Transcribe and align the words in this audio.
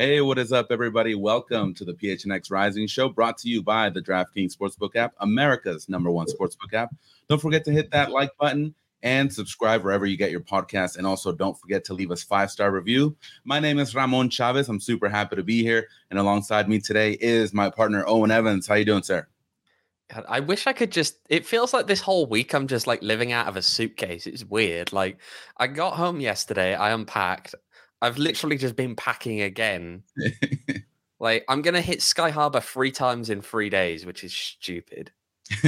Hey, 0.00 0.22
what 0.22 0.38
is 0.38 0.50
up, 0.50 0.68
everybody? 0.70 1.14
Welcome 1.14 1.74
to 1.74 1.84
the 1.84 1.92
PHNX 1.92 2.50
Rising 2.50 2.86
Show, 2.86 3.10
brought 3.10 3.36
to 3.36 3.50
you 3.50 3.62
by 3.62 3.90
the 3.90 4.00
DraftKings 4.00 4.56
Sportsbook 4.56 4.96
app, 4.96 5.12
America's 5.20 5.90
number 5.90 6.10
one 6.10 6.26
sportsbook 6.26 6.72
app. 6.72 6.94
Don't 7.28 7.38
forget 7.38 7.66
to 7.66 7.70
hit 7.70 7.90
that 7.90 8.10
like 8.10 8.34
button 8.38 8.74
and 9.02 9.30
subscribe 9.30 9.84
wherever 9.84 10.06
you 10.06 10.16
get 10.16 10.30
your 10.30 10.40
podcast. 10.40 10.96
And 10.96 11.06
also, 11.06 11.32
don't 11.32 11.60
forget 11.60 11.84
to 11.84 11.92
leave 11.92 12.10
us 12.10 12.22
five 12.22 12.50
star 12.50 12.70
review. 12.70 13.14
My 13.44 13.60
name 13.60 13.78
is 13.78 13.94
Ramon 13.94 14.30
Chavez. 14.30 14.70
I'm 14.70 14.80
super 14.80 15.10
happy 15.10 15.36
to 15.36 15.42
be 15.42 15.62
here, 15.62 15.86
and 16.08 16.18
alongside 16.18 16.66
me 16.66 16.80
today 16.80 17.18
is 17.20 17.52
my 17.52 17.68
partner 17.68 18.02
Owain 18.06 18.30
Evans. 18.30 18.66
How 18.66 18.76
you 18.76 18.86
doing, 18.86 19.02
sir? 19.02 19.28
God, 20.08 20.24
I 20.30 20.40
wish 20.40 20.66
I 20.66 20.72
could 20.72 20.92
just. 20.92 21.18
It 21.28 21.44
feels 21.44 21.74
like 21.74 21.88
this 21.88 22.00
whole 22.00 22.24
week 22.24 22.54
I'm 22.54 22.68
just 22.68 22.86
like 22.86 23.02
living 23.02 23.32
out 23.32 23.48
of 23.48 23.56
a 23.56 23.60
suitcase. 23.60 24.26
It's 24.26 24.46
weird. 24.46 24.94
Like 24.94 25.18
I 25.58 25.66
got 25.66 25.96
home 25.96 26.20
yesterday, 26.20 26.74
I 26.74 26.92
unpacked. 26.92 27.54
I've 28.02 28.18
literally 28.18 28.56
just 28.56 28.76
been 28.76 28.96
packing 28.96 29.40
again. 29.42 30.02
like 31.20 31.44
I'm 31.48 31.62
gonna 31.62 31.80
hit 31.80 32.02
Sky 32.02 32.30
Harbor 32.30 32.60
three 32.60 32.90
times 32.90 33.30
in 33.30 33.42
three 33.42 33.70
days, 33.70 34.06
which 34.06 34.24
is 34.24 34.32
stupid. 34.32 35.12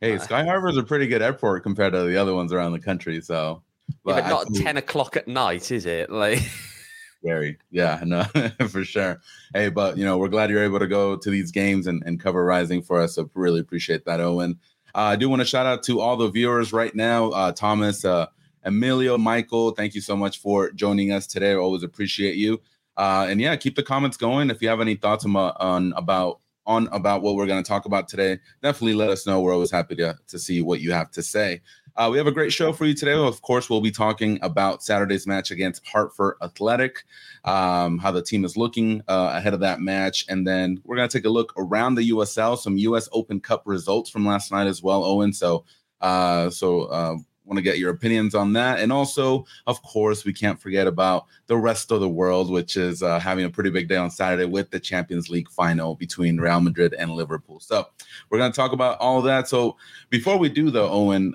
hey, 0.00 0.18
Sky 0.18 0.44
Harbor 0.44 0.68
is 0.68 0.76
a 0.76 0.82
pretty 0.82 1.06
good 1.06 1.22
airport 1.22 1.62
compared 1.62 1.92
to 1.94 2.04
the 2.04 2.16
other 2.16 2.34
ones 2.34 2.52
around 2.52 2.72
the 2.72 2.80
country. 2.80 3.20
So, 3.20 3.62
Yeah, 3.88 4.20
but 4.20 4.28
not 4.28 4.54
ten 4.54 4.76
o'clock 4.76 5.16
at 5.16 5.26
night, 5.26 5.70
is 5.70 5.86
it? 5.86 6.10
Like 6.10 6.40
Very, 7.22 7.58
yeah, 7.70 8.00
no, 8.04 8.24
for 8.68 8.84
sure. 8.84 9.20
Hey, 9.52 9.68
but 9.68 9.98
you 9.98 10.04
know, 10.04 10.16
we're 10.16 10.28
glad 10.28 10.48
you're 10.48 10.64
able 10.64 10.78
to 10.78 10.86
go 10.86 11.16
to 11.16 11.30
these 11.30 11.50
games 11.50 11.86
and, 11.86 12.02
and 12.06 12.18
cover 12.18 12.44
Rising 12.44 12.82
for 12.82 13.00
us. 13.00 13.14
So 13.14 13.30
really 13.34 13.60
appreciate 13.60 14.06
that, 14.06 14.20
Owain. 14.20 14.58
Uh, 14.94 14.98
I 14.98 15.16
do 15.16 15.28
want 15.28 15.40
to 15.40 15.46
shout 15.46 15.66
out 15.66 15.82
to 15.84 16.00
all 16.00 16.16
the 16.16 16.30
viewers 16.30 16.72
right 16.72 16.94
now. 16.94 17.28
Uh, 17.30 17.52
Thomas, 17.52 18.04
uh, 18.04 18.26
Emilio, 18.64 19.16
Michael, 19.18 19.72
thank 19.72 19.94
you 19.94 20.00
so 20.00 20.16
much 20.16 20.38
for 20.38 20.70
joining 20.72 21.12
us 21.12 21.26
today. 21.26 21.52
I 21.52 21.56
always 21.56 21.82
appreciate 21.82 22.36
you. 22.36 22.60
Uh, 22.96 23.26
and 23.28 23.40
yeah, 23.40 23.56
keep 23.56 23.76
the 23.76 23.82
comments 23.82 24.16
going. 24.16 24.50
If 24.50 24.60
you 24.60 24.68
have 24.68 24.80
any 24.80 24.94
thoughts 24.94 25.24
on, 25.24 25.34
on 25.36 25.92
about 25.96 26.40
on 26.66 26.86
about 26.92 27.22
what 27.22 27.34
we're 27.34 27.46
going 27.46 27.62
to 27.62 27.68
talk 27.68 27.86
about 27.86 28.08
today, 28.08 28.38
definitely 28.62 28.94
let 28.94 29.10
us 29.10 29.26
know. 29.26 29.40
We're 29.40 29.54
always 29.54 29.70
happy 29.70 29.96
to 29.96 30.18
to 30.28 30.38
see 30.38 30.60
what 30.60 30.80
you 30.80 30.92
have 30.92 31.10
to 31.12 31.22
say. 31.22 31.62
Uh, 31.96 32.08
we 32.10 32.18
have 32.18 32.26
a 32.26 32.32
great 32.32 32.52
show 32.52 32.72
for 32.72 32.86
you 32.86 32.94
today. 32.94 33.12
Of 33.12 33.42
course, 33.42 33.68
we'll 33.68 33.80
be 33.80 33.90
talking 33.90 34.38
about 34.42 34.82
Saturday's 34.82 35.26
match 35.26 35.50
against 35.50 35.86
Hartford 35.86 36.36
Athletic, 36.42 37.04
um, 37.44 37.98
how 37.98 38.10
the 38.10 38.22
team 38.22 38.44
is 38.44 38.56
looking 38.56 39.02
uh, 39.08 39.32
ahead 39.34 39.54
of 39.54 39.60
that 39.60 39.80
match. 39.80 40.24
And 40.28 40.46
then 40.46 40.80
we're 40.84 40.96
going 40.96 41.08
to 41.08 41.18
take 41.18 41.26
a 41.26 41.30
look 41.30 41.52
around 41.56 41.96
the 41.96 42.10
USL, 42.10 42.56
some 42.56 42.76
US 42.78 43.08
Open 43.12 43.40
Cup 43.40 43.62
results 43.66 44.08
from 44.08 44.24
last 44.24 44.52
night 44.52 44.66
as 44.66 44.82
well, 44.82 45.04
Owain. 45.04 45.32
So, 45.32 45.64
uh, 46.00 46.50
so, 46.50 46.82
uh, 46.82 47.16
want 47.50 47.58
to 47.58 47.62
get 47.62 47.78
your 47.78 47.90
opinions 47.90 48.34
on 48.34 48.52
that. 48.52 48.78
And 48.78 48.92
also, 48.92 49.44
of 49.66 49.82
course, 49.82 50.24
we 50.24 50.32
can't 50.32 50.58
forget 50.60 50.86
about 50.86 51.26
the 51.48 51.56
rest 51.56 51.90
of 51.90 52.00
the 52.00 52.08
world, 52.08 52.48
which 52.50 52.76
is 52.76 53.02
uh, 53.02 53.18
having 53.18 53.44
a 53.44 53.50
pretty 53.50 53.70
big 53.70 53.88
day 53.88 53.96
on 53.96 54.08
Saturday 54.10 54.44
with 54.44 54.70
the 54.70 54.78
Champions 54.78 55.28
League 55.28 55.50
final 55.50 55.96
between 55.96 56.38
Real 56.38 56.60
Madrid 56.60 56.94
and 56.94 57.10
Liverpool. 57.10 57.58
So, 57.58 57.86
we're 58.30 58.38
going 58.38 58.52
to 58.52 58.56
talk 58.56 58.72
about 58.72 58.98
all 59.00 59.20
that. 59.22 59.48
So, 59.48 59.76
before 60.10 60.38
we 60.38 60.48
do, 60.48 60.70
though, 60.70 60.88
Owain, 60.88 61.34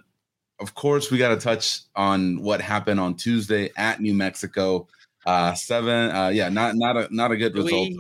of 0.61 0.73
course, 0.73 1.11
we 1.11 1.17
got 1.17 1.29
to 1.29 1.37
touch 1.37 1.81
on 1.97 2.41
what 2.41 2.61
happened 2.61 2.99
on 3.01 3.15
Tuesday 3.15 3.69
at 3.75 3.99
New 3.99 4.13
Mexico. 4.13 4.87
Uh, 5.25 5.53
seven, 5.53 6.15
uh, 6.15 6.29
yeah, 6.29 6.47
not 6.47 6.75
not 6.75 6.95
a 6.95 7.07
not 7.13 7.31
a 7.31 7.35
good 7.37 7.53
Do 7.53 7.63
result. 7.63 7.89
we- 7.89 7.99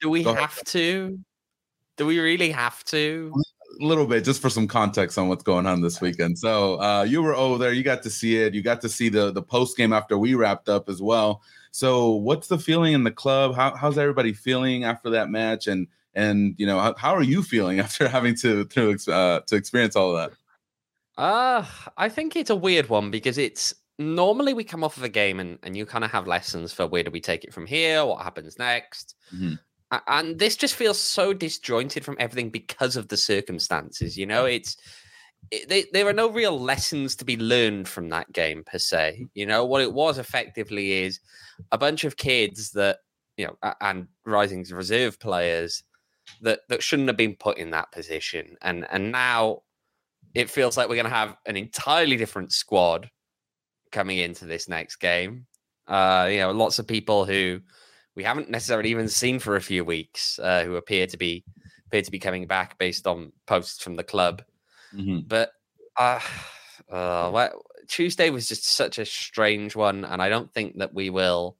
do 0.00 0.08
we 0.08 0.22
Go 0.22 0.30
ahead. 0.30 0.40
have 0.42 0.64
to? 0.66 1.18
Do 1.98 2.06
we 2.06 2.20
really 2.20 2.52
have 2.52 2.82
to? 2.84 3.34
A 3.80 3.84
little 3.84 4.06
bit, 4.06 4.24
just 4.24 4.42
for 4.42 4.50
some 4.50 4.68
context 4.68 5.16
on 5.16 5.28
what's 5.28 5.42
going 5.42 5.66
on 5.66 5.80
this 5.80 6.00
weekend. 6.00 6.38
So, 6.38 6.80
uh, 6.80 7.02
you 7.08 7.22
were 7.22 7.34
over 7.34 7.56
there, 7.56 7.72
you 7.72 7.82
got 7.82 8.02
to 8.02 8.10
see 8.10 8.36
it, 8.36 8.52
you 8.52 8.62
got 8.62 8.80
to 8.82 8.88
see 8.88 9.08
the 9.08 9.32
the 9.32 9.42
post 9.42 9.76
game 9.76 9.92
after 9.92 10.18
we 10.18 10.34
wrapped 10.34 10.68
up 10.68 10.88
as 10.88 11.00
well. 11.00 11.42
So, 11.70 12.10
what's 12.10 12.48
the 12.48 12.58
feeling 12.58 12.92
in 12.92 13.04
the 13.04 13.10
club? 13.10 13.54
How, 13.54 13.74
how's 13.74 13.96
everybody 13.96 14.32
feeling 14.32 14.84
after 14.84 15.10
that 15.10 15.30
match? 15.30 15.66
And 15.66 15.86
and 16.14 16.54
you 16.58 16.66
know, 16.66 16.78
how, 16.78 16.94
how 16.94 17.14
are 17.14 17.22
you 17.22 17.42
feeling 17.42 17.80
after 17.86 18.08
having 18.08 18.34
to 18.36 18.64
to 18.66 18.98
uh, 19.08 19.40
to 19.40 19.56
experience 19.56 19.96
all 19.96 20.16
of 20.16 20.30
that? 20.30 20.36
Uh, 21.16 21.64
I 21.96 22.08
think 22.08 22.36
it's 22.36 22.50
a 22.50 22.56
weird 22.56 22.88
one 22.88 23.10
because 23.10 23.38
it's 23.38 23.74
normally 23.98 24.54
we 24.54 24.64
come 24.64 24.82
off 24.82 24.96
of 24.96 25.02
a 25.02 25.08
game 25.08 25.38
and, 25.38 25.58
and 25.62 25.76
you 25.76 25.84
kind 25.84 26.04
of 26.04 26.10
have 26.10 26.26
lessons 26.26 26.72
for 26.72 26.86
where 26.86 27.02
do 27.02 27.10
we 27.10 27.20
take 27.20 27.44
it 27.44 27.52
from 27.52 27.66
here, 27.66 28.04
what 28.04 28.22
happens 28.22 28.58
next. 28.58 29.14
Mhm. 29.34 29.58
And 30.06 30.38
this 30.38 30.56
just 30.56 30.74
feels 30.76 30.98
so 30.98 31.32
disjointed 31.32 32.04
from 32.04 32.16
everything 32.20 32.50
because 32.50 32.96
of 32.96 33.08
the 33.08 33.16
circumstances. 33.16 34.16
You 34.16 34.26
know, 34.26 34.44
it's 34.44 34.76
it, 35.50 35.68
they, 35.68 35.86
there 35.92 36.06
are 36.06 36.12
no 36.12 36.30
real 36.30 36.58
lessons 36.58 37.16
to 37.16 37.24
be 37.24 37.36
learned 37.36 37.88
from 37.88 38.08
that 38.10 38.32
game 38.32 38.62
per 38.64 38.78
se. 38.78 39.26
You 39.34 39.46
know, 39.46 39.64
what 39.64 39.82
it 39.82 39.92
was 39.92 40.18
effectively 40.18 40.92
is 40.92 41.20
a 41.72 41.78
bunch 41.78 42.04
of 42.04 42.16
kids 42.16 42.70
that 42.72 42.98
you 43.36 43.46
know 43.46 43.56
and 43.80 44.06
Rising's 44.24 44.72
reserve 44.72 45.18
players 45.18 45.82
that 46.42 46.60
that 46.68 46.82
shouldn't 46.82 47.08
have 47.08 47.16
been 47.16 47.34
put 47.34 47.58
in 47.58 47.70
that 47.70 47.90
position, 47.92 48.56
and 48.62 48.86
and 48.90 49.10
now 49.10 49.62
it 50.34 50.50
feels 50.50 50.76
like 50.76 50.88
we're 50.88 50.94
going 50.94 51.04
to 51.04 51.10
have 51.10 51.36
an 51.46 51.56
entirely 51.56 52.16
different 52.16 52.52
squad 52.52 53.10
coming 53.90 54.18
into 54.18 54.44
this 54.44 54.68
next 54.68 54.96
game. 54.96 55.46
Uh, 55.88 56.28
you 56.30 56.38
know, 56.38 56.52
lots 56.52 56.78
of 56.78 56.86
people 56.86 57.24
who 57.24 57.60
we 58.20 58.24
haven't 58.24 58.50
necessarily 58.50 58.90
even 58.90 59.08
seen 59.08 59.38
for 59.38 59.56
a 59.56 59.62
few 59.62 59.82
weeks, 59.82 60.38
uh, 60.40 60.62
who 60.62 60.76
appear 60.76 61.06
to 61.06 61.16
be 61.16 61.42
appear 61.86 62.02
to 62.02 62.10
be 62.10 62.18
coming 62.18 62.46
back 62.46 62.76
based 62.76 63.06
on 63.06 63.32
posts 63.46 63.82
from 63.82 63.96
the 63.96 64.04
club. 64.04 64.42
Mhm. 64.94 65.26
But 65.26 65.52
uh, 65.96 66.20
uh, 66.92 67.30
well, 67.32 67.64
Tuesday 67.88 68.28
was 68.28 68.46
just 68.46 68.66
such 68.68 68.98
a 68.98 69.06
strange 69.06 69.74
one, 69.74 70.04
and 70.04 70.20
I 70.20 70.28
don't 70.28 70.52
think 70.52 70.76
that 70.76 70.92
we 70.92 71.08
will 71.08 71.56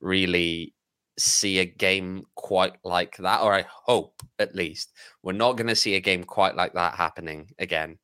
really 0.00 0.74
see 1.20 1.60
a 1.60 1.64
game 1.64 2.26
quite 2.34 2.74
like 2.82 3.16
that, 3.18 3.42
or 3.42 3.54
I 3.54 3.64
hope 3.68 4.24
at 4.40 4.56
least 4.56 4.90
we're 5.22 5.34
not 5.44 5.56
going 5.56 5.68
to 5.68 5.76
see 5.76 5.94
a 5.94 6.00
game 6.00 6.24
quite 6.24 6.56
like 6.56 6.72
that 6.72 6.96
happening 6.96 7.50
again. 7.60 7.96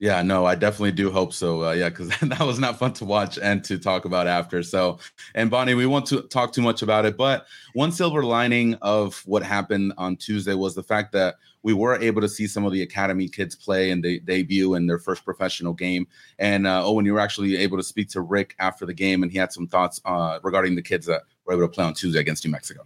Yeah, 0.00 0.22
no, 0.22 0.46
I 0.46 0.54
definitely 0.54 0.92
do 0.92 1.10
hope 1.10 1.32
so. 1.32 1.64
Uh, 1.64 1.72
yeah, 1.72 1.88
because 1.88 2.08
that 2.22 2.40
was 2.40 2.60
not 2.60 2.78
fun 2.78 2.92
to 2.94 3.04
watch 3.04 3.36
and 3.38 3.64
to 3.64 3.78
talk 3.78 4.04
about 4.04 4.28
after. 4.28 4.62
So, 4.62 4.98
and 5.34 5.50
Bonnie, 5.50 5.74
we 5.74 5.86
won't 5.86 6.06
to 6.06 6.22
talk 6.22 6.52
too 6.52 6.62
much 6.62 6.82
about 6.82 7.04
it, 7.04 7.16
but 7.16 7.46
one 7.72 7.90
silver 7.90 8.22
lining 8.22 8.74
of 8.74 9.20
what 9.26 9.42
happened 9.42 9.92
on 9.98 10.16
Tuesday 10.16 10.54
was 10.54 10.76
the 10.76 10.84
fact 10.84 11.12
that 11.12 11.36
we 11.64 11.74
were 11.74 12.00
able 12.00 12.20
to 12.20 12.28
see 12.28 12.46
some 12.46 12.64
of 12.64 12.72
the 12.72 12.82
academy 12.82 13.28
kids 13.28 13.56
play 13.56 13.90
and 13.90 14.04
they 14.04 14.20
debut 14.20 14.74
in 14.74 14.86
their 14.86 15.00
first 15.00 15.24
professional 15.24 15.72
game. 15.72 16.06
And 16.38 16.66
uh, 16.66 16.86
Owain, 16.86 17.04
you 17.04 17.14
were 17.14 17.20
actually 17.20 17.56
able 17.56 17.76
to 17.76 17.82
speak 17.82 18.08
to 18.10 18.20
Rick 18.20 18.54
after 18.60 18.86
the 18.86 18.94
game, 18.94 19.24
and 19.24 19.32
he 19.32 19.38
had 19.38 19.52
some 19.52 19.66
thoughts 19.66 20.00
uh, 20.04 20.38
regarding 20.44 20.76
the 20.76 20.82
kids 20.82 21.06
that 21.06 21.22
were 21.44 21.54
able 21.54 21.64
to 21.64 21.68
play 21.68 21.84
on 21.84 21.94
Tuesday 21.94 22.20
against 22.20 22.44
New 22.44 22.52
Mexico. 22.52 22.82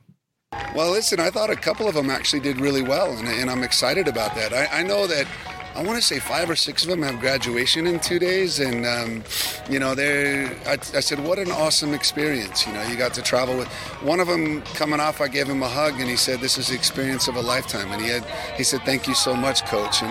Well, 0.75 0.91
listen, 0.91 1.21
I 1.21 1.29
thought 1.29 1.51
a 1.51 1.57
couple 1.57 1.89
of 1.89 1.95
them 1.95 2.09
actually 2.09 2.41
did 2.41 2.59
really 2.59 2.83
well, 2.83 3.13
and, 3.13 3.29
and 3.29 3.51
I'm 3.51 3.63
excited 3.63 4.09
about 4.09 4.35
that. 4.35 4.55
I, 4.55 4.81
I 4.81 4.83
know 4.83 5.07
that 5.07 5.27
I 5.75 5.83
want 5.83 5.97
to 5.97 6.03
say 6.03 6.19
five 6.19 6.51
or 6.51 6.57
six 6.57 6.83
of 6.83 6.91
them 6.91 7.03
have 7.03 7.19
graduation 7.19 7.87
in 7.87 7.99
two 7.99 8.19
days, 8.19 8.61
and 8.61 8.85
um, 8.85 9.25
you 9.71 9.79
know, 9.79 9.95
they're. 9.95 10.55
I, 10.67 10.73
I, 10.73 11.01
said, 11.01 11.19
what 11.25 11.39
an 11.39 11.51
awesome 11.51 11.95
experience. 11.95 12.67
You 12.67 12.75
know, 12.75 12.83
you 12.83 12.97
got 12.97 13.15
to 13.15 13.23
travel 13.23 13.57
with 13.57 13.69
one 14.03 14.21
of 14.21 14.29
them 14.29 14.61
coming 14.75 15.01
off. 15.01 15.23
I 15.23 15.29
gave 15.29 15.49
him 15.49 15.63
a 15.63 15.69
hug, 15.69 15.99
and 15.99 16.11
he 16.11 16.17
said, 16.17 16.41
"This 16.41 16.59
is 16.59 16.69
the 16.69 16.75
experience 16.75 17.27
of 17.27 17.37
a 17.37 17.41
lifetime." 17.41 17.91
And 17.91 18.03
he 18.03 18.09
had, 18.09 18.25
he 18.55 18.65
said, 18.65 18.83
"Thank 18.83 19.09
you 19.09 19.15
so 19.15 19.35
much, 19.35 19.65
coach." 19.65 20.03
And 20.03 20.11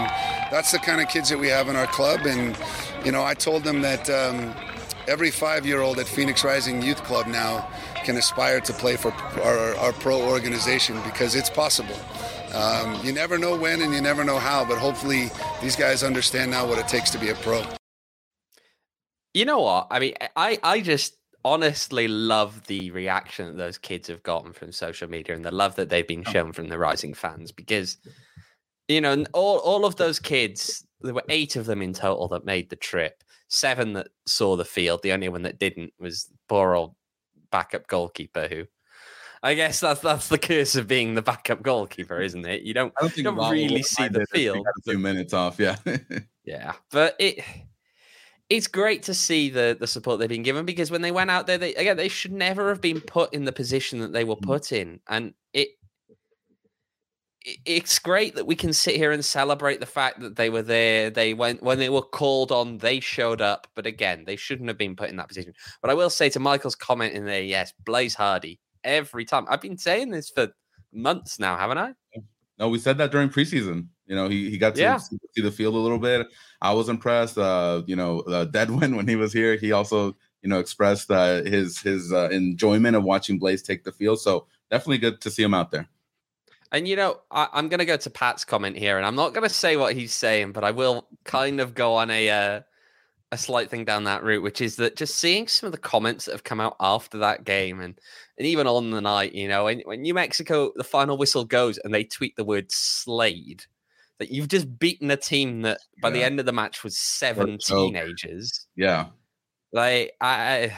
that's 0.52 0.72
the 0.72 0.80
kind 0.80 1.00
of 1.00 1.10
kids 1.10 1.30
that 1.30 1.38
we 1.38 1.50
have 1.50 1.70
in 1.70 1.76
our 1.76 1.88
club. 1.88 2.22
And 2.26 2.58
you 3.06 3.12
know, 3.12 3.24
I 3.24 3.34
told 3.34 3.64
them 3.64 3.82
that. 3.82 4.10
Um, 4.10 4.56
every 5.08 5.32
five-year-old 5.32 5.98
at 5.98 6.08
Phoenix 6.08 6.44
Rising 6.44 6.80
Youth 6.82 7.04
Club 7.04 7.26
now 7.26 7.68
can 8.06 8.18
aspire 8.18 8.62
to 8.62 8.72
play 8.72 8.96
for 8.96 9.12
our, 9.42 9.76
our 9.78 9.94
pro 9.94 10.22
organization 10.22 11.02
because 11.04 11.36
it's 11.36 11.50
possible. 11.50 11.98
Um, 12.54 13.00
you 13.06 13.14
never 13.14 13.38
know 13.38 13.56
when 13.56 13.82
and 13.82 13.94
you 13.94 14.02
never 14.02 14.24
know 14.24 14.38
how, 14.38 14.66
but 14.66 14.78
hopefully 14.78 15.30
these 15.62 15.76
guys 15.76 16.04
understand 16.04 16.52
now 16.52 16.68
what 16.68 16.80
it 16.80 16.88
takes 16.88 17.10
to 17.12 17.18
be 17.18 17.30
a 17.30 17.36
pro. 17.36 17.64
You 19.34 19.46
know 19.46 19.62
what? 19.62 19.88
I 19.90 20.00
mean, 20.00 20.14
I, 20.36 20.60
I 20.62 20.82
just 20.82 21.16
honestly 21.46 22.08
love 22.08 22.68
the 22.68 22.92
reaction 22.92 23.46
that 23.48 23.58
those 23.58 23.78
kids 23.78 24.10
have 24.10 24.22
gotten 24.24 24.52
from 24.52 24.72
social 24.72 25.10
media 25.10 25.36
and 25.36 25.46
the 25.46 25.52
love 25.52 25.76
that 25.76 25.90
they've 25.90 26.08
been 26.08 26.24
shown 26.24 26.52
from 26.52 26.68
the 26.68 26.78
rising 26.78 27.14
fans 27.14 27.52
because, 27.54 27.98
you 28.90 29.00
know, 29.00 29.24
all, 29.34 29.60
all 29.60 29.86
of 29.86 29.96
those 29.96 30.20
kids, 30.20 30.86
there 31.00 31.14
were 31.14 31.24
eight 31.30 31.56
of 31.56 31.66
them 31.66 31.82
in 31.82 31.94
total 31.94 32.28
that 32.28 32.46
made 32.46 32.70
the 32.70 32.76
trip, 32.76 33.24
seven 33.48 33.94
that 33.94 34.10
saw 34.26 34.58
the 34.58 34.66
field. 34.66 35.02
The 35.02 35.14
only 35.14 35.30
one 35.30 35.44
that 35.44 35.60
didn't 35.60 35.94
was 36.00 36.30
poor 36.50 36.76
old 36.76 36.96
backup 37.50 37.88
goalkeeper 37.88 38.48
who 38.50 38.66
I 39.44 39.56
guess 39.56 39.80
that's 39.80 40.02
that's 40.02 40.28
the 40.28 40.38
curse 40.38 40.76
of 40.76 40.88
being 40.88 41.16
the 41.16 41.22
backup 41.22 41.64
goalkeeper, 41.64 42.22
isn't 42.22 42.46
it? 42.46 42.62
You 42.62 42.74
don't, 42.74 42.94
don't, 43.00 43.18
you 43.18 43.24
don't 43.24 43.52
really 43.52 43.82
see 43.82 44.08
the 44.08 44.26
field. 44.28 44.66
A 44.68 44.82
few 44.84 45.00
minutes 45.00 45.34
off, 45.34 45.60
yeah, 45.60 45.78
yeah. 46.46 46.74
But 46.92 47.16
it 47.18 47.44
it's 48.50 48.68
great 48.68 49.04
to 49.04 49.14
see 49.16 49.50
the 49.50 49.76
the 49.80 49.88
support 49.88 50.20
they've 50.20 50.30
been 50.30 50.44
given 50.44 50.66
because 50.66 50.92
when 50.92 51.02
they 51.02 51.12
went 51.12 51.32
out 51.32 51.48
there, 51.48 51.58
they 51.58 51.74
again 51.74 51.98
they 51.98 52.08
should 52.08 52.32
never 52.34 52.70
have 52.70 52.82
been 52.82 53.02
put 53.02 53.34
in 53.34 53.46
the 53.46 53.52
position 53.52 54.00
that 54.00 54.14
they 54.14 54.24
were 54.24 54.36
mm. 54.36 54.44
put 54.44 54.72
in, 54.72 55.00
and 55.08 55.34
it 55.54 55.70
it's 57.44 57.98
great 57.98 58.36
that 58.36 58.46
we 58.46 58.56
can 58.56 58.72
sit 58.72 58.96
here 58.96 59.12
and 59.12 59.26
celebrate 59.26 59.80
the 59.80 59.86
fact 59.88 60.20
that 60.20 60.36
they 60.36 60.52
were 60.52 60.62
there. 60.62 61.10
They 61.10 61.34
went 61.34 61.64
when 61.64 61.80
they 61.80 61.90
were 61.90 62.04
called 62.04 62.52
on, 62.52 62.78
they 62.78 63.00
showed 63.00 63.42
up. 63.42 63.66
But 63.74 63.88
again, 63.88 64.26
they 64.26 64.36
shouldn't 64.36 64.70
have 64.70 64.78
been 64.78 64.96
put 64.96 65.10
in 65.10 65.16
that 65.16 65.30
position. 65.30 65.54
But 65.82 65.90
I 65.90 65.96
will 65.96 66.12
say 66.12 66.30
to 66.30 66.40
Michael's 66.40 66.76
comment 66.76 67.16
in 67.16 67.26
there, 67.26 67.42
yes, 67.42 67.74
Blaze 67.84 68.14
Hardy 68.14 68.60
every 68.84 69.26
time. 69.26 69.46
I've 69.50 69.62
been 69.62 69.78
saying 69.78 70.10
this 70.10 70.30
for 70.30 70.50
months 70.92 71.40
now, 71.40 71.58
haven't 71.58 71.78
I? 71.78 71.94
No, 72.60 72.70
we 72.70 72.78
said 72.78 72.98
that 73.00 73.12
during 73.12 73.30
preseason. 73.30 73.88
You 74.06 74.16
know, 74.16 74.30
he, 74.30 74.50
he 74.50 74.58
got 74.58 74.76
to 74.76 74.82
yeah. 74.82 74.98
see 74.98 75.18
the 75.42 75.52
field 75.52 75.74
a 75.74 75.80
little 75.80 75.98
bit. 75.98 76.28
I 76.62 76.74
was 76.74 76.90
impressed. 76.90 77.38
Uh, 77.38 77.82
you 77.88 77.96
know, 77.96 78.20
uh, 78.22 78.46
Deadwin 78.52 78.96
when 78.96 79.08
he 79.08 79.16
was 79.16 79.34
here, 79.34 79.56
he 79.56 79.72
also 79.72 80.16
you 80.42 80.50
know 80.50 80.60
expressed 80.60 81.10
uh, 81.10 81.44
his 81.44 81.80
his 81.80 82.12
uh, 82.12 82.30
enjoyment 82.32 82.96
of 82.96 83.04
watching 83.04 83.40
Blaze 83.40 83.62
take 83.64 83.84
the 83.84 83.92
field. 83.92 84.20
So 84.20 84.48
definitely 84.70 85.00
good 85.00 85.22
to 85.22 85.32
see 85.32 85.44
him 85.44 85.54
out 85.54 85.72
there. 85.72 85.88
And 86.72 86.88
you 86.88 86.96
know, 86.96 87.20
I, 87.32 87.48
am 87.54 87.68
going 87.68 87.80
to 87.80 87.86
go 87.86 87.98
to 87.98 88.10
Pat's 88.10 88.46
comment 88.46 88.78
here, 88.78 88.98
and 88.98 89.06
I'm 89.06 89.16
not 89.16 89.34
going 89.34 89.48
to 89.48 89.54
say 89.54 89.76
what 89.76 89.94
he's 89.94 90.14
saying, 90.14 90.52
but 90.52 90.64
I 90.64 90.72
will 90.72 91.08
kind 91.26 91.60
of 91.60 91.74
go 91.74 91.96
on 91.96 92.10
a 92.10 92.30
uh, 92.30 92.62
a 93.32 93.38
slight 93.38 93.70
thing 93.70 93.86
down 93.86 94.04
that 94.04 94.24
route, 94.24 94.44
which 94.44 94.60
is 94.60 94.76
that 94.76 94.98
just 94.98 95.16
seeing 95.16 95.48
some 95.48 95.68
of 95.68 95.72
the 95.72 95.78
comments 95.78 96.26
that 96.26 96.34
have 96.34 96.44
come 96.44 96.60
out 96.60 96.76
after 96.80 97.18
that 97.20 97.46
game 97.46 97.80
and 97.80 98.00
and 98.38 98.48
even 98.48 98.68
on 98.68 98.92
the 98.92 99.02
night, 99.02 99.34
you 99.34 99.48
know, 99.48 99.66
when, 99.66 99.80
when 99.82 100.02
New 100.02 100.14
Mexico 100.14 100.72
the 100.76 100.84
final 100.84 101.18
whistle 101.18 101.46
goes 101.46 101.78
and 101.78 101.94
they 101.94 102.04
tweet 102.04 102.36
the 102.36 102.44
word 102.44 102.72
Slade, 102.72 103.64
that 104.20 104.32
you've 104.32 104.50
just 104.50 104.78
beaten 104.80 105.10
a 105.12 105.18
team 105.18 105.62
that 105.62 105.80
by 106.02 106.10
yeah. 106.10 106.14
the 106.14 106.24
end 106.24 106.40
of 106.40 106.46
the 106.46 106.52
match 106.52 106.84
was 106.84 106.98
seven 106.98 107.58
teenagers. 107.58 108.68
Yeah. 108.76 109.08
Like 109.72 110.14
I 110.20 110.78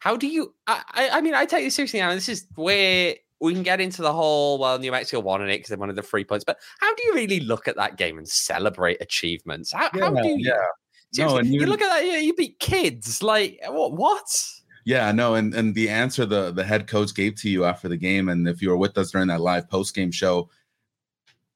how 0.00 0.16
do 0.16 0.26
you 0.26 0.54
I 0.66 0.82
I 1.12 1.20
mean 1.20 1.34
I 1.34 1.44
take 1.44 1.64
this 1.64 1.74
seriously 1.74 2.00
now. 2.00 2.14
This 2.14 2.30
is 2.30 2.46
where 2.54 3.16
we 3.38 3.52
can 3.52 3.62
get 3.62 3.82
into 3.82 4.00
the 4.00 4.14
whole 4.14 4.58
well 4.58 4.78
New 4.78 4.92
Mexico 4.92 5.20
won 5.20 5.42
it 5.42 5.48
because 5.48 5.68
they 5.68 5.76
wanted 5.76 5.96
the 5.96 6.02
three 6.02 6.24
points, 6.24 6.44
but 6.46 6.58
how 6.80 6.94
do 6.94 7.02
you 7.04 7.12
really 7.12 7.40
look 7.40 7.68
at 7.68 7.76
that 7.76 7.98
game 7.98 8.16
and 8.16 8.26
celebrate 8.26 9.02
achievements? 9.02 9.74
How, 9.74 9.90
yeah, 9.94 10.04
how 10.06 10.14
do 10.14 10.26
you 10.26 10.36
yeah 10.38 10.64
no, 11.16 11.36
and 11.36 11.48
you, 11.48 11.60
you 11.60 11.66
look 11.66 11.82
at 11.82 11.88
that. 11.88 12.04
You, 12.04 12.12
you 12.12 12.34
beat 12.34 12.58
kids. 12.58 13.22
Like 13.22 13.60
what? 13.68 13.92
What? 13.92 14.26
Yeah, 14.84 15.10
no, 15.10 15.34
and 15.34 15.52
and 15.52 15.74
the 15.74 15.88
answer 15.88 16.24
the 16.26 16.52
the 16.52 16.64
head 16.64 16.86
coach 16.86 17.14
gave 17.14 17.34
to 17.36 17.50
you 17.50 17.64
after 17.64 17.88
the 17.88 17.96
game, 17.96 18.28
and 18.28 18.48
if 18.48 18.62
you 18.62 18.70
were 18.70 18.76
with 18.76 18.96
us 18.96 19.10
during 19.10 19.28
that 19.28 19.40
live 19.40 19.68
post 19.68 19.94
game 19.94 20.12
show, 20.12 20.48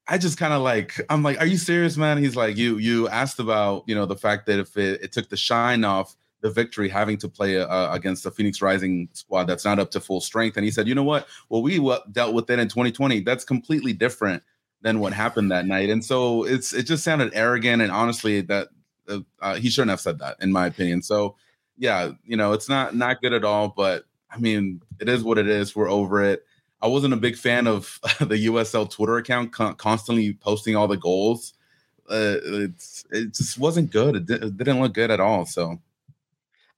I 0.07 0.17
just 0.17 0.37
kind 0.37 0.51
of 0.51 0.61
like 0.61 0.99
I'm 1.09 1.23
like, 1.23 1.39
are 1.39 1.45
you 1.45 1.57
serious, 1.57 1.95
man? 1.95 2.17
He's 2.17 2.35
like, 2.35 2.57
you 2.57 2.77
you 2.77 3.07
asked 3.07 3.39
about 3.39 3.83
you 3.87 3.95
know 3.95 4.05
the 4.05 4.17
fact 4.17 4.47
that 4.47 4.59
if 4.59 4.75
it, 4.75 5.01
it 5.01 5.11
took 5.13 5.29
the 5.29 5.37
shine 5.37 5.85
off 5.85 6.17
the 6.41 6.49
victory 6.49 6.89
having 6.89 7.17
to 7.19 7.29
play 7.29 7.61
uh, 7.61 7.93
against 7.93 8.23
the 8.23 8.31
Phoenix 8.31 8.61
Rising 8.61 9.07
squad 9.13 9.45
that's 9.45 9.63
not 9.63 9.79
up 9.79 9.91
to 9.91 10.01
full 10.01 10.19
strength, 10.19 10.57
and 10.57 10.65
he 10.65 10.71
said, 10.71 10.87
you 10.87 10.95
know 10.95 11.03
what? 11.03 11.27
Well, 11.47 11.61
we 11.61 11.77
dealt 12.11 12.33
with 12.33 12.49
it 12.49 12.59
in 12.59 12.67
2020. 12.67 13.21
That's 13.21 13.45
completely 13.45 13.93
different 13.93 14.43
than 14.81 14.99
what 14.99 15.13
happened 15.13 15.51
that 15.51 15.65
night, 15.65 15.89
and 15.89 16.03
so 16.03 16.43
it's 16.43 16.73
it 16.73 16.83
just 16.83 17.05
sounded 17.05 17.31
arrogant, 17.33 17.81
and 17.81 17.93
honestly, 17.93 18.41
that 18.41 18.67
uh, 19.07 19.19
uh, 19.41 19.55
he 19.55 19.69
shouldn't 19.69 19.91
have 19.91 20.01
said 20.01 20.19
that, 20.19 20.37
in 20.41 20.51
my 20.51 20.67
opinion. 20.67 21.01
So, 21.01 21.35
yeah, 21.77 22.11
you 22.25 22.37
know, 22.37 22.53
it's 22.53 22.69
not 22.69 22.95
not 22.95 23.21
good 23.21 23.33
at 23.33 23.43
all. 23.43 23.69
But 23.69 24.05
I 24.29 24.37
mean, 24.37 24.81
it 24.99 25.09
is 25.09 25.23
what 25.23 25.37
it 25.37 25.47
is. 25.47 25.75
We're 25.75 25.89
over 25.89 26.23
it. 26.23 26.45
I 26.81 26.87
wasn't 26.87 27.13
a 27.13 27.17
big 27.17 27.37
fan 27.37 27.67
of 27.67 27.99
the 28.19 28.47
USL 28.47 28.89
Twitter 28.89 29.17
account 29.17 29.51
con- 29.51 29.75
constantly 29.75 30.33
posting 30.33 30.75
all 30.75 30.87
the 30.87 30.97
goals. 30.97 31.53
Uh, 32.09 32.37
it's 32.43 33.05
it 33.11 33.33
just 33.33 33.57
wasn't 33.57 33.91
good. 33.91 34.15
It, 34.15 34.25
di- 34.25 34.33
it, 34.47 34.57
didn't 34.57 34.81
look 34.81 34.93
good 34.93 35.11
at 35.11 35.19
all. 35.19 35.45
So, 35.45 35.79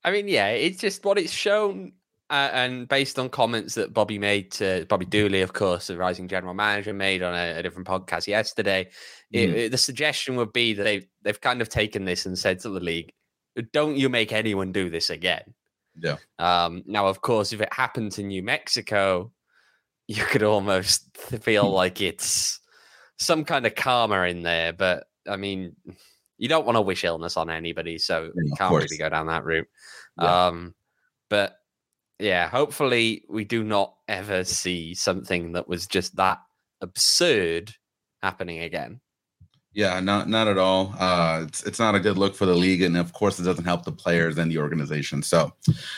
I 0.04 0.12
mean, 0.12 0.28
yeah, 0.28 0.50
it's 0.50 0.80
just 0.80 1.04
what 1.06 1.18
it's 1.18 1.31
shown, 1.31 1.94
uh, 2.30 2.50
and 2.54 2.88
based 2.88 3.20
on 3.20 3.30
comments 3.30 3.75
that 3.75 3.94
Bobby 3.94 4.18
made 4.18 4.52
to 4.54 4.86
Bobby 4.90 5.06
Dulle, 5.06 5.42
of 5.42 5.54
course, 5.54 5.88
the 5.88 5.98
Rising 5.98 6.28
General 6.28 6.54
Manager, 6.54 6.94
made 6.94 7.22
on 7.22 7.36
a, 7.36 7.60
a 7.60 7.64
different 7.64 7.88
podcast 7.88 8.28
yesterday, 8.28 8.90
it, 9.31 9.50
mm. 9.50 9.54
it, 9.54 9.72
the 9.72 9.78
suggestion 9.78 10.36
would 10.38 10.54
be 10.54 10.74
that 10.74 10.84
they've 10.84 11.06
they've 11.22 11.42
kind 11.42 11.62
of 11.62 11.70
taken 11.70 12.06
this 12.06 12.25
and 12.25 12.38
said 12.38 12.60
to 12.60 12.70
the 12.70 12.80
league, 12.80 13.12
"Don't 13.72 13.98
you 13.98 14.10
make 14.10 14.31
anyone 14.31 14.72
do 14.72 14.90
this 14.90 15.10
again." 15.10 15.54
Yeah. 16.00 16.16
Um, 16.40 16.84
now, 16.86 17.08
of 17.08 17.22
course, 17.22 17.54
if 17.54 17.62
it 17.62 17.72
happened 17.72 18.14
to 18.14 18.24
New 18.24 18.42
Mexico, 18.42 19.31
you 20.08 20.24
could 20.24 20.44
almost 20.44 21.16
feel 21.42 21.70
like 21.72 22.02
it's 22.02 22.60
some 23.20 23.44
kind 23.44 23.66
of 23.66 23.75
karma 23.75 24.24
in 24.24 24.44
there. 24.44 24.74
But 24.74 25.06
I 25.28 25.36
mean, 25.36 25.75
you 26.38 26.48
don't 26.48 26.66
want 26.66 26.78
to 26.78 26.81
wish 26.81 27.04
illness 27.04 27.38
on 27.38 27.50
anybody, 27.50 27.98
so 27.98 28.31
yeah, 28.36 28.44
you 28.44 28.54
can't 28.58 28.74
really 28.74 28.98
go 28.98 29.10
down 29.10 29.28
that 29.28 29.46
route. 29.46 29.68
Yeah. 30.20 30.48
Um, 30.48 30.74
but 31.30 31.58
yeah, 32.24 32.48
hopefully 32.48 33.25
we 33.28 33.44
do 33.44 33.64
not 33.64 33.96
ever 34.08 34.46
see 34.46 34.94
something 34.94 35.52
that 35.52 35.68
was 35.68 35.88
just 35.88 36.16
that 36.16 36.40
absurd 36.80 37.74
happening 38.22 38.62
again. 38.62 39.01
Yeah, 39.74 40.00
not 40.00 40.30
not 40.30 40.48
at 40.48 40.58
all. 40.58 40.96
Uh, 40.98 41.44
it's 41.46 41.63
it's 41.63 41.80
not 41.80 41.96
a 41.96 42.00
good 42.00 42.18
look 42.18 42.34
for 42.36 42.46
the 42.46 42.56
league, 42.56 42.82
and 42.82 42.96
of 42.96 43.12
course, 43.12 43.39
it 43.39 43.44
doesn't 43.44 43.65
help 43.65 43.84
the 43.84 43.92
players 43.92 44.38
and 44.38 44.50
the 44.50 44.60
organization. 44.60 45.22
So, 45.22 45.51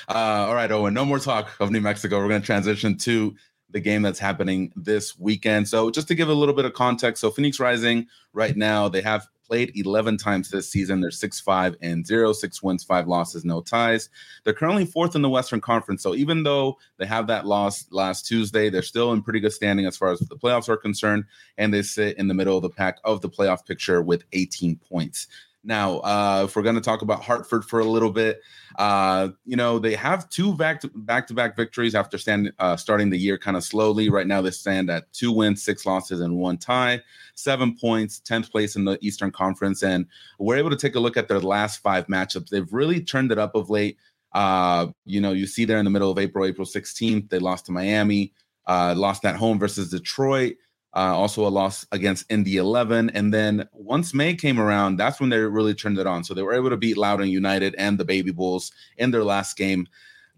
uh, 0.09 0.47
all 0.47 0.55
right, 0.55 0.71
Owain, 0.71 0.95
no 0.95 1.05
more 1.05 1.19
talk 1.19 1.49
of 1.59 1.69
New 1.69 1.81
Mexico. 1.81 2.17
We're 2.17 2.29
going 2.29 2.41
to 2.41 2.45
transition 2.45 2.97
to 2.99 3.35
the 3.69 3.79
game 3.79 4.01
that's 4.01 4.17
happening 4.17 4.73
this 4.75 5.19
weekend. 5.19 5.67
So, 5.67 5.91
just 5.91 6.07
to 6.07 6.15
give 6.15 6.29
a 6.29 6.33
little 6.33 6.55
bit 6.55 6.65
of 6.65 6.73
context, 6.73 7.21
so 7.21 7.29
Phoenix 7.29 7.59
Rising 7.59 8.07
right 8.33 8.55
now 8.55 8.89
they 8.89 9.01
have 9.01 9.27
played 9.45 9.71
11 9.75 10.17
times 10.17 10.49
this 10.49 10.69
season. 10.69 11.01
They're 11.01 11.11
6 11.11 11.39
5 11.39 11.77
and 11.81 12.05
0, 12.05 12.33
six 12.33 12.63
wins, 12.63 12.83
five 12.83 13.07
losses, 13.07 13.45
no 13.45 13.61
ties. 13.61 14.09
They're 14.43 14.53
currently 14.53 14.85
fourth 14.85 15.15
in 15.15 15.21
the 15.21 15.29
Western 15.29 15.61
Conference. 15.61 16.01
So 16.03 16.15
even 16.15 16.43
though 16.43 16.77
they 16.97 17.05
have 17.05 17.27
that 17.27 17.45
loss 17.45 17.85
last 17.91 18.25
Tuesday, 18.25 18.69
they're 18.69 18.81
still 18.81 19.13
in 19.13 19.21
pretty 19.21 19.39
good 19.39 19.53
standing 19.53 19.85
as 19.85 19.97
far 19.97 20.11
as 20.11 20.19
the 20.19 20.35
playoffs 20.35 20.69
are 20.69 20.77
concerned. 20.77 21.25
And 21.57 21.73
they 21.73 21.81
sit 21.81 22.17
in 22.17 22.27
the 22.27 22.33
middle 22.33 22.57
of 22.57 22.63
the 22.63 22.69
pack 22.69 22.99
of 23.03 23.21
the 23.21 23.29
playoff 23.29 23.65
picture 23.65 24.01
with 24.01 24.23
18 24.33 24.77
points. 24.77 25.27
Now, 25.65 25.97
uh, 25.99 26.43
if 26.45 26.55
we're 26.55 26.61
going 26.61 26.75
to 26.75 26.81
talk 26.81 27.01
about 27.01 27.23
Hartford 27.23 27.65
for 27.65 27.79
a 27.79 27.85
little 27.85 28.11
bit, 28.11 28.41
uh, 28.77 29.29
you 29.45 29.55
know 29.55 29.79
they 29.79 29.95
have 29.95 30.29
two 30.29 30.53
back 30.55 30.79
to 30.81 30.89
back 30.89 31.27
to 31.27 31.33
back 31.33 31.55
victories 31.55 31.95
after 31.95 32.17
stand, 32.17 32.53
uh, 32.59 32.77
starting 32.77 33.09
the 33.09 33.17
year 33.17 33.37
kind 33.37 33.57
of 33.57 33.63
slowly. 33.63 34.09
Right 34.09 34.27
now, 34.27 34.41
they 34.41 34.51
stand 34.51 34.89
at 34.89 35.11
two 35.11 35.31
wins, 35.31 35.63
six 35.63 35.85
losses, 35.85 36.21
and 36.21 36.37
one 36.37 36.57
tie, 36.57 37.01
seven 37.33 37.75
points, 37.75 38.19
tenth 38.19 38.51
place 38.51 38.75
in 38.75 38.85
the 38.85 38.99
Eastern 39.01 39.31
Conference, 39.31 39.83
and 39.83 40.05
we're 40.37 40.57
able 40.57 40.69
to 40.69 40.75
take 40.75 40.95
a 40.95 40.99
look 40.99 41.17
at 41.17 41.27
their 41.27 41.39
last 41.39 41.81
five 41.81 42.05
matchups. 42.07 42.49
They've 42.49 42.71
really 42.71 43.01
turned 43.01 43.31
it 43.31 43.39
up 43.39 43.55
of 43.55 43.69
late. 43.69 43.97
Uh, 44.33 44.87
you 45.05 45.19
know, 45.19 45.31
you 45.31 45.47
see 45.47 45.65
there 45.65 45.79
in 45.79 45.85
the 45.85 45.91
middle 45.91 46.11
of 46.11 46.19
April, 46.19 46.45
April 46.45 46.67
16th, 46.67 47.29
they 47.29 47.39
lost 47.39 47.65
to 47.65 47.71
Miami, 47.71 48.33
uh, 48.67 48.93
lost 48.95 49.25
at 49.25 49.35
home 49.35 49.57
versus 49.57 49.89
Detroit. 49.89 50.57
Uh, 50.95 51.13
also 51.13 51.45
a 51.45 51.49
loss 51.49 51.85
against 51.91 52.25
Indy 52.31 52.55
11. 52.55 53.09
And 53.09 53.33
then 53.33 53.67
once 53.73 54.13
May 54.13 54.33
came 54.33 54.59
around, 54.59 54.95
that's 54.95 55.19
when 55.19 55.29
they 55.29 55.39
really 55.39 55.73
turned 55.73 55.99
it 55.99 56.07
on. 56.07 56.23
So 56.23 56.33
they 56.33 56.41
were 56.41 56.53
able 56.53 56.69
to 56.69 56.77
beat 56.77 56.97
Loudoun 56.97 57.27
United 57.27 57.75
and 57.77 57.97
the 57.97 58.05
Baby 58.05 58.31
Bulls 58.31 58.71
in 58.97 59.11
their 59.11 59.25
last 59.25 59.57
game. 59.57 59.87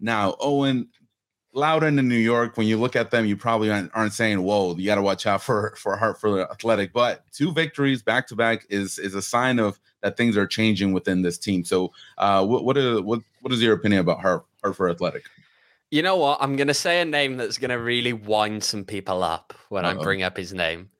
Now, 0.00 0.36
Owain, 0.40 0.88
Loudoun 1.54 1.98
in 1.98 2.08
New 2.08 2.16
York, 2.16 2.56
when 2.56 2.66
you 2.66 2.76
look 2.76 2.96
at 2.96 3.10
them, 3.10 3.24
you 3.26 3.36
probably 3.36 3.70
aren't, 3.70 3.90
aren't 3.94 4.12
saying, 4.12 4.42
"Whoa, 4.42 4.76
you 4.76 4.86
got 4.86 4.96
to 4.96 5.02
watch 5.02 5.26
out 5.26 5.42
for 5.42 5.74
for 5.76 5.96
Hartford 5.96 6.46
Athletic." 6.50 6.92
But 6.92 7.24
two 7.32 7.52
victories 7.52 8.02
back 8.02 8.26
to 8.28 8.36
back 8.36 8.66
is 8.68 8.98
is 8.98 9.14
a 9.14 9.22
sign 9.22 9.58
of 9.58 9.80
that 10.02 10.16
things 10.16 10.36
are 10.36 10.46
changing 10.46 10.92
within 10.92 11.22
this 11.22 11.38
team. 11.38 11.64
So, 11.64 11.92
uh, 12.18 12.44
what 12.46 12.64
what 12.64 12.76
is 12.76 13.00
what 13.00 13.20
what 13.40 13.52
is 13.52 13.62
your 13.62 13.74
opinion 13.74 14.00
about 14.00 14.20
Hart, 14.20 14.44
Hartford 14.62 14.90
Athletic? 14.90 15.24
You 15.90 16.02
know 16.02 16.16
what? 16.16 16.38
I'm 16.40 16.56
going 16.56 16.68
to 16.68 16.74
say 16.74 17.00
a 17.00 17.04
name 17.04 17.36
that's 17.36 17.58
going 17.58 17.70
to 17.70 17.78
really 17.78 18.12
wind 18.12 18.62
some 18.62 18.84
people 18.84 19.22
up 19.22 19.54
when 19.68 19.84
Uh-oh. 19.84 20.00
I 20.00 20.02
bring 20.02 20.22
up 20.22 20.36
his 20.36 20.52
name. 20.52 20.90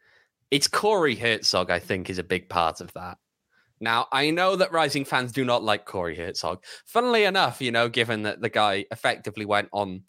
It's 0.50 0.66
Corey 0.66 1.14
Hertzog, 1.14 1.70
I 1.70 1.78
think, 1.78 2.08
is 2.08 2.18
a 2.18 2.22
big 2.22 2.48
part 2.48 2.80
of 2.80 2.92
that. 2.94 3.18
Now, 3.80 4.06
I 4.10 4.30
know 4.30 4.56
that 4.56 4.72
Rising 4.72 5.04
fans 5.04 5.30
do 5.30 5.44
not 5.44 5.62
like 5.62 5.84
Corey 5.84 6.16
Hertzog. 6.16 6.58
Funnily 6.86 7.24
enough, 7.24 7.60
you 7.60 7.70
know, 7.70 7.88
given 7.88 8.22
that 8.22 8.40
the 8.40 8.48
guy 8.48 8.86
effectively 8.90 9.44
went 9.44 9.68
on 9.72 10.02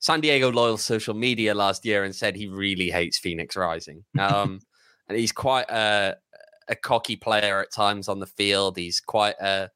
San 0.00 0.20
Diego 0.20 0.50
Loyal 0.50 0.76
social 0.76 1.14
media 1.14 1.54
last 1.54 1.84
year 1.84 2.04
and 2.04 2.14
said 2.14 2.36
he 2.36 2.48
really 2.48 2.90
hates 2.90 3.18
Phoenix 3.18 3.56
Rising. 3.56 4.04
Um, 4.18 4.60
and 5.08 5.16
he's 5.16 5.32
quite 5.32 5.70
a, 5.70 6.16
a 6.68 6.76
cocky 6.76 7.16
player 7.16 7.60
at 7.60 7.72
times 7.72 8.08
on 8.08 8.18
the 8.18 8.26
field. 8.26 8.76
He's 8.76 9.00
quite 9.00 9.36
a, 9.40 9.70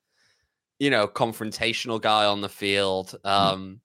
you 0.79 0.91
know, 0.91 1.09
confrontational 1.09 2.01
guy 2.01 2.27
on 2.27 2.41
the 2.43 2.49
field. 2.49 3.17
Um, 3.25 3.81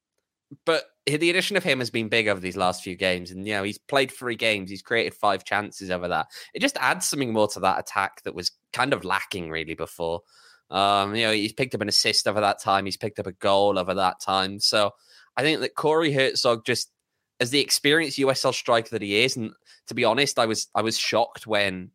but 0.65 0.85
the 1.05 1.29
addition 1.29 1.57
of 1.57 1.63
him 1.63 1.79
has 1.79 1.89
been 1.89 2.09
big 2.09 2.27
over 2.27 2.39
these 2.39 2.57
last 2.57 2.83
few 2.83 2.95
games. 2.95 3.31
And, 3.31 3.47
you 3.47 3.53
know, 3.53 3.63
he's 3.63 3.77
played 3.77 4.11
three 4.11 4.35
games, 4.35 4.69
he's 4.69 4.81
created 4.81 5.13
five 5.13 5.43
chances 5.43 5.91
over 5.91 6.07
that. 6.07 6.27
It 6.53 6.61
just 6.61 6.77
adds 6.77 7.05
something 7.05 7.33
more 7.33 7.47
to 7.49 7.59
that 7.61 7.79
attack 7.79 8.23
that 8.23 8.35
was 8.35 8.51
kind 8.73 8.93
of 8.93 9.05
lacking 9.05 9.49
really 9.49 9.75
before. 9.75 10.21
Um, 10.71 11.15
you 11.15 11.25
know, 11.25 11.31
he's 11.31 11.53
picked 11.53 11.75
up 11.75 11.81
an 11.81 11.89
assist 11.89 12.27
over 12.27 12.41
that 12.41 12.61
time, 12.61 12.85
he's 12.85 12.97
picked 12.97 13.19
up 13.19 13.27
a 13.27 13.33
goal 13.33 13.77
over 13.77 13.93
that 13.93 14.19
time. 14.19 14.59
So 14.59 14.91
I 15.37 15.43
think 15.43 15.61
that 15.61 15.75
Corey 15.75 16.11
Hertzog 16.11 16.65
just 16.65 16.91
as 17.39 17.49
the 17.49 17.59
experienced 17.59 18.17
USL 18.17 18.53
striker 18.53 18.89
that 18.91 19.01
he 19.01 19.23
is, 19.23 19.35
and 19.35 19.51
to 19.87 19.93
be 19.93 20.05
honest, 20.05 20.39
I 20.39 20.45
was 20.45 20.67
I 20.73 20.81
was 20.81 20.97
shocked 20.97 21.45
when 21.45 21.91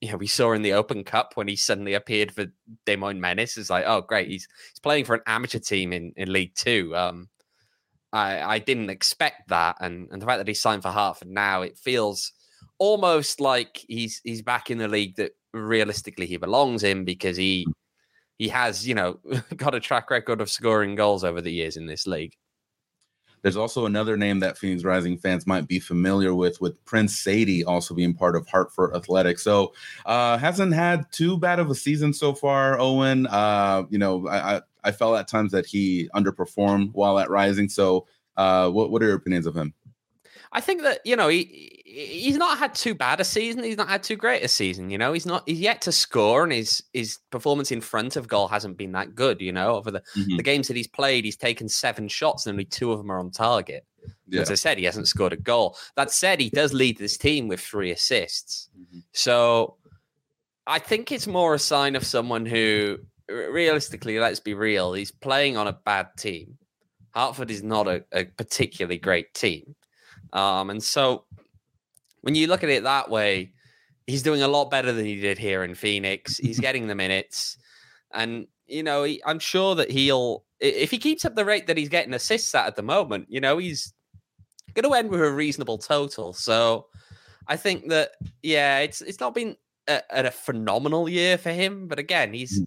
you 0.00 0.10
know 0.10 0.16
we 0.16 0.26
saw 0.26 0.52
in 0.52 0.62
the 0.62 0.72
Open 0.72 1.04
Cup 1.04 1.32
when 1.34 1.48
he 1.48 1.56
suddenly 1.56 1.94
appeared 1.94 2.32
for 2.32 2.46
Des 2.86 2.96
Moines 2.96 3.20
Menace. 3.20 3.58
It's 3.58 3.70
like, 3.70 3.84
oh 3.86 4.02
great, 4.02 4.28
he's 4.28 4.46
he's 4.72 4.80
playing 4.80 5.04
for 5.04 5.16
an 5.16 5.22
amateur 5.26 5.58
team 5.58 5.92
in, 5.92 6.12
in 6.16 6.32
League 6.32 6.54
Two. 6.54 6.94
Um, 6.96 7.28
I 8.14 8.54
I 8.54 8.58
didn't 8.60 8.90
expect 8.90 9.48
that, 9.48 9.76
and 9.80 10.08
and 10.10 10.22
the 10.22 10.26
fact 10.26 10.38
that 10.38 10.48
he 10.48 10.54
signed 10.54 10.82
for 10.82 10.90
Hartford 10.90 11.28
now, 11.28 11.62
it 11.62 11.76
feels 11.76 12.32
almost 12.78 13.40
like 13.40 13.84
he's 13.88 14.20
he's 14.24 14.40
back 14.42 14.70
in 14.70 14.78
the 14.78 14.88
league 14.88 15.16
that 15.16 15.32
realistically 15.52 16.26
he 16.26 16.36
belongs 16.36 16.82
in 16.82 17.04
because 17.04 17.36
he 17.36 17.66
he 18.38 18.48
has 18.48 18.86
you 18.86 18.94
know 18.94 19.18
got 19.56 19.74
a 19.74 19.80
track 19.80 20.10
record 20.10 20.40
of 20.40 20.50
scoring 20.50 20.94
goals 20.94 21.24
over 21.24 21.40
the 21.40 21.52
years 21.52 21.76
in 21.76 21.86
this 21.86 22.06
league. 22.06 22.34
There's 23.44 23.58
also 23.58 23.84
another 23.84 24.16
name 24.16 24.40
that 24.40 24.56
Phoenix 24.56 24.84
Rising 24.84 25.18
fans 25.18 25.46
might 25.46 25.68
be 25.68 25.78
familiar 25.78 26.34
with, 26.34 26.62
with 26.62 26.82
Prince 26.86 27.22
Saydee 27.22 27.62
also 27.66 27.94
being 27.94 28.14
part 28.14 28.36
of 28.36 28.48
Hartford 28.48 28.96
Athletics. 28.96 29.44
So 29.44 29.74
uh, 30.06 30.38
hasn't 30.38 30.72
had 30.72 31.04
too 31.12 31.36
bad 31.36 31.58
of 31.58 31.70
a 31.70 31.74
season 31.74 32.14
so 32.14 32.32
far. 32.32 32.80
Owain, 32.80 33.26
uh, 33.26 33.82
you 33.90 33.98
know, 33.98 34.26
I, 34.28 34.56
I 34.56 34.60
I 34.84 34.92
felt 34.92 35.18
at 35.18 35.28
times 35.28 35.52
that 35.52 35.66
he 35.66 36.08
underperformed 36.14 36.92
while 36.94 37.18
at 37.18 37.28
Rising. 37.28 37.68
So 37.68 38.06
uh, 38.38 38.70
what 38.70 38.90
what 38.90 39.02
are 39.02 39.06
your 39.06 39.16
opinions 39.16 39.44
of 39.44 39.54
him? 39.54 39.74
I 40.52 40.62
think 40.62 40.80
that 40.80 41.00
you 41.04 41.14
know 41.14 41.28
he 41.28 41.73
he's 41.94 42.36
not 42.36 42.58
had 42.58 42.74
too 42.74 42.94
bad 42.94 43.20
a 43.20 43.24
season. 43.24 43.62
He's 43.62 43.76
not 43.76 43.88
had 43.88 44.02
too 44.02 44.16
great 44.16 44.42
a 44.42 44.48
season. 44.48 44.90
You 44.90 44.98
know, 44.98 45.12
he's 45.12 45.26
not 45.26 45.44
he's 45.46 45.60
yet 45.60 45.80
to 45.82 45.92
score, 45.92 46.42
and 46.42 46.52
his 46.52 46.82
his 46.92 47.18
performance 47.30 47.70
in 47.70 47.80
front 47.80 48.16
of 48.16 48.26
goal 48.28 48.48
hasn't 48.48 48.76
been 48.76 48.92
that 48.92 49.14
good. 49.14 49.40
You 49.40 49.52
know, 49.52 49.76
over 49.76 49.90
the 49.90 50.02
Mhm. 50.16 50.36
the 50.36 50.42
games 50.42 50.68
that 50.68 50.76
he's 50.76 50.88
played, 50.88 51.24
he's 51.24 51.36
taken 51.36 51.68
seven 51.68 52.08
shots, 52.08 52.46
and 52.46 52.54
only 52.54 52.64
two 52.64 52.90
of 52.92 52.98
them 52.98 53.10
are 53.10 53.18
on 53.18 53.30
target. 53.30 53.86
Yeah. 54.28 54.40
As 54.42 54.50
I 54.50 54.54
said, 54.54 54.76
he 54.78 54.84
hasn't 54.84 55.08
scored 55.08 55.32
a 55.32 55.36
goal. 55.36 55.76
That 55.96 56.10
said, 56.10 56.40
he 56.40 56.50
does 56.50 56.72
lead 56.72 56.98
this 56.98 57.16
team 57.16 57.48
with 57.48 57.60
three 57.60 57.90
assists. 57.90 58.68
Mhm. 58.78 59.02
So 59.12 59.76
I 60.66 60.78
think 60.78 61.12
it's 61.12 61.26
more 61.26 61.54
a 61.54 61.58
sign 61.58 61.94
of 61.96 62.04
someone 62.04 62.44
who, 62.44 62.98
realistically, 63.28 64.18
let's 64.18 64.40
be 64.40 64.54
real, 64.54 64.92
he's 64.94 65.10
playing 65.10 65.56
on 65.56 65.68
a 65.68 65.72
bad 65.72 66.08
team. 66.18 66.58
Hartford 67.14 67.50
is 67.50 67.62
not 67.62 67.86
a, 67.86 68.04
a 68.12 68.24
particularly 68.24 68.98
great 68.98 69.32
team. 69.34 69.76
Um, 70.32 70.68
and 70.70 70.82
so 70.82 71.24
when 72.24 72.34
you 72.34 72.46
look 72.46 72.64
at 72.64 72.70
it 72.70 72.84
that 72.84 73.10
way, 73.10 73.52
he's 74.06 74.22
doing 74.22 74.40
a 74.40 74.48
lot 74.48 74.70
better 74.70 74.92
than 74.92 75.04
he 75.04 75.20
did 75.20 75.36
here 75.36 75.62
in 75.62 75.74
Phoenix. 75.74 76.38
He's 76.38 76.58
getting 76.68 76.86
the 76.86 76.94
minutes. 76.94 77.58
And, 78.14 78.46
you 78.66 78.82
know, 78.82 79.02
he, 79.02 79.22
I'm 79.26 79.38
sure 79.38 79.74
that 79.74 79.90
he'll, 79.90 80.44
if 80.58 80.90
he 80.90 80.96
keeps 80.96 81.26
up 81.26 81.34
the 81.34 81.44
rate 81.44 81.66
that 81.66 81.76
he's 81.76 81.90
getting 81.90 82.14
assists 82.14 82.54
at 82.54 82.66
at 82.66 82.76
the 82.76 82.82
moment, 82.82 83.26
you 83.28 83.42
know, 83.42 83.58
he's 83.58 83.92
going 84.72 84.88
to 84.88 84.96
end 84.96 85.10
with 85.10 85.20
a 85.20 85.30
reasonable 85.30 85.76
total. 85.76 86.32
So 86.32 86.86
I 87.46 87.58
think 87.58 87.90
that, 87.90 88.12
yeah, 88.42 88.78
it's 88.78 89.02
it's 89.02 89.20
not 89.20 89.34
been 89.34 89.56
a, 89.86 90.00
a 90.10 90.30
phenomenal 90.30 91.10
year 91.10 91.36
for 91.36 91.50
him. 91.50 91.88
But 91.88 91.98
again, 91.98 92.32
he's 92.32 92.56
hmm. 92.56 92.64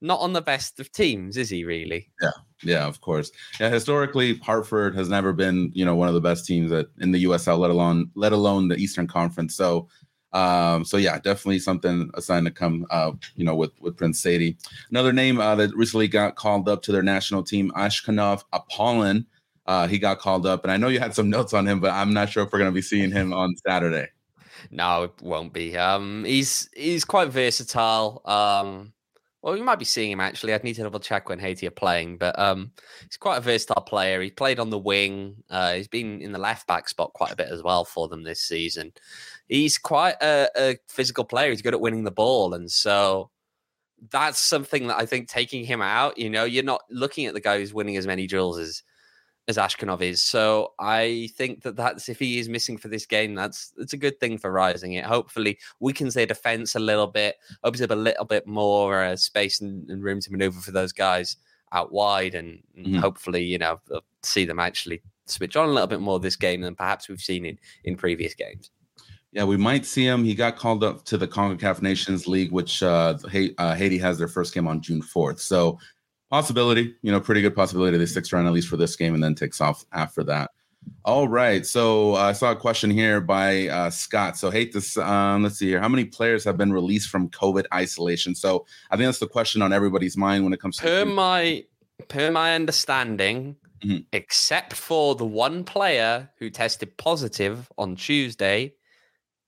Not 0.00 0.20
on 0.20 0.32
the 0.32 0.42
best 0.42 0.78
of 0.78 0.92
teams, 0.92 1.36
is 1.36 1.50
he 1.50 1.64
really? 1.64 2.10
Yeah, 2.22 2.30
yeah, 2.62 2.86
of 2.86 3.00
course. 3.00 3.32
Yeah, 3.58 3.68
historically, 3.68 4.38
Hartford 4.38 4.94
has 4.94 5.08
never 5.08 5.32
been, 5.32 5.72
you 5.74 5.84
know, 5.84 5.96
one 5.96 6.08
of 6.08 6.14
the 6.14 6.20
best 6.20 6.46
teams 6.46 6.70
that 6.70 6.86
in 7.00 7.10
the 7.10 7.24
USL, 7.24 7.58
let 7.58 7.70
alone 7.70 8.10
let 8.14 8.32
alone 8.32 8.68
the 8.68 8.76
Eastern 8.76 9.08
Conference. 9.08 9.56
So, 9.56 9.88
um, 10.32 10.84
so 10.84 10.96
yeah, 10.98 11.18
definitely 11.18 11.58
something 11.58 12.10
a 12.14 12.22
sign 12.22 12.44
to 12.44 12.50
come. 12.50 12.86
Uh, 12.90 13.12
you 13.34 13.44
know, 13.44 13.56
with 13.56 13.72
with 13.80 13.96
Prince 13.96 14.22
Saydee. 14.22 14.56
Another 14.90 15.12
name 15.12 15.40
uh, 15.40 15.56
that 15.56 15.74
recently 15.74 16.06
got 16.06 16.36
called 16.36 16.68
up 16.68 16.82
to 16.82 16.92
their 16.92 17.02
national 17.02 17.42
team, 17.42 17.72
Ashkanov 17.76 18.44
Apollon. 18.52 19.26
Uh, 19.66 19.86
he 19.86 19.98
got 19.98 20.18
called 20.18 20.46
up, 20.46 20.64
and 20.64 20.72
I 20.72 20.76
know 20.76 20.88
you 20.88 21.00
had 21.00 21.14
some 21.14 21.28
notes 21.36 21.52
on 21.52 21.66
him, 21.66 21.80
but 21.80 21.90
I'm 21.90 22.12
not 22.12 22.28
sure 22.28 22.44
if 22.44 22.52
we're 22.52 22.60
going 22.60 22.70
to 22.70 22.74
be 22.74 22.82
seeing 22.82 23.10
him 23.10 23.32
on 23.32 23.54
Saturday. 23.66 24.08
No, 24.70 25.04
it 25.04 25.12
won't 25.22 25.52
be. 25.52 25.76
Um, 25.76 26.24
he's 26.24 26.68
he's 26.76 27.04
quite 27.04 27.28
versatile. 27.28 28.22
Um, 28.24 28.92
well, 29.42 29.54
we 29.54 29.62
might 29.62 29.78
be 29.78 29.84
seeing 29.84 30.10
him 30.10 30.20
actually. 30.20 30.52
I'd 30.52 30.64
need 30.64 30.74
to 30.74 30.82
double 30.82 30.98
check 31.00 31.28
when 31.28 31.38
Haiti 31.38 31.66
are 31.66 31.72
playing, 31.72 32.18
but 32.18 32.36
um, 32.38 32.72
he's 33.04 33.16
quite 33.16 33.38
a 33.38 33.42
versatile 33.42 33.82
player. 33.82 34.20
He 34.20 34.30
played 34.30 34.58
on 34.58 34.70
the 34.70 34.78
wing. 34.78 35.36
Uh, 35.48 35.74
he's 35.74 35.88
been 35.88 36.20
in 36.20 36.32
the 36.32 36.38
left 36.38 36.66
back 36.66 36.88
spot 36.88 37.12
quite 37.12 37.32
a 37.32 37.36
bit 37.36 37.48
as 37.48 37.62
well 37.62 37.84
for 37.84 38.08
them 38.08 38.24
this 38.24 38.40
season. 38.40 38.92
He's 39.48 39.78
quite 39.78 40.16
a, 40.20 40.50
a 40.56 40.78
physical 40.88 41.24
player. 41.24 41.50
He's 41.50 41.62
good 41.62 41.74
at 41.74 41.80
winning 41.80 42.04
the 42.04 42.10
ball, 42.10 42.54
and 42.54 42.70
so 42.70 43.30
that's 44.10 44.40
something 44.40 44.88
that 44.88 44.98
I 44.98 45.06
think 45.06 45.28
taking 45.28 45.64
him 45.64 45.82
out. 45.82 46.18
You 46.18 46.30
know, 46.30 46.44
you're 46.44 46.64
not 46.64 46.82
looking 46.90 47.26
at 47.26 47.34
the 47.34 47.40
guy 47.40 47.58
who's 47.58 47.74
winning 47.74 47.96
as 47.96 48.06
many 48.06 48.26
drills 48.26 48.58
as 48.58 48.82
as 49.48 49.56
Ashkanov 49.56 50.02
is. 50.02 50.22
So 50.22 50.74
I 50.78 51.30
think 51.36 51.62
that 51.62 51.74
that's 51.74 52.08
if 52.10 52.18
he 52.18 52.38
is 52.38 52.48
missing 52.50 52.76
for 52.76 52.88
this 52.88 53.06
game, 53.06 53.34
that's 53.34 53.72
it's 53.78 53.94
a 53.94 53.96
good 53.96 54.20
thing 54.20 54.36
for 54.38 54.52
Rising. 54.52 54.92
It 54.92 55.04
hopefully 55.04 55.58
weakens 55.80 56.14
their 56.14 56.26
defense 56.26 56.74
a 56.74 56.78
little 56.80 57.06
bit, 57.06 57.36
opens 57.64 57.80
up 57.82 57.90
a 57.90 57.94
little 57.96 58.26
bit 58.26 58.46
more 58.46 59.02
uh, 59.02 59.16
space 59.16 59.60
and, 59.60 59.88
and 59.90 60.04
room 60.04 60.20
to 60.20 60.30
maneuver 60.30 60.60
for 60.60 60.70
those 60.70 60.92
guys 60.92 61.36
out 61.72 61.92
wide, 61.92 62.34
and, 62.34 62.62
and 62.76 62.86
Mhm. 62.86 63.00
hopefully 63.00 63.42
you 63.42 63.58
know 63.58 63.80
see 64.22 64.44
them 64.44 64.58
actually 64.58 65.02
switch 65.26 65.56
on 65.56 65.68
a 65.68 65.72
little 65.72 65.86
bit 65.86 66.00
more 66.00 66.20
this 66.20 66.36
game 66.36 66.60
than 66.60 66.74
perhaps 66.74 67.08
we've 67.08 67.20
seen 67.20 67.44
in 67.46 67.58
in 67.84 67.96
previous 67.96 68.34
games. 68.34 68.70
Yeah, 69.32 69.44
we 69.44 69.58
might 69.58 69.84
see 69.84 70.04
him. 70.06 70.24
He 70.24 70.34
got 70.34 70.56
called 70.56 70.82
up 70.82 71.04
to 71.04 71.18
the 71.18 71.28
CONCACAF 71.28 71.82
Nations 71.82 72.26
League, 72.26 72.50
which 72.50 72.82
uh, 72.82 73.18
uh, 73.58 73.74
Haiti 73.74 73.98
has 73.98 74.16
their 74.18 74.26
first 74.28 74.54
game 74.54 74.66
on 74.66 74.80
June 74.80 75.02
4th. 75.02 75.38
So, 75.38 75.78
possibility, 76.30 76.94
you 77.02 77.10
know, 77.12 77.20
pretty 77.20 77.42
good 77.42 77.54
possibility 77.54 77.96
they 77.96 78.06
sticks 78.06 78.32
around 78.32 78.46
at 78.46 78.52
least 78.52 78.68
for 78.68 78.76
this 78.76 78.96
game 78.96 79.14
and 79.14 79.22
then 79.22 79.34
takes 79.34 79.60
off 79.60 79.84
after 79.92 80.22
that. 80.24 80.50
All 81.04 81.28
right. 81.28 81.66
So, 81.66 82.14
uh, 82.14 82.18
I 82.20 82.32
saw 82.32 82.52
a 82.52 82.56
question 82.56 82.90
here 82.90 83.20
by 83.20 83.68
uh, 83.68 83.90
Scott. 83.90 84.36
So, 84.36 84.50
hate 84.50 84.72
this. 84.72 84.96
Um, 84.96 85.42
let's 85.42 85.58
see 85.58 85.66
here. 85.66 85.80
How 85.80 85.88
many 85.88 86.04
players 86.04 86.44
have 86.44 86.56
been 86.56 86.72
released 86.72 87.10
from 87.10 87.28
COVID 87.30 87.64
isolation? 87.74 88.34
So, 88.34 88.64
I 88.90 88.96
think 88.96 89.06
that's 89.06 89.18
the 89.18 89.26
question 89.26 89.60
on 89.60 89.72
everybody's 89.72 90.16
mind 90.16 90.44
when 90.44 90.52
it 90.52 90.60
comes 90.60 90.76
to. 90.76 90.82
Per 90.82 91.04
my 91.04 91.64
per 92.08 92.30
my 92.30 92.54
understanding, 92.54 93.56
Mhm. 93.84 94.04
except 94.12 94.72
for 94.72 95.14
the 95.16 95.26
one 95.26 95.64
player 95.64 96.30
who 96.38 96.48
tested 96.48 96.96
positive 96.96 97.70
on 97.76 97.96
Tuesday, 97.96 98.74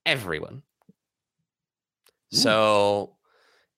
everyone. 0.04 0.62
So 2.32 3.16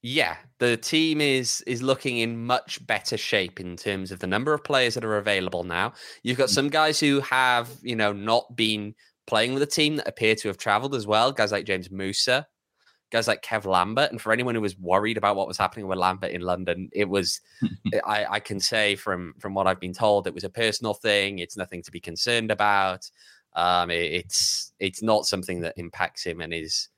yeah, 0.02 0.37
the 0.59 0.76
team 0.76 1.21
is 1.21 1.62
is 1.66 1.80
looking 1.82 2.18
in 2.18 2.44
much 2.44 2.85
better 2.87 3.16
shape 3.16 3.61
in 3.61 3.76
terms 3.76 4.11
of 4.11 4.18
the 4.18 4.26
number 4.26 4.52
of 4.52 4.64
players 4.64 4.94
that 4.94 5.04
are 5.04 5.18
available 5.18 5.62
now. 5.62 5.92
You've 6.25 6.38
got 6.38 6.50
some 6.50 6.68
guys 6.68 6.99
who 6.99 7.21
have, 7.21 7.71
you 7.82 7.94
know, 7.94 8.12
not 8.12 8.56
been 8.56 8.94
playing 9.28 9.54
with 9.54 9.61
the 9.61 9.66
team 9.66 9.97
that 9.97 10.09
appear 10.09 10.35
to 10.35 10.49
have 10.49 10.59
traveled 10.59 10.97
as 10.97 11.06
well. 11.06 11.30
Guys 11.30 11.52
like 11.52 11.64
James 11.66 11.88
Musa, 11.90 12.49
guys 13.12 13.28
like 13.28 13.42
Kev 13.42 13.64
Lambert. 13.64 14.11
And 14.11 14.21
for 14.21 14.32
anyone 14.32 14.56
who 14.56 14.61
was 14.61 14.76
worried 14.76 15.16
about 15.18 15.37
what 15.37 15.47
was 15.47 15.56
happening 15.59 15.87
with 15.87 15.99
Lambert 15.99 16.32
in 16.32 16.40
London, 16.40 16.88
it 16.92 17.09
was 17.09 17.40
I, 18.04 18.26
I 18.28 18.40
can 18.40 18.59
say 18.59 18.97
from 18.97 19.35
from 19.38 19.54
what 19.54 19.68
I've 19.68 19.80
been 19.80 19.92
told, 19.94 20.26
it 20.26 20.35
was 20.35 20.44
a 20.44 20.50
personal 20.50 20.94
thing. 20.94 21.38
It's 21.38 21.56
nothing 21.56 21.82
to 21.85 21.92
be 21.92 22.00
concerned 22.00 22.50
about. 22.50 23.09
Um, 23.54 23.90
it- 23.90 24.12
it's 24.12 24.73
it's 24.80 25.02
not 25.02 25.26
something 25.26 25.61
that 25.61 25.75
impacts 25.76 26.25
him 26.25 26.40
and 26.40 26.52
his 26.52 26.88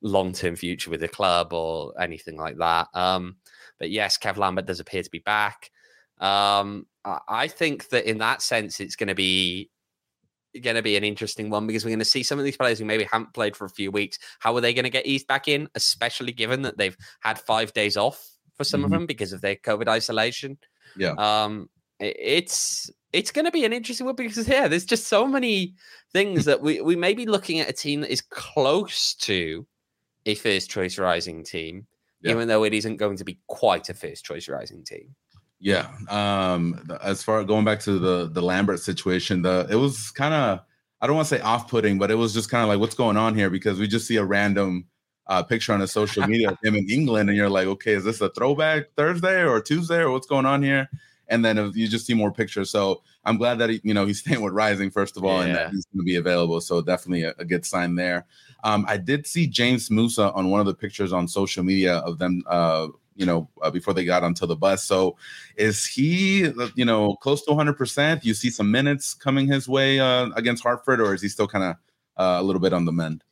long 0.00 0.32
term 0.32 0.56
future 0.56 0.90
with 0.90 1.00
the 1.00 1.08
club 1.08 1.52
or 1.52 1.92
anything 2.00 2.36
like 2.36 2.56
that. 2.58 2.88
Um, 2.94 3.36
but 3.78 3.90
yes, 3.90 4.18
Kev 4.18 4.36
Lambert 4.36 4.66
does 4.66 4.80
appear 4.80 5.02
to 5.02 5.10
be 5.10 5.20
back. 5.20 5.70
Um, 6.18 6.86
I, 7.04 7.46
think 7.48 7.88
that 7.90 8.08
in 8.08 8.18
that 8.18 8.42
sense, 8.42 8.80
it's 8.80 8.96
going 8.96 9.08
to 9.08 9.14
be 9.14 9.70
going 10.62 10.76
to 10.76 10.82
be 10.82 10.96
an 10.96 11.04
interesting 11.04 11.48
one 11.50 11.66
because 11.66 11.84
we're 11.84 11.90
going 11.90 11.98
to 12.00 12.04
see 12.04 12.22
some 12.22 12.38
of 12.38 12.44
these 12.44 12.56
players 12.56 12.78
who 12.78 12.84
maybe 12.84 13.04
haven't 13.04 13.32
played 13.34 13.56
for 13.56 13.64
a 13.64 13.70
few 13.70 13.90
weeks. 13.90 14.18
How 14.40 14.56
are 14.56 14.60
they 14.60 14.74
going 14.74 14.84
to 14.84 14.90
get 14.90 15.06
eased 15.06 15.26
back 15.28 15.46
in, 15.46 15.68
especially 15.74 16.32
given 16.32 16.62
that 16.62 16.76
they've 16.76 16.96
had 17.20 17.38
five 17.38 17.72
days 17.72 17.96
off 17.96 18.24
for 18.56 18.64
some 18.64 18.80
Mm-hmm. 18.80 18.84
of 18.86 18.90
them 18.90 19.06
because 19.06 19.32
of 19.32 19.40
their 19.40 19.56
COVID 19.56 19.88
isolation? 19.88 20.58
Yeah. 20.96 21.14
Um, 21.18 21.68
it's 22.00 22.90
it's 23.12 23.30
going 23.30 23.44
to 23.44 23.50
be 23.50 23.64
an 23.64 23.72
interesting 23.72 24.06
one 24.06 24.16
because 24.16 24.48
yeah, 24.48 24.68
there's 24.68 24.84
just 24.84 25.06
so 25.06 25.26
many 25.26 25.74
things 26.12 26.44
that 26.44 26.60
we 26.60 26.80
we 26.80 26.96
may 26.96 27.14
be 27.14 27.26
looking 27.26 27.60
at 27.60 27.68
a 27.68 27.72
team 27.72 28.00
that 28.00 28.10
is 28.10 28.20
close 28.20 29.14
to 29.14 29.66
a 30.28 30.34
first 30.34 30.70
choice 30.70 30.98
rising 30.98 31.42
team, 31.42 31.86
Yeah. 32.22 32.32
even 32.32 32.48
though 32.48 32.64
it 32.64 32.74
isn't 32.74 32.98
going 32.98 33.16
to 33.16 33.24
be 33.24 33.38
quite 33.46 33.88
a 33.88 33.94
first 33.94 34.24
choice 34.24 34.48
rising 34.48 34.84
team. 34.84 35.14
Yeah. 35.60 35.88
Um 36.08 36.88
as 37.02 37.22
far 37.22 37.42
going 37.44 37.64
back 37.64 37.80
to 37.80 37.98
the 37.98 38.28
the 38.30 38.42
Lambert 38.42 38.80
situation, 38.80 39.42
the 39.42 39.66
it 39.70 39.74
was 39.76 40.10
kind 40.12 40.34
of 40.34 40.60
I 41.00 41.06
don't 41.06 41.16
want 41.16 41.28
to 41.28 41.36
say 41.36 41.40
off-putting, 41.40 41.98
but 41.98 42.10
it 42.10 42.16
was 42.16 42.34
just 42.34 42.50
kind 42.50 42.62
of 42.62 42.68
like 42.68 42.80
what's 42.80 42.94
going 42.94 43.16
on 43.16 43.34
here 43.34 43.50
because 43.50 43.78
we 43.78 43.86
just 43.86 44.06
see 44.06 44.16
a 44.16 44.24
random 44.24 44.86
uh, 45.28 45.42
picture 45.42 45.72
on 45.72 45.80
the 45.80 45.86
social 45.86 46.26
media 46.26 46.50
of 46.50 46.58
him 46.62 46.74
in 46.74 46.88
England, 46.90 47.28
and 47.28 47.36
you're 47.36 47.50
like, 47.50 47.66
okay, 47.66 47.92
is 47.92 48.04
this 48.04 48.20
a 48.20 48.30
throwback 48.30 48.86
Thursday 48.96 49.44
or 49.44 49.60
Tuesday 49.60 50.00
or 50.00 50.10
what's 50.10 50.26
going 50.26 50.46
on 50.46 50.62
here? 50.62 50.88
And 51.28 51.44
then 51.44 51.58
if 51.58 51.76
you 51.76 51.86
just 51.86 52.06
see 52.06 52.14
more 52.14 52.32
pictures. 52.32 52.70
So 52.70 53.02
I'm 53.24 53.36
glad 53.36 53.58
that 53.58 53.68
he, 53.70 53.80
you 53.84 53.94
know 53.94 54.06
he's 54.06 54.20
staying 54.24 54.40
with 54.40 54.54
Rising 54.54 54.90
first 54.90 55.16
of 55.16 55.24
all, 55.24 55.40
and 55.40 55.54
that 55.54 55.70
he's 55.70 55.86
going 55.86 56.00
to 56.00 56.04
be 56.04 56.16
available. 56.16 56.60
So 56.60 56.80
definitely 56.80 57.24
a, 57.24 57.34
a 57.38 57.44
good 57.44 57.64
sign 57.66 57.94
there. 57.94 58.26
Um, 58.64 58.84
I 58.88 58.96
did 58.96 59.26
see 59.26 59.46
James 59.46 59.90
Musa 59.90 60.32
on 60.32 60.50
one 60.50 60.60
of 60.60 60.66
the 60.66 60.74
pictures 60.74 61.12
on 61.12 61.28
social 61.28 61.62
media 61.62 61.98
of 61.98 62.18
them, 62.18 62.42
uh, 62.46 62.88
you 63.14 63.26
know, 63.26 63.48
uh, 63.62 63.70
before 63.70 63.94
they 63.94 64.04
got 64.04 64.22
onto 64.22 64.46
the 64.46 64.56
bus. 64.56 64.84
So 64.84 65.16
is 65.56 65.84
he, 65.86 66.50
you 66.74 66.84
know, 66.84 67.14
close 67.16 67.42
to 67.44 67.50
100%? 67.50 68.24
You 68.24 68.34
see 68.34 68.50
some 68.50 68.70
minutes 68.70 69.14
coming 69.14 69.46
his 69.46 69.68
way 69.68 70.00
uh, 70.00 70.28
against 70.36 70.62
Hartford, 70.62 71.00
or 71.00 71.14
is 71.14 71.22
he 71.22 71.28
still 71.28 71.48
kind 71.48 71.64
of 71.64 71.76
uh, 72.16 72.40
a 72.40 72.42
little 72.42 72.60
bit 72.60 72.72
on 72.72 72.84
the 72.84 72.92
mend? 72.92 73.22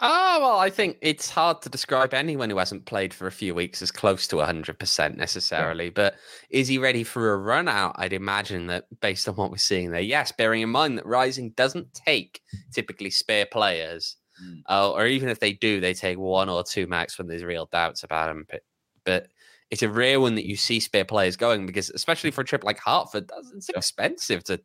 Oh, 0.00 0.38
well, 0.40 0.58
I 0.60 0.70
think 0.70 0.96
it's 1.00 1.28
hard 1.28 1.60
to 1.62 1.68
describe 1.68 2.14
anyone 2.14 2.48
who 2.50 2.58
hasn't 2.58 2.86
played 2.86 3.12
for 3.12 3.26
a 3.26 3.32
few 3.32 3.52
weeks 3.52 3.82
as 3.82 3.90
close 3.90 4.28
to 4.28 4.36
100% 4.36 5.16
necessarily. 5.16 5.90
But 5.90 6.14
is 6.50 6.68
he 6.68 6.78
ready 6.78 7.02
for 7.02 7.32
a 7.32 7.36
run 7.36 7.66
out? 7.66 7.96
I'd 7.96 8.12
imagine 8.12 8.68
that 8.68 8.84
based 9.00 9.28
on 9.28 9.34
what 9.34 9.50
we're 9.50 9.56
seeing 9.56 9.90
there. 9.90 10.00
Yes, 10.00 10.30
bearing 10.30 10.62
in 10.62 10.70
mind 10.70 10.98
that 10.98 11.06
Rising 11.06 11.50
doesn't 11.50 11.92
take 11.94 12.40
typically 12.72 13.10
spare 13.10 13.46
players, 13.46 14.17
Mm. 14.44 14.62
uh, 14.68 14.92
or 14.92 15.06
even 15.06 15.28
if 15.28 15.40
they 15.40 15.52
do, 15.52 15.80
they 15.80 15.94
take 15.94 16.18
one 16.18 16.48
or 16.48 16.62
two 16.62 16.86
max 16.86 17.18
when 17.18 17.26
there's 17.26 17.44
real 17.44 17.66
doubts 17.72 18.02
about 18.04 18.28
them. 18.28 18.44
But, 18.48 18.62
but 19.04 19.28
it's 19.70 19.82
a 19.82 19.88
rare 19.88 20.20
one 20.20 20.34
that 20.36 20.46
you 20.46 20.56
see 20.56 20.80
spare 20.80 21.04
players 21.04 21.36
going 21.36 21.66
because, 21.66 21.90
especially 21.90 22.30
for 22.30 22.40
a 22.42 22.44
trip 22.44 22.64
like 22.64 22.78
Hartford, 22.78 23.28
that's- 23.28 23.52
it's 23.54 23.68
expensive 23.70 24.44
to 24.44 24.60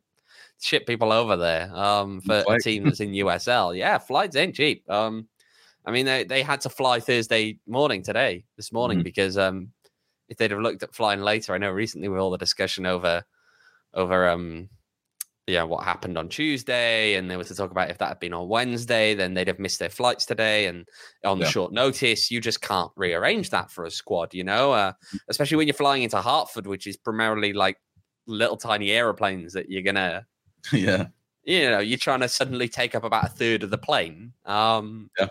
ship 0.60 0.86
people 0.86 1.12
over 1.12 1.36
there 1.36 1.70
um, 1.74 2.20
for 2.20 2.44
a 2.48 2.58
team 2.60 2.84
that's 2.84 3.00
in 3.00 3.12
USL. 3.12 3.76
Yeah, 3.76 3.98
flights 3.98 4.36
ain't 4.36 4.54
cheap. 4.54 4.88
Um, 4.88 5.28
I 5.84 5.90
mean, 5.90 6.06
they, 6.06 6.24
they 6.24 6.42
had 6.42 6.60
to 6.62 6.70
fly 6.70 7.00
Thursday 7.00 7.58
morning 7.66 8.02
today, 8.02 8.44
this 8.56 8.72
morning, 8.72 9.00
Mhm. 9.00 9.04
because 9.04 9.36
um, 9.36 9.72
if 10.28 10.38
they'd 10.38 10.50
have 10.52 10.60
looked 10.60 10.82
at 10.82 10.94
flying 10.94 11.20
later, 11.20 11.52
I 11.52 11.58
know 11.58 11.70
recently 11.70 12.08
with 12.08 12.20
all 12.20 12.30
the 12.30 12.38
discussion 12.38 12.86
over 12.86 13.24
over 13.92 14.28
um, 14.28 14.68
yeah, 15.46 15.62
what 15.62 15.84
happened 15.84 16.16
on 16.16 16.28
Tuesday, 16.28 17.14
and 17.14 17.30
there 17.30 17.38
was 17.38 17.48
to 17.48 17.54
talk 17.54 17.70
about 17.70 17.90
if 17.90 17.98
that 17.98 18.08
had 18.08 18.20
been 18.20 18.32
on 18.32 18.48
Wednesday, 18.48 19.14
then 19.14 19.34
they'd 19.34 19.48
have 19.48 19.58
missed 19.58 19.78
their 19.78 19.90
flights 19.90 20.24
today, 20.26 20.66
and 20.66 20.88
on 21.24 21.40
Yeah. 21.40 21.46
short 21.46 21.72
notice, 21.72 22.30
you 22.30 22.40
just 22.40 22.60
can't 22.62 22.90
rearrange 22.96 23.50
that 23.50 23.70
for 23.70 23.84
a 23.84 23.90
squad, 23.90 24.32
you 24.34 24.44
know, 24.44 24.72
uh, 24.72 24.92
especially 25.28 25.56
when 25.58 25.66
you're 25.68 25.74
flying 25.74 26.02
into 26.02 26.20
Hartford, 26.20 26.66
which 26.66 26.86
is 26.86 26.96
primarily 26.96 27.52
like 27.52 27.78
little 28.26 28.56
tiny 28.56 28.90
aeroplanes 28.90 29.52
that 29.52 29.68
you're 29.70 29.82
gonna 29.82 30.26
yeah. 30.72 31.08
you 31.44 31.68
know, 31.70 31.78
you're 31.80 31.98
trying 31.98 32.20
to 32.20 32.28
suddenly 32.28 32.68
take 32.68 32.94
up 32.94 33.04
about 33.04 33.26
a 33.26 33.28
third 33.28 33.62
of 33.62 33.70
the 33.70 33.76
plane. 33.78 34.32
Um, 34.46 35.10
Yeah. 35.18 35.28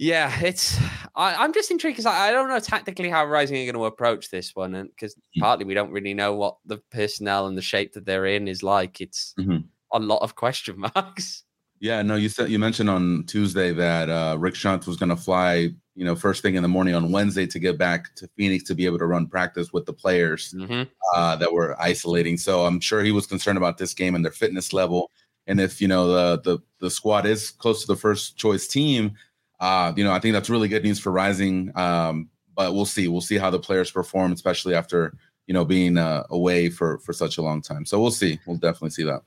Yeah, 0.00 0.34
it's. 0.40 0.80
I, 1.14 1.34
I'm 1.34 1.52
just 1.52 1.70
intrigued 1.70 1.96
because 1.98 2.06
I, 2.06 2.28
I 2.28 2.32
don't 2.32 2.48
know 2.48 2.58
tactically 2.58 3.10
how 3.10 3.26
Rising 3.26 3.56
are 3.58 3.70
going 3.70 3.74
to 3.74 3.84
approach 3.84 4.30
this 4.30 4.56
one, 4.56 4.74
and 4.74 4.88
because 4.88 5.14
Mm. 5.36 5.40
partly 5.42 5.66
we 5.66 5.74
don't 5.74 5.92
really 5.92 6.14
know 6.14 6.34
what 6.34 6.56
the 6.64 6.78
personnel 6.90 7.46
and 7.46 7.56
the 7.56 7.62
shape 7.62 7.92
that 7.92 8.06
they're 8.06 8.24
in 8.24 8.48
is 8.48 8.62
like. 8.62 9.02
It's 9.02 9.34
Mhm. 9.38 9.64
a 9.92 9.98
lot 9.98 10.22
of 10.22 10.34
question 10.36 10.78
marks. 10.94 11.44
Yeah, 11.80 12.00
no, 12.00 12.14
you 12.16 12.30
said 12.30 12.48
you 12.50 12.58
mentioned 12.58 12.88
on 12.88 13.24
Tuesday 13.26 13.74
that 13.74 14.08
uh, 14.08 14.36
Rick 14.38 14.54
Schantz 14.54 14.86
was 14.86 14.96
going 14.96 15.10
to 15.10 15.16
fly, 15.16 15.68
you 15.94 16.04
know, 16.06 16.16
first 16.16 16.40
thing 16.40 16.54
in 16.54 16.62
the 16.62 16.68
morning 16.68 16.94
on 16.94 17.12
Wednesday 17.12 17.46
to 17.46 17.58
get 17.58 17.76
back 17.76 18.14
to 18.16 18.28
Phoenix 18.38 18.64
to 18.64 18.74
be 18.74 18.86
able 18.86 18.98
to 18.98 19.06
run 19.06 19.26
practice 19.26 19.70
with 19.70 19.84
the 19.84 19.92
players 19.92 20.54
hmm 20.56 20.84
uh, 21.14 21.36
that 21.36 21.52
were 21.52 21.78
isolating. 21.80 22.38
So 22.38 22.64
I'm 22.64 22.80
sure 22.80 23.02
he 23.04 23.12
was 23.12 23.26
concerned 23.26 23.58
about 23.58 23.76
this 23.76 23.92
game 23.92 24.14
and 24.14 24.24
their 24.24 24.32
fitness 24.32 24.72
level. 24.72 25.10
And 25.46 25.60
if 25.60 25.80
you 25.82 25.88
know 25.88 26.08
the 26.08 26.40
the 26.42 26.58
the 26.80 26.90
squad 26.90 27.26
is 27.26 27.50
close 27.50 27.82
to 27.82 27.86
the 27.86 27.96
first 27.96 28.36
choice 28.36 28.66
team, 28.66 29.12
uh, 29.60 29.92
you 29.96 30.04
know, 30.04 30.12
I 30.12 30.18
think 30.18 30.32
that's 30.32 30.50
really 30.50 30.68
good 30.68 30.84
news 30.84 30.98
for 30.98 31.12
Rising. 31.12 31.70
Um, 31.76 32.30
but 32.56 32.74
we'll 32.74 32.86
see. 32.86 33.08
We'll 33.08 33.20
see 33.20 33.38
how 33.38 33.50
the 33.50 33.58
players 33.58 33.90
perform, 33.90 34.32
especially 34.32 34.74
after 34.74 35.14
you 35.46 35.54
know 35.54 35.64
being 35.64 35.96
uh, 35.96 36.24
away 36.30 36.68
for 36.68 36.98
for 36.98 37.12
such 37.12 37.38
a 37.38 37.42
long 37.42 37.62
time. 37.62 37.86
So 37.86 38.00
we'll 38.00 38.10
see. 38.10 38.38
We'll 38.46 38.58
definitely 38.58 38.90
see 38.90 39.04
that. 39.04 39.22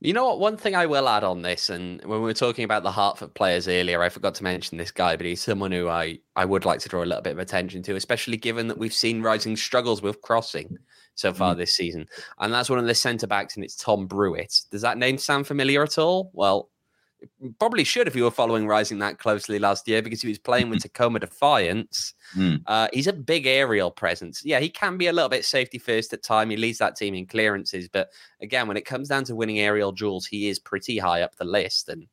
You 0.00 0.12
know 0.12 0.24
what? 0.26 0.40
One 0.40 0.56
thing 0.56 0.74
I 0.74 0.86
will 0.86 1.08
add 1.08 1.22
on 1.22 1.42
this, 1.42 1.70
and 1.70 2.00
when 2.04 2.18
we 2.18 2.24
were 2.24 2.34
talking 2.34 2.64
about 2.64 2.82
the 2.82 2.90
Hartford 2.90 3.34
players 3.34 3.68
earlier, 3.68 4.02
I 4.02 4.08
forgot 4.08 4.34
to 4.36 4.42
mention 4.44 4.76
this 4.76 4.90
guy, 4.90 5.14
but 5.16 5.26
he's 5.26 5.40
someone 5.40 5.70
who 5.70 5.88
I, 5.88 6.18
I 6.34 6.44
would 6.44 6.64
like 6.64 6.80
to 6.80 6.88
draw 6.88 7.04
a 7.04 7.06
little 7.06 7.22
bit 7.22 7.34
of 7.34 7.38
attention 7.38 7.84
to, 7.84 7.94
especially 7.94 8.36
given 8.36 8.66
that 8.66 8.78
we've 8.78 8.92
seen 8.92 9.22
Rising 9.22 9.56
struggles 9.56 10.02
with 10.02 10.20
crossing 10.20 10.76
so 11.14 11.32
far 11.32 11.54
this 11.54 11.72
season. 11.72 12.08
And 12.40 12.52
that's 12.52 12.68
one 12.68 12.80
of 12.80 12.86
the 12.86 12.96
centre 12.96 13.28
backs, 13.28 13.54
and 13.54 13.64
it's 13.64 13.76
Tom 13.76 14.08
Brewitt. 14.08 14.62
Does 14.72 14.82
that 14.82 14.98
name 14.98 15.18
sound 15.18 15.46
familiar 15.46 15.84
at 15.84 15.98
all? 15.98 16.32
Well, 16.32 16.70
probably 17.58 17.84
should 17.84 18.06
if 18.06 18.16
you 18.16 18.24
were 18.24 18.30
following 18.30 18.66
Rising 18.66 18.98
that 18.98 19.18
closely 19.18 19.58
last 19.58 19.86
year 19.86 20.02
because 20.02 20.22
he 20.22 20.28
was 20.28 20.38
playing 20.38 20.70
with 20.70 20.82
Tacoma 20.82 21.18
Defiance. 21.18 22.14
Mm. 22.36 22.62
Uh, 22.66 22.88
he's 22.92 23.06
a 23.06 23.12
big 23.12 23.46
aerial 23.46 23.90
presence. 23.90 24.44
Yeah, 24.44 24.60
he 24.60 24.68
can 24.68 24.96
be 24.96 25.06
a 25.06 25.12
little 25.12 25.28
bit 25.28 25.44
safety 25.44 25.78
first 25.78 26.12
at 26.12 26.22
time. 26.22 26.50
He 26.50 26.56
leads 26.56 26.78
that 26.78 26.96
team 26.96 27.14
in 27.14 27.26
clearances, 27.26 27.88
but 27.88 28.10
again, 28.40 28.68
when 28.68 28.76
it 28.76 28.86
comes 28.86 29.08
down 29.08 29.24
to 29.24 29.36
winning 29.36 29.60
aerial 29.60 29.92
duels, 29.92 30.26
he 30.26 30.48
is 30.48 30.58
pretty 30.58 30.98
high 30.98 31.22
up 31.22 31.36
the 31.36 31.44
list. 31.44 31.88
And 31.88 32.06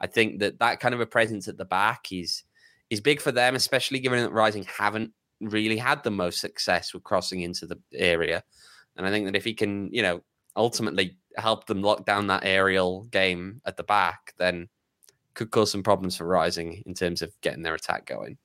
I 0.00 0.06
think 0.06 0.40
that 0.40 0.58
that 0.58 0.80
kind 0.80 0.94
of 0.94 1.00
a 1.00 1.06
presence 1.06 1.48
at 1.48 1.56
the 1.56 1.64
back 1.64 2.12
is 2.12 2.42
is 2.90 3.00
big 3.00 3.20
for 3.20 3.32
them, 3.32 3.54
especially 3.54 4.00
given 4.00 4.22
that 4.22 4.32
Rising 4.32 4.64
haven't 4.64 5.12
really 5.40 5.78
had 5.78 6.02
the 6.02 6.10
most 6.10 6.40
success 6.40 6.92
with 6.92 7.02
crossing 7.02 7.40
into 7.40 7.66
the 7.66 7.78
area. 7.94 8.44
And 8.96 9.06
I 9.06 9.10
think 9.10 9.24
that 9.26 9.36
if 9.36 9.44
he 9.44 9.54
can, 9.54 9.88
you 9.92 10.02
know, 10.02 10.22
ultimately 10.56 11.16
help 11.36 11.66
them 11.66 11.82
lock 11.82 12.04
down 12.04 12.26
that 12.28 12.44
aerial 12.44 13.04
game 13.04 13.60
at 13.64 13.76
the 13.76 13.82
back, 13.82 14.34
then 14.38 14.68
could 15.34 15.50
cause 15.50 15.70
some 15.70 15.82
problems 15.82 16.16
for 16.16 16.26
Rising 16.26 16.82
in 16.86 16.94
terms 16.94 17.22
of 17.22 17.32
getting 17.40 17.62
their 17.62 17.74
attack 17.74 18.06
going. 18.06 18.36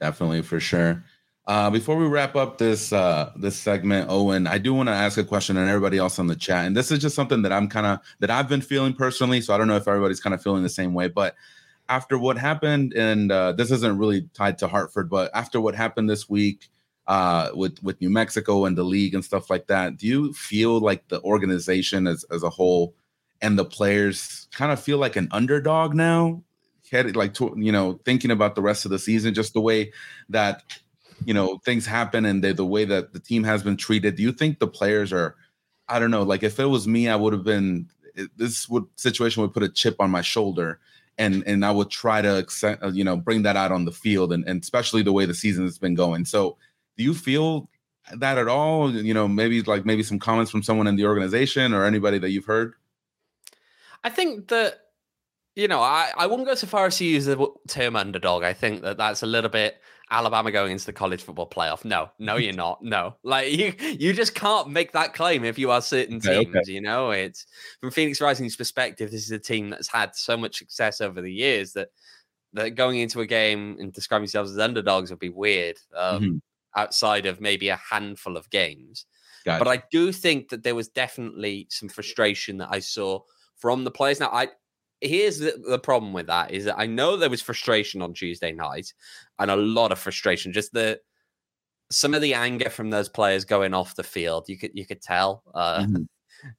Definitely 0.00 0.42
for 0.42 0.60
sure. 0.60 1.04
Uh, 1.46 1.70
before 1.70 1.96
we 1.96 2.06
wrap 2.06 2.36
up 2.36 2.58
this 2.58 2.92
uh, 2.92 3.32
this 3.36 3.56
segment, 3.56 4.08
Owain, 4.08 4.46
I 4.46 4.58
do 4.58 4.72
want 4.72 4.88
to 4.88 4.94
ask 4.94 5.18
a 5.18 5.24
question, 5.24 5.56
and 5.56 5.68
everybody 5.68 5.98
else 5.98 6.18
on 6.18 6.26
the 6.26 6.36
chat. 6.36 6.66
And 6.66 6.76
this 6.76 6.90
is 6.90 7.00
just 7.00 7.16
something 7.16 7.42
that 7.42 7.52
I'm 7.52 7.66
kind 7.68 7.86
of 7.86 7.98
that 8.20 8.30
I've 8.30 8.48
been 8.48 8.60
feeling 8.60 8.92
personally. 8.92 9.40
So 9.40 9.54
I 9.54 9.58
don't 9.58 9.66
know 9.66 9.76
if 9.76 9.88
everybody's 9.88 10.20
kind 10.20 10.34
of 10.34 10.42
feeling 10.42 10.62
the 10.62 10.68
same 10.68 10.94
way. 10.94 11.08
But 11.08 11.34
after 11.88 12.18
what 12.18 12.38
happened, 12.38 12.92
and 12.94 13.32
uh, 13.32 13.52
this 13.52 13.70
isn't 13.70 13.98
really 13.98 14.28
tied 14.32 14.58
to 14.58 14.68
Hartford, 14.68 15.10
but 15.10 15.30
after 15.34 15.60
what 15.60 15.74
happened 15.74 16.08
this 16.08 16.28
week 16.28 16.68
uh, 17.10 17.50
with 17.54 17.82
with 17.82 18.00
New 18.00 18.08
Mexico 18.08 18.66
and 18.66 18.78
the 18.78 18.84
league 18.84 19.14
and 19.14 19.24
stuff 19.24 19.50
like 19.50 19.66
that, 19.66 19.96
do 19.96 20.06
you 20.06 20.32
feel 20.32 20.78
like 20.78 21.08
the 21.08 21.20
organization 21.22 22.06
as 22.06 22.24
as 22.30 22.44
a 22.44 22.50
whole 22.50 22.94
and 23.42 23.58
the 23.58 23.64
players 23.64 24.46
kind 24.52 24.70
of 24.70 24.80
feel 24.80 24.98
like 24.98 25.16
an 25.16 25.26
underdog 25.32 25.92
now? 25.92 26.40
Headed 26.88 27.16
like 27.16 27.34
to, 27.34 27.52
you 27.56 27.72
know 27.72 28.00
thinking 28.04 28.30
about 28.30 28.54
the 28.54 28.62
rest 28.62 28.84
of 28.84 28.92
the 28.92 28.98
season, 28.98 29.34
just 29.34 29.54
the 29.54 29.60
way 29.60 29.92
that 30.28 30.62
you 31.24 31.34
know 31.34 31.58
things 31.64 31.84
happen 31.84 32.24
and 32.24 32.44
the, 32.44 32.54
the 32.54 32.64
way 32.64 32.84
that 32.84 33.12
the 33.12 33.20
team 33.20 33.42
has 33.42 33.62
been 33.62 33.76
treated 33.76 34.16
do 34.16 34.22
you 34.22 34.32
think 34.32 34.58
the 34.58 34.66
players 34.66 35.12
are 35.12 35.36
i 35.88 35.98
don't 35.98 36.10
know 36.10 36.22
like 36.22 36.42
if 36.42 36.58
it 36.58 36.64
was 36.64 36.88
me 36.88 37.08
i 37.08 37.16
would 37.16 37.32
have 37.32 37.44
been 37.44 37.86
this 38.36 38.68
would 38.68 38.84
situation 38.96 39.42
would 39.42 39.52
put 39.52 39.62
a 39.62 39.68
chip 39.68 39.96
on 40.00 40.10
my 40.10 40.22
shoulder 40.22 40.80
and 41.18 41.44
and 41.46 41.64
i 41.64 41.70
would 41.70 41.90
try 41.90 42.22
to 42.22 42.46
uh, 42.64 42.90
you 42.92 43.04
know 43.04 43.16
bring 43.16 43.42
that 43.42 43.56
out 43.56 43.70
on 43.72 43.84
the 43.84 43.92
field 43.92 44.32
and, 44.32 44.46
and 44.48 44.62
especially 44.62 45.02
the 45.02 45.12
way 45.12 45.26
the 45.26 45.34
season 45.34 45.64
has 45.64 45.78
been 45.78 45.94
going 45.94 46.24
so 46.24 46.56
do 47.00 47.04
you 47.04 47.14
feel 47.14 47.70
that 48.18 48.36
at 48.36 48.46
all 48.46 48.90
you 48.92 49.14
know 49.14 49.26
maybe 49.26 49.62
like 49.62 49.86
maybe 49.86 50.02
some 50.02 50.18
comments 50.18 50.50
from 50.50 50.62
someone 50.62 50.86
in 50.86 50.96
the 50.96 51.06
organization 51.06 51.72
or 51.72 51.84
anybody 51.86 52.18
that 52.18 52.28
you've 52.30 52.44
heard 52.44 52.74
I 54.04 54.10
think 54.10 54.48
that 54.48 54.78
you 55.56 55.66
know 55.66 55.80
I, 55.80 56.10
I 56.16 56.26
wouldn't 56.26 56.46
go 56.46 56.54
so 56.54 56.66
far 56.66 56.86
as 56.86 56.98
to 56.98 57.04
use 57.04 57.24
the 57.24 57.48
term 57.68 57.96
underdog. 57.96 58.42
I 58.42 58.52
think 58.52 58.82
that 58.82 58.98
that's 58.98 59.22
a 59.22 59.26
little 59.26 59.50
bit 59.50 59.80
Alabama 60.10 60.50
going 60.50 60.72
into 60.72 60.86
the 60.86 60.92
college 60.92 61.22
football 61.22 61.48
playoff. 61.48 61.84
No, 61.84 62.10
no, 62.18 62.36
you're 62.36 62.52
not. 62.52 62.82
No, 62.82 63.16
like 63.22 63.52
you 63.52 63.74
you 63.78 64.12
just 64.12 64.34
can't 64.34 64.68
make 64.68 64.92
that 64.92 65.14
claim 65.14 65.44
if 65.44 65.58
you 65.58 65.70
are 65.70 65.80
certain 65.80 66.16
Okay, 66.16 66.36
okay. 66.36 66.50
teams. 66.52 66.68
You 66.68 66.80
know, 66.82 67.10
it's 67.12 67.46
from 67.80 67.90
Phoenix 67.90 68.20
Rising's 68.20 68.56
perspective. 68.56 69.10
This 69.10 69.24
is 69.24 69.30
a 69.30 69.38
team 69.38 69.70
that's 69.70 69.88
had 69.88 70.14
so 70.16 70.36
much 70.36 70.58
success 70.58 71.00
over 71.00 71.20
the 71.22 71.32
years 71.32 71.72
that 71.74 71.88
that 72.54 72.70
going 72.70 72.98
into 72.98 73.20
a 73.20 73.26
game 73.26 73.76
and 73.78 73.92
describing 73.92 74.24
themselves 74.24 74.50
as 74.50 74.58
underdogs 74.58 75.10
would 75.10 75.20
be 75.20 75.28
weird. 75.28 75.76
Um, 75.96 76.22
Mhm. 76.22 76.40
Outside 76.76 77.26
of 77.26 77.40
maybe 77.40 77.68
a 77.68 77.76
handful 77.76 78.36
of 78.36 78.48
games. 78.50 79.06
Gotcha. 79.44 79.64
But 79.64 79.68
I 79.68 79.82
do 79.90 80.12
think 80.12 80.50
that 80.50 80.62
there 80.62 80.74
was 80.74 80.88
definitely 80.88 81.66
some 81.70 81.88
frustration 81.88 82.58
that 82.58 82.68
I 82.70 82.78
saw 82.78 83.20
from 83.56 83.84
the 83.84 83.90
players. 83.90 84.20
Now, 84.20 84.30
I 84.30 84.48
here's 85.00 85.38
the, 85.38 85.60
the 85.66 85.78
problem 85.78 86.12
with 86.12 86.26
that 86.26 86.50
is 86.50 86.66
that 86.66 86.78
I 86.78 86.86
know 86.86 87.16
there 87.16 87.30
was 87.30 87.40
frustration 87.40 88.02
on 88.02 88.12
Tuesday 88.12 88.52
night 88.52 88.92
and 89.38 89.50
a 89.50 89.56
lot 89.56 89.92
of 89.92 89.98
frustration. 89.98 90.52
Just 90.52 90.72
the 90.72 91.00
some 91.90 92.14
of 92.14 92.22
the 92.22 92.34
anger 92.34 92.70
from 92.70 92.90
those 92.90 93.08
players 93.08 93.44
going 93.44 93.74
off 93.74 93.96
the 93.96 94.02
field, 94.02 94.48
you 94.48 94.56
could 94.58 94.70
you 94.74 94.86
could 94.86 95.02
tell 95.02 95.42
uh, 95.54 95.80
Mhm. 95.80 96.06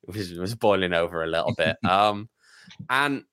it 0.07 0.09
was, 0.15 0.31
it 0.31 0.39
was 0.39 0.55
boiling 0.55 0.93
over 0.93 1.23
a 1.23 1.27
little 1.27 1.53
bit. 1.55 1.77
um, 1.89 2.29
and 2.89 3.23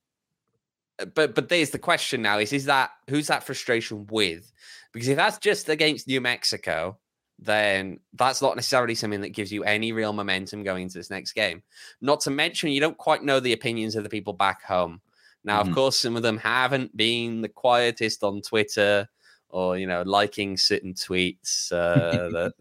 but 1.14 1.34
but 1.34 1.48
there's 1.48 1.70
the 1.70 1.78
question 1.78 2.22
now: 2.22 2.38
is 2.38 2.52
is 2.52 2.64
that 2.66 2.90
who's 3.08 3.28
that 3.28 3.44
frustration 3.44 4.06
with? 4.10 4.52
Because 4.92 5.08
if 5.08 5.16
that's 5.16 5.38
just 5.38 5.68
against 5.68 6.08
New 6.08 6.20
Mexico, 6.20 6.98
then 7.38 8.00
that's 8.14 8.42
not 8.42 8.56
necessarily 8.56 8.94
something 8.94 9.20
that 9.20 9.28
gives 9.30 9.52
you 9.52 9.62
any 9.64 9.92
real 9.92 10.12
momentum 10.12 10.64
going 10.64 10.82
into 10.84 10.98
this 10.98 11.10
next 11.10 11.32
game. 11.32 11.62
Not 12.00 12.20
to 12.22 12.30
mention, 12.30 12.70
you 12.70 12.80
don't 12.80 12.98
quite 12.98 13.22
know 13.22 13.38
the 13.38 13.52
opinions 13.52 13.94
of 13.94 14.02
the 14.02 14.10
people 14.10 14.32
back 14.32 14.62
home. 14.62 15.00
Now, 15.44 15.58
Mhm. 15.58 15.60
of 15.60 15.70
course, 15.70 15.98
some 15.98 16.16
of 16.16 16.22
them 16.22 16.38
haven't 16.38 16.96
been 16.96 17.42
the 17.42 17.48
quietest 17.48 18.24
on 18.24 18.42
Twitter 18.42 19.08
or, 19.50 19.78
you 19.78 19.86
know, 19.86 20.02
liking 20.02 20.56
certain 20.56 20.94
tweets 20.94 21.70
uh, 21.72 22.28
that 22.32 22.54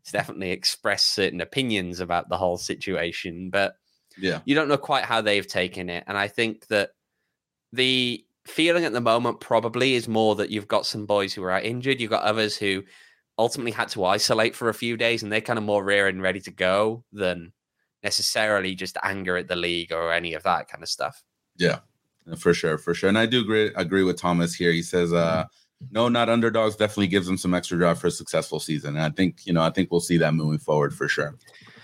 it's 0.00 0.12
definitely 0.12 0.50
expressed 0.52 1.10
certain 1.14 1.40
opinions 1.40 1.98
about 2.00 2.28
the 2.28 2.38
whole 2.38 2.58
situation. 2.58 3.50
But 3.50 3.76
Yeah. 4.16 4.42
you 4.44 4.54
don't 4.54 4.68
know 4.68 4.78
quite 4.78 5.04
how 5.04 5.20
they've 5.22 5.46
taken 5.46 5.88
it. 5.90 6.04
And 6.06 6.16
I 6.16 6.28
think 6.28 6.66
that 6.68 6.90
the 7.72 8.24
feeling 8.46 8.84
at 8.84 8.92
the 8.92 9.00
moment 9.00 9.40
probably 9.40 9.94
is 9.94 10.08
more 10.08 10.34
that 10.36 10.50
you've 10.50 10.68
got 10.68 10.86
some 10.86 11.06
boys 11.06 11.32
who 11.32 11.42
are 11.42 11.50
out 11.50 11.64
injured, 11.64 12.00
you've 12.00 12.10
got 12.10 12.24
others 12.24 12.56
who 12.56 12.82
ultimately 13.38 13.72
had 13.72 13.88
to 13.88 14.04
isolate 14.04 14.54
for 14.54 14.68
a 14.68 14.74
few 14.74 14.96
days 14.96 15.22
and 15.22 15.32
they're 15.32 15.40
kind 15.40 15.58
of 15.58 15.64
more 15.64 15.82
rare 15.82 16.06
and 16.06 16.22
ready 16.22 16.40
to 16.40 16.50
go 16.50 17.04
than 17.12 17.52
necessarily 18.02 18.74
just 18.74 18.96
anger 19.02 19.36
at 19.36 19.48
the 19.48 19.56
league 19.56 19.92
or 19.92 20.12
any 20.12 20.34
of 20.34 20.42
that 20.42 20.68
kind 20.68 20.82
of 20.82 20.88
stuff. 20.88 21.24
Yeah, 21.56 21.78
for 22.38 22.54
sure, 22.54 22.78
for 22.78 22.94
sure. 22.94 23.08
And 23.08 23.18
I 23.18 23.26
do 23.26 23.40
agree 23.40 23.72
agree 23.74 24.02
with 24.02 24.20
Thomas 24.20 24.54
here. 24.54 24.72
He 24.72 24.82
says, 24.82 25.12
uh, 25.12 25.44
no, 25.90 26.08
not 26.08 26.28
underdogs 26.28 26.76
definitely 26.76 27.08
gives 27.08 27.26
them 27.26 27.38
some 27.38 27.54
extra 27.54 27.78
drive 27.78 27.98
for 27.98 28.08
a 28.08 28.12
successful 28.12 28.60
season. 28.60 28.96
And 28.96 29.04
I 29.04 29.10
think, 29.10 29.46
you 29.46 29.52
know, 29.52 29.62
I 29.62 29.70
think 29.70 29.90
we'll 29.90 30.00
see 30.00 30.18
that 30.18 30.34
moving 30.34 30.58
forward 30.58 30.94
for 30.94 31.08
sure. 31.08 31.34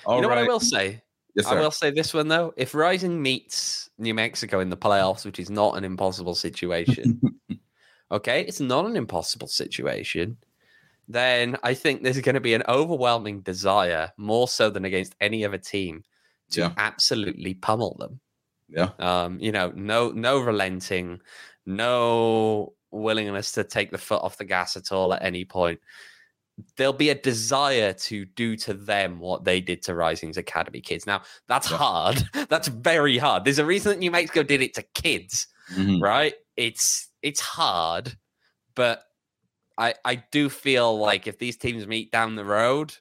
All 0.04 0.16
you 0.16 0.22
know 0.22 0.28
right. 0.28 0.36
what 0.36 0.44
I 0.44 0.46
will 0.46 0.60
say? 0.60 1.02
Yes, 1.40 1.52
I 1.52 1.54
will 1.60 1.70
say 1.70 1.90
this 1.90 2.14
one 2.14 2.28
though: 2.28 2.52
if 2.56 2.74
Rising 2.74 3.22
meets 3.22 3.90
New 3.98 4.14
Mexico 4.14 4.60
in 4.60 4.70
the 4.70 4.76
playoffs, 4.76 5.24
which 5.24 5.38
is 5.38 5.50
not 5.50 5.76
an 5.76 5.84
impossible 5.84 6.34
situation, 6.34 7.20
okay, 8.12 8.42
it's 8.42 8.60
not 8.60 8.86
an 8.86 8.96
impossible 8.96 9.48
situation. 9.48 10.36
Then 11.08 11.56
I 11.64 11.74
think 11.74 12.02
there's 12.02 12.20
going 12.20 12.36
to 12.36 12.40
be 12.40 12.54
an 12.54 12.62
overwhelming 12.68 13.40
desire, 13.42 14.12
more 14.16 14.48
so 14.48 14.70
than 14.70 14.84
against 14.84 15.16
any 15.20 15.44
other 15.44 15.58
team, 15.58 16.04
to 16.52 16.60
Yeah. 16.62 16.72
absolutely 16.76 17.54
pummel 17.54 17.96
them. 17.98 18.20
Yeah. 18.68 18.90
Um, 18.98 19.40
you 19.40 19.52
know, 19.52 19.72
no, 19.74 20.10
no 20.12 20.38
relenting, 20.40 21.20
no 21.66 22.74
willingness 22.92 23.52
to 23.52 23.64
take 23.64 23.90
the 23.90 23.98
foot 23.98 24.22
off 24.22 24.38
the 24.38 24.44
gas 24.44 24.76
at 24.76 24.92
all 24.92 25.12
at 25.14 25.22
any 25.22 25.44
point. 25.44 25.80
There'll 26.76 26.92
be 26.92 27.10
a 27.10 27.14
desire 27.14 27.92
to 27.94 28.24
do 28.24 28.56
to 28.56 28.74
them 28.74 29.18
what 29.20 29.44
they 29.44 29.60
did 29.60 29.82
to 29.82 29.94
Rising's 29.94 30.36
Academy 30.36 30.80
kids. 30.80 31.06
Now, 31.06 31.22
that's 31.48 31.70
Yeah. 31.70 31.76
hard. 31.78 32.22
That's 32.48 32.68
very 32.68 33.18
hard. 33.18 33.44
There's 33.44 33.58
a 33.58 33.64
reason 33.66 33.90
that 33.90 33.98
New 33.98 34.10
Mexico 34.10 34.42
did 34.42 34.60
it 34.62 34.74
to 34.74 34.82
kids, 34.94 35.46
Mhm. 35.74 36.00
right? 36.02 36.34
It's 36.56 37.08
it's 37.22 37.40
hard, 37.40 38.16
but 38.74 39.04
I 39.78 39.94
I 40.04 40.16
do 40.32 40.48
feel 40.48 40.98
like 40.98 41.26
if 41.26 41.38
these 41.38 41.56
teams 41.56 41.86
meet 41.86 42.10
down 42.10 42.34
the 42.36 42.44
road, 42.44 42.94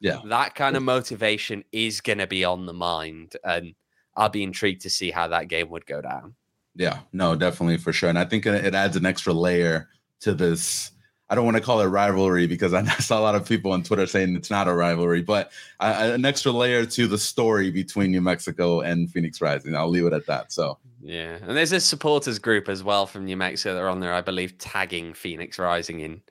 Yeah. 0.00 0.20
that 0.26 0.54
kind 0.54 0.76
of 0.76 0.82
motivation 0.82 1.64
is 1.72 2.00
going 2.00 2.18
to 2.18 2.26
be 2.26 2.44
on 2.44 2.66
the 2.66 2.72
mind, 2.74 3.36
and 3.44 3.74
I'll 4.16 4.28
be 4.28 4.42
intrigued 4.42 4.82
to 4.82 4.90
see 4.90 5.10
how 5.10 5.28
that 5.28 5.48
game 5.48 5.70
would 5.70 5.86
go 5.86 6.00
down. 6.00 6.34
Yeah, 6.76 7.00
no, 7.12 7.34
definitely 7.36 7.76
for 7.78 7.92
sure. 7.92 8.08
And 8.08 8.18
I 8.18 8.24
think 8.24 8.46
it 8.46 8.74
adds 8.74 8.96
an 8.96 9.06
extra 9.06 9.32
layer 9.32 9.88
to 10.20 10.34
this. 10.34 10.90
I 11.34 11.36
don't 11.36 11.46
want 11.46 11.56
to 11.56 11.62
call 11.62 11.80
it 11.80 11.86
rivalry 11.86 12.46
because 12.46 12.72
I 12.74 12.84
saw 12.84 13.18
a 13.18 13.22
lot 13.22 13.34
of 13.34 13.44
people 13.44 13.72
on 13.72 13.82
Twitter 13.82 14.06
saying 14.06 14.36
it's 14.36 14.50
not 14.50 14.68
a 14.68 14.72
rivalry, 14.72 15.20
but 15.20 15.50
uh, 15.80 16.12
an 16.14 16.24
extra 16.24 16.52
layer 16.52 16.86
to 16.86 17.08
the 17.08 17.18
story 17.18 17.72
between 17.72 18.12
New 18.12 18.20
Mexico 18.20 18.82
and 18.82 19.10
Phoenix 19.10 19.40
Rising. 19.40 19.74
I'll 19.74 19.88
leave 19.88 20.06
it 20.06 20.12
at 20.12 20.26
that. 20.26 20.52
So, 20.52 20.78
Yeah, 21.02 21.38
and 21.42 21.56
there's 21.56 21.72
a 21.72 21.80
supporters 21.80 22.38
group 22.38 22.68
as 22.68 22.84
well 22.84 23.06
from 23.06 23.24
New 23.24 23.36
Mexico 23.36 23.74
that 23.74 23.80
are 23.80 23.88
on 23.88 23.98
there, 23.98 24.14
I 24.14 24.20
believe, 24.20 24.56
tagging 24.58 25.12
Phoenix 25.12 25.58
Rising 25.58 26.00
in 26.00 26.22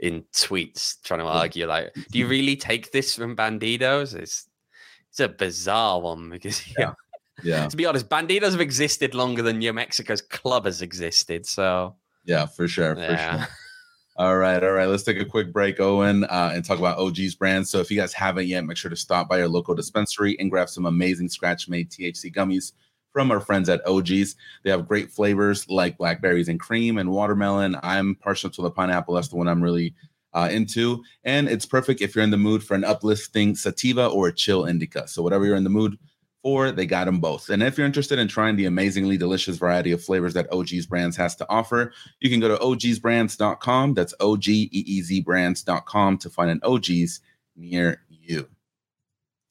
in 0.00 0.24
tweets, 0.32 1.00
trying 1.04 1.20
to 1.20 1.26
argue 1.26 1.66
like, 1.66 1.92
do 2.10 2.18
you 2.18 2.26
really 2.26 2.56
take 2.56 2.90
this 2.90 3.14
from 3.14 3.36
Bandidos? 3.36 4.16
It's 4.16 4.48
it's 5.10 5.20
a 5.20 5.28
bizarre 5.28 6.00
one 6.00 6.30
because 6.30 6.64
yeah. 6.78 6.94
yeah, 7.44 7.68
to 7.68 7.76
be 7.76 7.86
honest, 7.86 8.08
Bandidos 8.08 8.50
have 8.50 8.60
existed 8.60 9.14
longer 9.14 9.42
than 9.42 9.58
New 9.58 9.72
Mexico's 9.72 10.20
club 10.20 10.64
has 10.64 10.82
existed. 10.82 11.46
So 11.46 11.94
yeah, 12.24 12.46
for 12.46 12.66
sure, 12.66 12.96
for 12.96 13.02
yeah, 13.02 13.44
sure. 13.44 13.48
All 14.18 14.36
right, 14.36 14.60
all 14.64 14.72
right. 14.72 14.88
Let's 14.88 15.04
take 15.04 15.20
a 15.20 15.24
quick 15.24 15.52
break, 15.52 15.78
Owain, 15.78 16.24
uh, 16.24 16.50
and 16.52 16.64
talk 16.64 16.80
about 16.80 16.98
OGeez 16.98 17.38
brands. 17.38 17.70
So, 17.70 17.78
if 17.78 17.88
you 17.88 17.96
guys 17.96 18.12
haven't 18.12 18.48
yet, 18.48 18.64
make 18.66 18.76
sure 18.76 18.90
to 18.90 18.96
stop 18.96 19.28
by 19.28 19.38
your 19.38 19.46
local 19.46 19.76
dispensary 19.76 20.36
and 20.40 20.50
grab 20.50 20.68
some 20.68 20.86
amazing 20.86 21.28
scratch-made 21.28 21.88
THC 21.88 22.34
gummies 22.34 22.72
from 23.12 23.30
our 23.30 23.38
friends 23.38 23.68
at 23.68 23.84
OGeez. 23.86 24.34
They 24.64 24.70
have 24.70 24.88
great 24.88 25.12
flavors 25.12 25.68
like 25.68 25.98
blackberries 25.98 26.48
and 26.48 26.58
cream 26.58 26.98
and 26.98 27.12
watermelon. 27.12 27.76
I'm 27.84 28.16
partial 28.16 28.50
to 28.50 28.62
the 28.62 28.72
pineapple. 28.72 29.14
That's 29.14 29.28
the 29.28 29.36
one 29.36 29.46
I'm 29.46 29.62
really 29.62 29.94
uh, 30.34 30.48
into, 30.50 31.00
and 31.22 31.48
it's 31.48 31.64
perfect 31.64 32.00
if 32.00 32.16
you're 32.16 32.24
in 32.24 32.32
the 32.32 32.36
mood 32.36 32.64
for 32.64 32.74
an 32.74 32.82
uplifting 32.82 33.54
sativa 33.54 34.08
or 34.08 34.26
a 34.26 34.34
chill 34.34 34.64
indica. 34.64 35.06
So, 35.06 35.22
whatever 35.22 35.44
you're 35.44 35.54
in 35.54 35.62
the 35.62 35.70
mood 35.70 35.96
for, 36.48 36.70
they 36.70 36.86
got 36.86 37.04
them 37.04 37.20
both. 37.20 37.50
And 37.50 37.62
if 37.62 37.76
you're 37.76 37.86
interested 37.86 38.18
in 38.18 38.26
trying 38.26 38.56
the 38.56 38.64
amazingly 38.64 39.18
delicious 39.18 39.58
variety 39.58 39.92
of 39.92 40.02
flavors 40.02 40.32
that 40.32 40.50
OGeez 40.50 40.88
Brands 40.88 41.14
has 41.18 41.36
to 41.36 41.46
offer, 41.50 41.92
you 42.20 42.30
can 42.30 42.40
go 42.40 42.48
to 42.48 42.56
ogeezbrands.com. 42.56 43.92
That's 43.92 44.14
O 44.20 44.38
G 44.38 44.70
E 44.72 44.84
E 44.86 45.02
Z 45.02 45.20
brands.com 45.20 46.16
to 46.16 46.30
find 46.30 46.50
an 46.50 46.60
OGeez 46.60 47.20
near 47.54 48.02
you. 48.08 48.48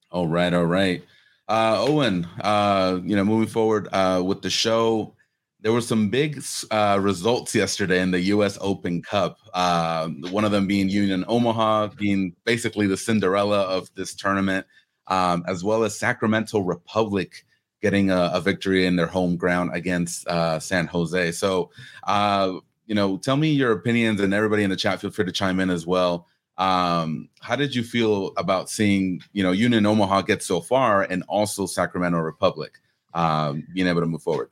All 0.09 0.27
right, 0.27 0.51
all 0.51 0.65
right. 0.65 1.03
Uh, 1.47 1.85
Owain, 1.87 2.27
uh, 2.41 2.99
you 3.03 3.15
know, 3.15 3.23
moving 3.23 3.47
forward 3.47 3.87
uh, 3.91 4.23
with 4.25 4.41
the 4.41 4.49
show, 4.49 5.13
there 5.61 5.73
were 5.73 5.81
some 5.81 6.09
big 6.09 6.43
uh, 6.71 6.97
results 6.99 7.53
yesterday 7.53 8.01
in 8.01 8.09
the 8.09 8.21
U.S. 8.21 8.57
Open 8.59 9.03
Cup. 9.03 9.37
Uh, 9.53 10.07
one 10.31 10.45
of 10.45 10.51
them 10.51 10.65
being 10.65 10.89
Union 10.89 11.23
Omaha, 11.27 11.89
being 11.97 12.35
basically 12.43 12.87
the 12.87 12.97
Cinderella 12.97 13.61
of 13.61 13.93
this 13.93 14.15
tournament, 14.15 14.65
um, 15.07 15.43
as 15.47 15.63
well 15.63 15.83
as 15.83 15.97
Sacramento 15.97 16.59
Republic 16.59 17.45
getting 17.81 18.09
a, 18.09 18.31
a 18.33 18.41
victory 18.41 18.85
in 18.85 18.95
their 18.95 19.07
home 19.07 19.37
ground 19.37 19.71
against 19.73 20.27
uh, 20.27 20.59
San 20.59 20.87
Jose. 20.87 21.31
So, 21.33 21.69
uh, 22.05 22.53
you 22.85 22.95
know, 22.95 23.17
tell 23.17 23.37
me 23.37 23.51
your 23.51 23.71
opinions, 23.71 24.21
and 24.21 24.33
everybody 24.33 24.63
in 24.63 24.69
the 24.69 24.75
chat, 24.75 25.01
feel 25.01 25.11
free 25.11 25.25
to 25.25 25.31
chime 25.31 25.59
in 25.59 25.69
as 25.69 25.85
well. 25.85 26.27
Um, 26.57 27.29
how 27.39 27.55
did 27.55 27.75
you 27.75 27.83
feel 27.83 28.31
about 28.37 28.69
seeing, 28.69 29.21
you 29.31 29.43
know, 29.43 29.51
Union 29.51 29.85
Omaha 29.85 30.21
get 30.21 30.41
so 30.41 30.61
far, 30.61 31.03
and 31.03 31.23
also 31.27 31.65
Sacramento 31.65 32.17
Republic 32.17 32.79
um, 33.13 33.67
being 33.73 33.87
able 33.87 34.01
to 34.01 34.07
move 34.07 34.23
forward? 34.23 34.51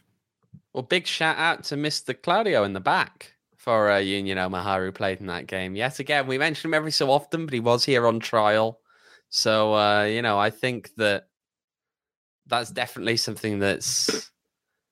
well, 0.76 0.84
big 0.84 1.08
shout 1.08 1.38
out 1.38 1.64
to 1.64 1.76
Mr. 1.78 2.14
Claudio 2.22 2.66
in 2.66 2.74
the 2.74 2.82
back 2.82 3.34
for 3.56 3.90
uh, 3.90 3.98
Union 3.98 4.38
Omaha 4.38 4.80
who 4.80 4.92
played 4.92 5.22
in 5.22 5.28
that 5.28 5.48
game. 5.48 5.74
Yet 5.74 6.00
again, 6.00 6.28
we 6.28 6.38
mention 6.38 6.70
him 6.70 6.74
every 6.74 6.92
so 6.92 7.10
often, 7.10 7.46
but 7.46 7.54
he 7.54 7.62
was 7.62 7.86
here 7.86 8.06
on 8.06 8.20
trial. 8.20 8.82
So 9.36 9.74
uh, 9.76 10.04
you 10.06 10.22
know, 10.22 10.40
I 10.40 10.50
think 10.50 10.92
that 10.96 11.28
that's 12.48 12.70
definitely 12.72 13.18
something 13.18 13.60
that's 13.60 14.32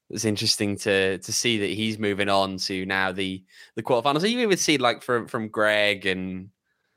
that's 0.10 0.26
interesting 0.26 0.78
to 0.78 1.20
to 1.20 1.34
see 1.34 1.60
that 1.60 1.70
he's 1.72 2.00
moving 2.00 2.30
on 2.30 2.58
to 2.58 2.86
now 2.86 3.12
the 3.12 3.44
the 3.76 3.84
quarterfinals. 3.84 4.26
Even 4.26 4.50
would 4.50 4.60
see 4.60 4.78
like 4.78 5.04
from 5.04 5.28
from 5.28 5.50
Greg 5.50 6.06
and 6.06 6.50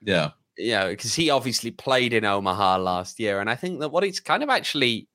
Yeah, 0.03 0.31
you 0.59 0.73
know 0.73 0.91
because 0.91 1.15
he 1.15 1.31
obviously 1.31 1.71
played 1.71 2.13
in 2.13 2.25
Omaha 2.25 2.79
last 2.79 3.21
year, 3.21 3.41
and 3.41 3.51
I 3.51 3.57
think 3.57 3.81
that 3.81 3.91
what 3.91 4.05
it's 4.05 4.21
kind 4.21 4.43
of 4.43 4.51
actually 4.51 5.09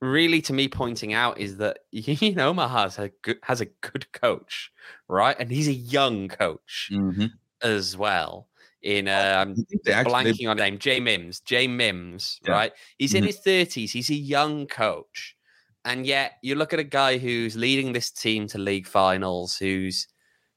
really 0.00 0.42
to 0.42 0.52
me 0.52 0.68
pointing 0.68 1.12
out 1.12 1.38
is 1.38 1.56
that 1.58 1.78
Union 1.90 2.38
Omaha 2.40 2.82
has 2.84 2.98
a 2.98 3.10
good 3.22 3.38
has 3.42 3.60
a 3.60 3.66
good 3.66 4.10
coach, 4.12 4.70
right? 5.08 5.36
And 5.38 5.50
he's 5.50 5.68
a 5.68 5.72
young 5.72 6.28
coach 6.28 6.90
Mhm. 6.92 7.30
as 7.62 7.96
well. 7.96 8.48
In 8.82 9.08
uh, 9.08 9.44
I'm 9.46 9.56
I 9.86 9.90
actually 9.90 10.32
blanking 10.34 10.50
on 10.50 10.56
his 10.58 10.64
name, 10.64 10.78
Jay 10.78 11.00
Mims. 11.00 11.40
Jay 11.40 11.66
Mims, 11.66 12.38
Yeah. 12.44 12.52
right? 12.52 12.72
He's 12.98 13.14
in 13.14 13.24
Mhm. 13.24 13.26
his 13.26 13.38
thirties. 13.40 13.92
He's 13.92 14.10
a 14.10 14.14
young 14.14 14.66
coach, 14.66 15.36
and 15.84 16.06
yet 16.06 16.34
you 16.42 16.54
look 16.54 16.72
at 16.72 16.78
a 16.78 16.84
guy 16.84 17.18
who's 17.18 17.56
leading 17.56 17.92
this 17.92 18.10
team 18.10 18.46
to 18.48 18.58
league 18.58 18.86
finals, 18.86 19.56
who's 19.56 20.06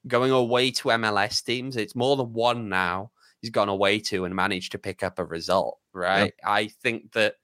going 0.08 0.32
away 0.32 0.72
to 0.72 0.90
MLS 0.92 1.44
teams. 1.44 1.78
It's 1.78 1.96
more 1.96 2.18
than 2.18 2.34
one 2.34 2.70
now. 2.70 3.12
He's 3.42 3.52
gone 3.52 3.70
away 3.70 4.00
to 4.02 4.26
and 4.26 4.36
managed 4.36 4.72
to 4.74 4.80
pick 4.80 5.04
up 5.04 5.20
a 5.20 5.26
result, 5.26 5.80
right? 5.94 6.34
I 6.46 6.68
think 6.68 7.14
that 7.14 7.36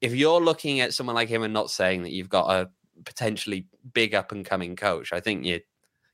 if 0.00 0.14
you're 0.14 0.40
looking 0.40 0.80
at 0.80 0.94
someone 0.94 1.16
like 1.16 1.28
him 1.28 1.42
and 1.42 1.54
not 1.54 1.70
saying 1.70 2.02
that 2.04 2.12
you've 2.12 2.28
got 2.30 2.50
a 2.50 2.70
potentially 3.04 3.68
big 3.94 4.14
up 4.14 4.32
and 4.32 4.44
coming 4.46 4.76
coach, 4.76 5.12
I 5.12 5.20
think 5.20 5.44
you're 5.46 5.60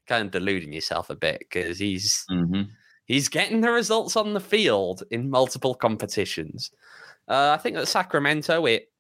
kind 0.07 0.25
of 0.27 0.33
deluding 0.33 0.73
yourself 0.73 1.11
a 1.11 1.17
bit 1.17 1.41
because 1.41 1.79
he's 1.79 2.31
Mhm. 2.31 2.73
He's 3.07 3.29
getting 3.29 3.61
the 3.61 3.71
results 3.71 4.17
on 4.17 4.33
the 4.35 4.41
field 4.41 5.03
in 5.11 5.31
multiple 5.31 5.75
competitions. 5.75 6.71
Uh, 7.29 7.57
I 7.59 7.63
think 7.63 7.77
that 7.77 7.87
Sacramento, 7.89 8.67
it 8.67 8.91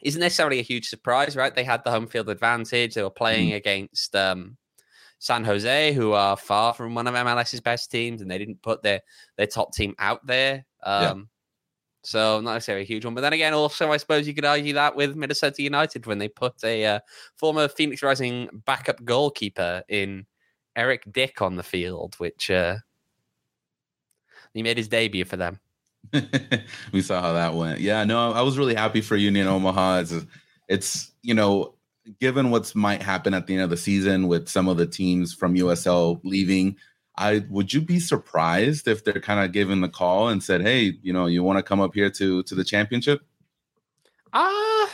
isn't 0.00 0.20
necessarily 0.20 0.58
a 0.58 0.62
huge 0.62 0.88
surprise, 0.88 1.36
right? 1.36 1.54
They 1.54 1.64
had 1.64 1.84
the 1.84 1.90
home 1.90 2.06
field 2.06 2.28
advantage. 2.28 2.94
They 2.94 3.02
were 3.02 3.10
playing 3.10 3.50
Mm. 3.50 3.56
against 3.56 4.16
um, 4.16 4.56
San 5.18 5.44
Jose, 5.44 5.92
who 5.92 6.12
are 6.12 6.36
far 6.36 6.74
from 6.74 6.94
one 6.94 7.06
of 7.06 7.14
MLS's 7.14 7.60
best 7.60 7.90
teams, 7.90 8.20
and 8.20 8.30
they 8.30 8.38
didn't 8.38 8.60
put 8.62 8.82
their 8.82 9.00
their 9.36 9.46
top 9.46 9.72
team 9.74 9.94
out 9.98 10.26
there. 10.26 10.66
Um, 10.82 11.02
Yeah. 11.02 11.14
So 12.04 12.40
not 12.40 12.54
necessarily 12.54 12.82
a 12.82 12.86
huge 12.86 13.04
one, 13.04 13.14
but 13.14 13.20
then 13.20 13.32
again, 13.32 13.54
also 13.54 13.92
I 13.92 13.96
suppose 13.96 14.26
you 14.26 14.34
could 14.34 14.44
argue 14.44 14.72
that 14.72 14.96
with 14.96 15.14
Minnesota 15.14 15.62
United 15.62 16.04
when 16.06 16.18
they 16.18 16.28
put 16.28 16.54
a 16.64 16.84
uh, 16.84 17.00
former 17.36 17.68
Phoenix 17.68 18.02
Rising 18.02 18.48
backup 18.66 19.04
goalkeeper 19.04 19.84
in 19.88 20.26
Eric 20.74 21.04
Dick 21.12 21.40
on 21.40 21.54
the 21.54 21.62
field, 21.62 22.16
which 22.18 22.50
uh, 22.50 22.78
he 24.54 24.62
made 24.62 24.76
his 24.78 24.88
debut 24.88 25.24
for 25.24 25.36
them. 25.36 25.60
we 26.92 27.00
saw 27.02 27.20
how 27.22 27.32
that 27.32 27.54
went. 27.54 27.80
Yeah, 27.80 28.04
no, 28.04 28.32
I 28.32 28.42
was 28.42 28.58
really 28.58 28.74
happy 28.74 29.00
for 29.00 29.16
Union 29.16 29.46
Omaha. 29.46 30.00
It's, 30.00 30.14
it's 30.68 31.12
you 31.22 31.34
know, 31.34 31.74
given 32.20 32.50
what's 32.50 32.74
might 32.74 33.02
happen 33.02 33.34
at 33.34 33.46
the 33.46 33.54
end 33.54 33.62
of 33.62 33.70
the 33.70 33.76
season 33.76 34.28
with 34.28 34.48
some 34.48 34.68
of 34.68 34.76
the 34.76 34.86
teams 34.86 35.32
from 35.32 35.54
USL 35.54 36.20
leaving, 36.24 36.76
I 37.16 37.44
would 37.48 37.72
you 37.72 37.80
be 37.80 38.00
surprised 38.00 38.88
if 38.88 39.04
they're 39.04 39.20
kind 39.20 39.44
of 39.44 39.52
given 39.52 39.80
the 39.80 39.88
call 39.88 40.28
and 40.28 40.42
said, 40.42 40.62
"Hey, 40.62 40.94
you 41.02 41.12
know, 41.12 41.26
you 41.26 41.42
want 41.42 41.58
to 41.58 41.62
come 41.62 41.80
up 41.80 41.94
here 41.94 42.10
to 42.10 42.42
to 42.42 42.54
the 42.54 42.64
championship?" 42.64 43.20
Ah, 44.32 44.90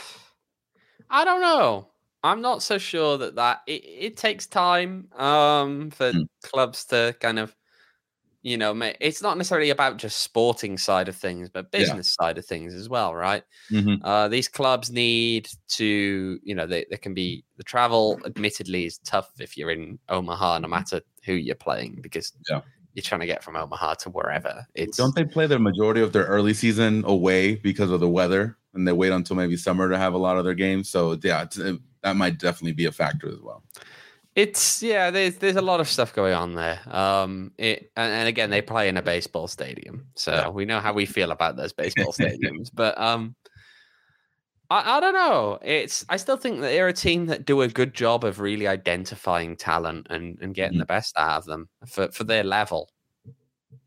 I 1.09 1.25
don't 1.25 1.41
know. 1.41 1.89
I'm 2.23 2.41
not 2.41 2.61
so 2.63 2.77
sure 2.77 3.17
that 3.17 3.35
that 3.35 3.61
it, 3.67 3.83
it 3.85 4.17
takes 4.17 4.47
time 4.47 5.09
um 5.13 5.91
for 5.91 6.13
Hmm. 6.13 6.23
clubs 6.43 6.85
to 6.85 7.15
kind 7.19 7.39
of 7.39 7.55
you 8.41 8.57
know 8.57 8.73
it's 9.01 9.21
not 9.21 9.37
necessarily 9.37 9.69
about 9.69 9.97
just 9.97 10.21
sporting 10.21 10.77
side 10.77 11.07
of 11.09 11.15
things 11.15 11.49
but 11.49 11.65
Yeah. 11.73 11.79
business 11.79 12.13
side 12.13 12.37
of 12.37 12.45
things 12.45 12.73
as 12.73 12.87
well 12.89 13.13
right 13.13 13.43
Mhm. 13.71 13.99
uh 14.03 14.27
these 14.29 14.47
clubs 14.47 14.89
need 14.91 15.49
to 15.67 16.39
you 16.43 16.55
know 16.55 16.65
they, 16.65 16.85
they 16.89 16.97
can 16.97 17.13
be 17.13 17.43
the 17.57 17.63
travel 17.63 18.19
admittedly 18.25 18.85
is 18.85 18.97
tough 18.99 19.31
if 19.39 19.57
you're 19.57 19.71
in 19.71 19.99
omaha 20.09 20.57
no 20.59 20.67
matter 20.67 21.01
who 21.25 21.33
you're 21.33 21.55
playing 21.55 21.99
because 22.01 22.31
Yeah. 22.49 22.61
you're 22.93 23.03
trying 23.03 23.21
to 23.21 23.27
get 23.27 23.43
from 23.43 23.55
omaha 23.55 23.93
to 23.95 24.09
wherever 24.09 24.65
it's 24.73 24.97
Don't 24.97 25.15
they 25.15 25.25
play 25.25 25.45
the 25.47 25.59
majority 25.59 26.01
of 26.01 26.13
their 26.13 26.25
early 26.25 26.53
season 26.53 27.03
away 27.05 27.55
because 27.55 27.91
of 27.91 27.99
the 27.99 28.09
weather, 28.09 28.57
and 28.73 28.87
they 28.87 28.93
wait 28.93 29.11
until 29.11 29.35
maybe 29.35 29.57
summer 29.57 29.89
to 29.89 29.97
have 29.97 30.13
a 30.13 30.17
lot 30.17 30.37
of 30.37 30.45
their 30.45 30.53
games? 30.55 30.89
So 30.89 31.17
yeah, 31.23 31.43
it's, 31.43 31.59
uh, 31.59 31.75
that 32.03 32.15
might 32.15 32.37
definitely 32.39 32.73
be 32.73 32.85
a 32.85 32.91
factor 32.91 33.27
as 33.29 33.39
well. 33.41 33.63
It's 34.41 34.81
yeah, 34.81 35.11
there's 35.11 35.35
there's 35.37 35.55
a 35.57 35.61
lot 35.61 35.79
of 35.79 35.87
stuff 35.87 36.13
going 36.13 36.33
on 36.33 36.53
there. 36.53 36.79
Um, 36.87 37.51
it 37.57 37.91
and, 37.97 38.11
and 38.13 38.27
again 38.27 38.49
they 38.49 38.61
play 38.61 38.87
in 38.89 38.97
a 38.97 39.01
baseball 39.01 39.47
stadium, 39.47 40.07
so 40.15 40.31
Yeah. 40.31 40.49
we 40.49 40.65
know 40.65 40.79
how 40.79 40.93
we 40.93 41.05
feel 41.05 41.31
about 41.31 41.55
those 41.57 41.73
baseball 41.73 42.13
stadiums. 42.19 42.69
But 42.73 42.97
um, 42.97 43.35
I 44.69 44.97
I 44.97 44.99
don't 44.99 45.13
know. 45.13 45.59
It's 45.61 46.05
I 46.09 46.17
still 46.17 46.37
think 46.37 46.61
that 46.61 46.67
they're 46.69 46.87
a 46.87 46.93
team 46.93 47.25
that 47.27 47.45
do 47.45 47.61
a 47.61 47.67
good 47.67 47.93
job 47.93 48.23
of 48.23 48.39
really 48.39 48.67
identifying 48.67 49.57
talent 49.57 50.07
and 50.09 50.37
and 50.41 50.55
getting 50.55 50.77
Mhm. 50.77 50.81
the 50.83 50.85
best 50.95 51.17
out 51.17 51.37
of 51.39 51.45
them 51.45 51.67
for 51.87 52.09
for 52.11 52.23
their 52.23 52.43
level. 52.43 52.89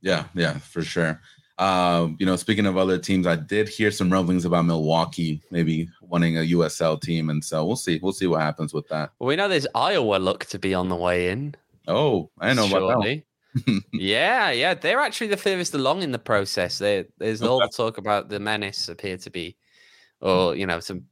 Yeah, 0.02 0.24
yeah, 0.34 0.58
for 0.58 0.82
sure. 0.82 1.20
Um, 1.58 2.16
you 2.18 2.26
know, 2.26 2.36
speaking 2.36 2.66
of 2.66 2.76
other 2.76 2.98
teams, 2.98 3.26
I 3.26 3.36
did 3.36 3.68
hear 3.68 3.90
some 3.90 4.10
rumblings 4.10 4.44
about 4.44 4.64
Milwaukee 4.64 5.42
maybe 5.50 5.88
wanting 6.00 6.38
a 6.38 6.40
USL 6.40 7.00
team, 7.00 7.30
and 7.30 7.44
so 7.44 7.64
we'll 7.64 7.76
see. 7.76 8.00
We'll 8.02 8.12
see 8.12 8.26
what 8.26 8.40
happens 8.40 8.72
with 8.72 8.88
that. 8.88 9.10
Well, 9.18 9.28
we 9.28 9.36
know 9.36 9.48
there's 9.48 9.66
Iowa 9.74 10.16
look 10.16 10.46
to 10.46 10.58
be 10.58 10.74
on 10.74 10.88
the 10.88 10.96
way 10.96 11.28
in. 11.28 11.54
Oh, 11.86 12.30
I 12.38 12.52
know 12.54 12.66
about 12.66 13.02
that. 13.02 13.22
yeah, 13.92 14.50
yeah, 14.50 14.74
they're 14.74 15.00
actually 15.00 15.26
the 15.26 15.36
furthest 15.36 15.74
along 15.74 16.02
in 16.02 16.12
the 16.12 16.18
process. 16.18 16.78
There, 16.78 17.04
there's 17.18 17.42
all 17.42 17.60
the 17.60 17.68
talk 17.68 17.98
about 17.98 18.28
the 18.28 18.40
menace 18.40 18.88
appear 18.88 19.18
to 19.18 19.30
be, 19.30 19.56
or 20.20 20.56
you 20.56 20.66
know, 20.66 20.80
some 20.80 21.04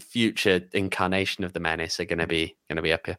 future 0.00 0.60
incarnation 0.72 1.44
of 1.44 1.54
the 1.54 1.60
menace 1.60 1.98
are 1.98 2.04
going 2.04 2.18
to 2.18 2.26
be 2.26 2.56
going 2.68 2.76
to 2.76 2.82
be 2.82 2.92
up 2.92 3.06
here. 3.06 3.18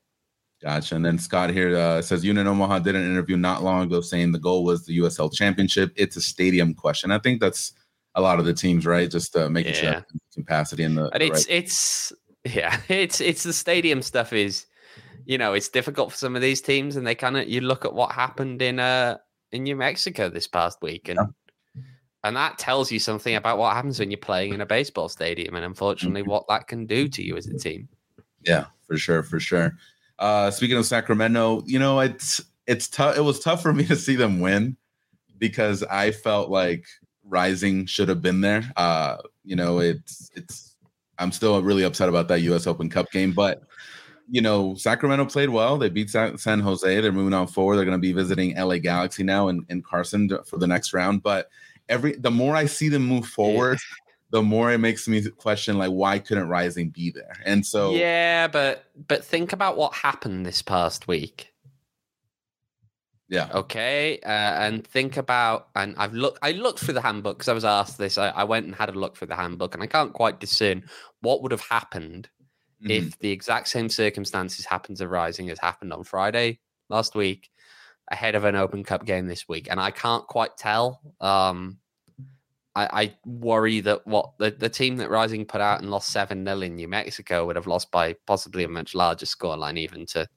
Gotcha. 0.62 0.96
And 0.96 1.06
then 1.06 1.18
Scott 1.18 1.52
here 1.52 1.76
uh, 1.78 2.02
says 2.02 2.26
Union 2.26 2.46
Omaha 2.48 2.80
did 2.80 2.96
an 2.96 3.04
interview 3.06 3.38
not 3.38 3.64
long 3.64 3.84
ago 3.84 4.02
saying 4.02 4.34
the 4.34 4.40
goal 4.40 4.66
was 4.66 4.86
the 4.86 4.98
USL 5.00 5.32
championship. 5.34 5.94
It's 5.96 6.18
a 6.18 6.22
stadium 6.22 6.74
question. 6.74 7.12
I 7.12 7.20
think 7.20 7.40
that's 7.40 7.72
a 8.16 8.22
lot 8.22 8.40
of 8.40 8.46
the 8.46 8.54
teams, 8.54 8.86
right? 8.86 9.10
Just 9.10 9.36
uh, 9.38 9.50
making 9.50 9.74
sure 9.74 9.92
Yeah. 9.92 10.02
capacity 10.34 10.84
in 10.84 10.96
the, 10.96 11.10
And 11.14 11.24
it's 11.24 11.48
right- 11.48 11.56
it's 11.56 12.12
yeah, 12.44 12.80
it's 12.90 13.22
it's 13.22 13.44
the 13.44 13.54
stadium 13.54 14.02
stuff 14.02 14.34
is, 14.34 14.66
you 15.26 15.38
know, 15.38 15.54
it's 15.54 15.70
difficult 15.70 16.12
for 16.12 16.18
some 16.18 16.36
of 16.36 16.42
these 16.42 16.60
teams, 16.62 16.98
and 16.98 17.08
they 17.08 17.16
kind 17.16 17.38
of 17.38 17.48
you 17.48 17.62
look 17.62 17.86
at 17.86 17.94
what 17.94 18.12
happened 18.12 18.62
in 18.62 18.80
uh 18.80 19.18
in 19.54 19.64
New 19.64 19.78
Mexico 19.78 20.30
this 20.30 20.48
past 20.48 20.82
week, 20.82 21.08
and 21.08 21.20
and 22.26 22.36
that 22.36 22.58
tells 22.58 22.92
you 22.92 23.00
something 23.00 23.36
about 23.36 23.58
what 23.58 23.74
happens 23.74 23.98
when 23.98 24.12
you're 24.12 24.18
playing 24.18 24.54
in 24.54 24.60
a 24.62 24.66
baseball 24.66 25.08
stadium, 25.08 25.56
and 25.56 25.64
unfortunately, 25.64 26.22
what 26.24 26.46
that 26.50 26.68
can 26.68 26.86
do 26.86 27.08
to 27.08 27.24
you 27.24 27.38
as 27.38 27.48
a 27.48 27.58
team. 27.58 27.88
Yeah, 28.46 28.66
for 28.88 28.98
sure, 28.98 29.24
for 29.24 29.40
sure. 29.40 29.78
Uh, 30.20 30.52
speaking 30.52 30.78
of 30.78 30.86
Sacramento, 30.86 31.64
you 31.66 31.80
know, 31.80 32.00
it's 32.00 32.42
it's 32.68 32.88
tough. 32.88 33.18
It 33.18 33.22
was 33.22 33.40
tough 33.40 33.62
for 33.62 33.74
me 33.74 33.86
to 33.86 33.96
see 33.96 34.16
them 34.16 34.40
win 34.40 34.78
because 35.38 35.82
I 35.84 36.12
felt 36.12 36.50
like 36.50 36.86
Rising 37.24 37.86
should 37.86 38.10
have 38.10 38.22
been 38.22 38.42
there. 38.42 38.72
Uh, 38.76 39.18
you 39.44 39.56
know, 39.56 39.80
it's 39.80 40.30
it's. 40.36 40.76
I'm 41.18 41.32
still 41.32 41.62
really 41.62 41.84
upset 41.84 42.08
about 42.08 42.30
that 42.30 42.42
U.S. 42.42 42.68
Open 42.68 42.90
Cup 42.90 43.12
game, 43.12 43.34
but 43.34 43.64
you 44.30 44.42
know, 44.42 44.76
Sacramento 44.76 45.26
played 45.26 45.50
well. 45.50 45.78
They 45.78 45.90
beat 45.90 46.10
San, 46.10 46.60
Jose. 46.60 47.02
They're 47.02 47.12
moving 47.12 47.34
on 47.34 47.48
forward. 47.48 47.76
They're 47.76 47.86
going 47.86 47.98
to 47.98 48.02
be 48.02 48.14
visiting 48.14 48.56
LA 48.56 48.78
Galaxy 48.78 49.24
now 49.24 49.48
in, 49.48 49.66
in 49.70 49.82
Carson 49.82 50.30
for 50.46 50.58
the 50.58 50.68
next 50.68 50.94
round. 50.94 51.24
But 51.24 51.50
every 51.90 52.16
the 52.16 52.32
more 52.32 52.56
I 52.56 52.66
see 52.66 52.90
them 52.90 53.06
move 53.06 53.26
forward, 53.26 53.80
the 54.32 54.42
more 54.44 54.72
it 54.72 54.78
makes 54.78 55.08
me 55.08 55.28
question 55.32 55.78
like 55.78 55.92
why 55.92 56.20
couldn't 56.20 56.48
Rising 56.50 56.90
be 56.90 57.12
there? 57.12 57.36
And 57.46 57.66
so 57.66 57.92
yeah, 57.96 58.48
but 58.48 58.86
but 59.08 59.24
think 59.26 59.54
about 59.54 59.78
what 59.78 59.94
happened 59.94 60.46
this 60.46 60.62
past 60.62 61.08
week. 61.08 61.54
yeah, 63.28 63.50
Okay, 63.54 64.20
uh, 64.24 64.28
and 64.30 64.86
think 64.88 65.18
about 65.18 65.70
and 65.76 65.96
I've 65.98 66.14
looked. 66.14 66.40
I 66.42 66.52
looked 66.52 66.80
through 66.80 66.96
the 66.96 67.02
handbook 67.02 67.38
because 67.38 67.50
I 67.50 67.54
was 67.54 67.66
asked 67.66 67.98
this. 68.00 68.18
I, 68.18 68.30
I 68.30 68.44
went 68.44 68.66
and 68.66 68.74
had 68.74 68.90
a 68.90 68.94
look 69.00 69.18
through 69.18 69.28
the 69.28 69.36
handbook, 69.36 69.74
and 69.76 69.84
I 69.84 69.88
can't 69.88 70.14
quite 70.14 70.40
discern 70.40 70.84
what 71.22 71.42
would 71.44 71.52
have 71.52 71.62
happened 71.62 72.30
Mhm. 72.84 72.90
if 72.92 73.20
the 73.20 73.30
exact 73.32 73.68
same 73.68 73.90
circumstances 73.90 74.66
happened 74.66 74.98
to 74.98 75.08
Rising 75.08 75.50
as 75.50 75.60
happened 75.60 75.92
on 75.92 76.04
Friday 76.06 76.60
last 76.88 77.14
week, 77.14 77.50
ahead 78.10 78.36
of 78.36 78.46
an 78.46 78.56
Open 78.56 78.84
Cup 78.84 79.06
game 79.06 79.28
this 79.28 79.48
week, 79.50 79.68
and 79.70 79.80
I 79.82 79.92
can't 79.92 80.26
quite 80.28 80.56
tell. 80.58 81.02
Um, 81.20 81.80
I, 82.88 83.02
I 83.04 83.14
worry 83.26 83.80
that 83.82 84.06
what 84.08 84.32
the, 84.38 84.52
the 84.52 84.70
team 84.70 84.98
that 84.98 85.10
Rising 85.10 85.46
put 85.46 85.62
out 85.62 85.82
and 85.82 85.90
lost 85.92 86.10
seven 86.10 86.46
0 86.46 86.62
in 86.62 86.76
New 86.76 86.88
Mexico 86.88 87.46
would 87.46 87.56
have 87.56 87.68
lost 87.68 87.92
by 87.92 88.14
possibly 88.26 88.64
a 88.64 88.68
much 88.70 88.94
larger 88.96 89.26
scoreline, 89.26 89.78
even 89.78 90.06
to 90.08 90.28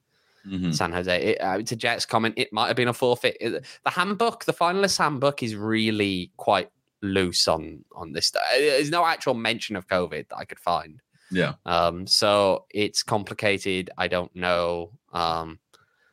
Mhm. 0.45 0.75
San 0.75 0.91
Jose. 0.91 1.23
It, 1.23 1.41
uh, 1.41 1.61
to 1.61 1.75
Jet's 1.77 2.05
comment, 2.05 2.33
it 2.37 2.51
might 2.51 2.67
have 2.67 2.75
been 2.75 2.89
a 2.89 2.93
forfeit. 2.93 3.37
It- 3.39 3.63
the 3.85 3.89
handbook, 3.89 4.43
the 4.43 4.51
finalist 4.53 4.97
handbook, 4.97 5.41
is 5.41 5.55
really 5.55 6.31
quite 6.35 6.69
loose 7.01 7.47
on 7.47 7.85
on 7.95 8.11
this. 8.11 8.27
stuff. 8.27 8.43
Uh, 8.53 8.57
There's 8.59 8.89
no 8.91 9.05
actual 9.05 9.35
mention 9.35 9.77
of 9.77 9.87
COVID 9.87 10.27
that 10.29 10.35
I 10.37 10.43
could 10.43 10.59
find. 10.59 11.01
yeah. 11.31 11.53
Um, 11.65 12.05
so 12.07 12.65
it's 12.71 13.03
complicated. 13.03 13.89
I 13.97 14.09
don't 14.09 14.35
know. 14.35 14.91
Um, 15.13 15.59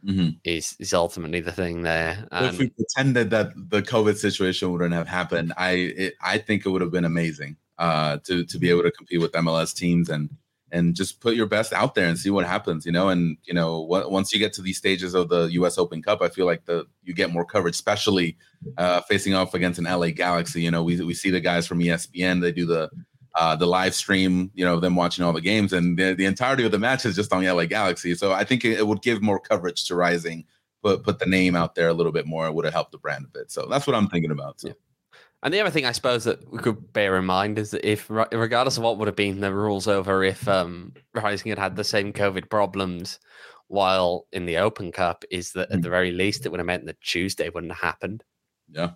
Mhm. 0.05 0.39
is 0.45 0.77
is 0.79 0.95
ultimately 0.95 1.41
the 1.41 1.53
thing 1.53 1.83
there. 1.83 2.27
if 2.33 2.59
we 2.59 2.71
pretended 2.71 3.31
that 3.31 3.53
the 3.57 3.83
COVID 3.83 4.17
situation 4.17 4.73
wouldn't 4.73 4.95
have 4.95 5.09
happened, 5.09 5.53
I 5.57 5.71
it, 5.73 6.15
I 6.23 6.39
think 6.39 6.65
it 6.65 6.71
would 6.71 6.81
have 6.83 6.93
been 6.93 7.05
amazing 7.05 7.57
uh, 7.79 8.19
to 8.25 8.45
to 8.45 8.59
be 8.59 8.71
able 8.71 8.83
to 8.83 8.91
compete 8.91 9.21
with 9.21 9.33
MLS 9.33 9.75
teams 9.75 10.09
and 10.09 10.31
and 10.73 10.95
just 10.95 11.21
put 11.21 11.35
your 11.35 11.47
best 11.47 11.73
out 11.73 11.95
there 11.97 12.07
and 12.07 12.17
see 12.17 12.31
what 12.31 12.47
happens, 12.47 12.87
you 12.87 12.93
know. 12.93 13.09
And 13.09 13.37
you 13.45 13.53
know, 13.53 13.81
once 13.81 14.33
you 14.33 14.39
get 14.39 14.53
to 14.55 14.63
these 14.63 14.79
stages 14.79 15.15
of 15.15 15.29
the 15.29 15.47
U.S. 15.53 15.79
Open 15.79 16.01
Cup, 16.03 16.23
I 16.23 16.29
feel 16.29 16.47
like 16.47 16.65
the 16.65 16.87
you 17.03 17.13
get 17.15 17.33
more 17.33 17.45
coverage, 17.45 17.75
especially 17.75 18.37
uh, 18.79 19.01
facing 19.03 19.35
off 19.35 19.53
against 19.55 19.79
an 19.79 19.85
LA 19.87 20.11
Galaxy. 20.11 20.63
You 20.63 20.71
know, 20.71 20.83
we 20.83 21.01
we 21.01 21.15
see 21.15 21.31
the 21.31 21.41
guys 21.41 21.67
from 21.67 21.81
ESPN; 21.81 22.41
they 22.41 22.53
do 22.53 22.67
the 22.67 22.89
uh, 23.35 23.57
the 23.57 23.67
live 23.67 23.95
stream, 23.95 24.51
you 24.55 24.65
know, 24.65 24.81
them 24.81 24.97
watching 24.97 25.25
all 25.25 25.33
the 25.33 25.41
games, 25.41 25.73
and 25.73 25.99
the, 25.99 26.15
the 26.15 26.25
entirety 26.25 26.65
of 26.65 26.73
the 26.73 26.79
match 26.79 27.07
is 27.07 27.15
just 27.15 27.33
on 27.33 27.45
LA 27.45 27.65
Galaxy. 27.65 28.15
So 28.15 28.33
I 28.33 28.45
think 28.45 28.65
it, 28.65 28.79
it 28.79 28.87
would 28.87 29.03
give 29.03 29.23
more 29.23 29.39
coverage 29.39 29.85
to 29.87 29.95
Rising, 29.95 30.45
put 30.83 31.05
put 31.05 31.19
the 31.19 31.27
name 31.27 31.55
out 31.55 31.75
there 31.75 31.89
a 31.89 31.93
little 31.93 32.13
bit 32.13 32.27
more. 32.27 32.47
It 32.47 32.55
would 32.55 32.65
have 32.65 32.75
helped 32.75 32.93
the 32.93 32.99
brand 32.99 33.25
a 33.25 33.39
bit. 33.39 33.51
So 33.51 33.67
that's 33.67 33.87
what 33.87 33.95
I'm 33.95 34.09
thinking 34.09 34.31
about. 34.31 34.61
So. 34.61 34.69
Yeah. 34.69 34.75
and 35.43 35.55
the 35.55 35.61
other 35.61 35.71
thing 35.71 35.87
I 35.87 35.93
suppose 35.93 36.25
that 36.25 36.51
we 36.51 36.59
could 36.59 36.93
bear 36.93 37.17
in 37.17 37.25
mind 37.25 37.59
is 37.59 37.71
that 37.71 37.89
if, 37.89 38.11
regardless 38.11 38.77
of 38.77 38.83
what 38.83 38.99
would 38.99 39.09
have 39.09 39.17
been 39.17 39.41
the 39.41 39.55
rules 39.55 39.87
over 39.87 40.25
if 40.25 40.47
um, 40.49 40.93
Rising 41.15 41.51
had 41.51 41.59
had 41.59 41.77
the 41.77 41.85
same 41.85 42.13
COVID 42.13 42.51
problems 42.51 43.21
while 43.69 44.27
in 44.33 44.47
the 44.47 44.57
Open 44.57 44.91
Cup, 44.91 45.25
is 45.31 45.53
that 45.53 45.71
at 45.71 45.83
the 45.83 45.89
very 45.89 46.11
least 46.11 46.45
it 46.45 46.49
would 46.49 46.59
have 46.59 46.67
meant 46.67 46.87
that 46.87 47.01
Tuesday 47.01 47.49
wouldn't 47.49 47.73
have 47.73 47.81
happened. 47.81 48.25
Yeah, 48.69 48.93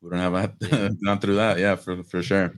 we 0.00 0.10
don't 0.10 0.18
have 0.18 0.34
a, 0.34 0.96
not 1.00 1.20
through 1.20 1.36
that. 1.36 1.58
Yeah, 1.58 1.76
for 1.76 2.02
for 2.02 2.22
sure. 2.22 2.54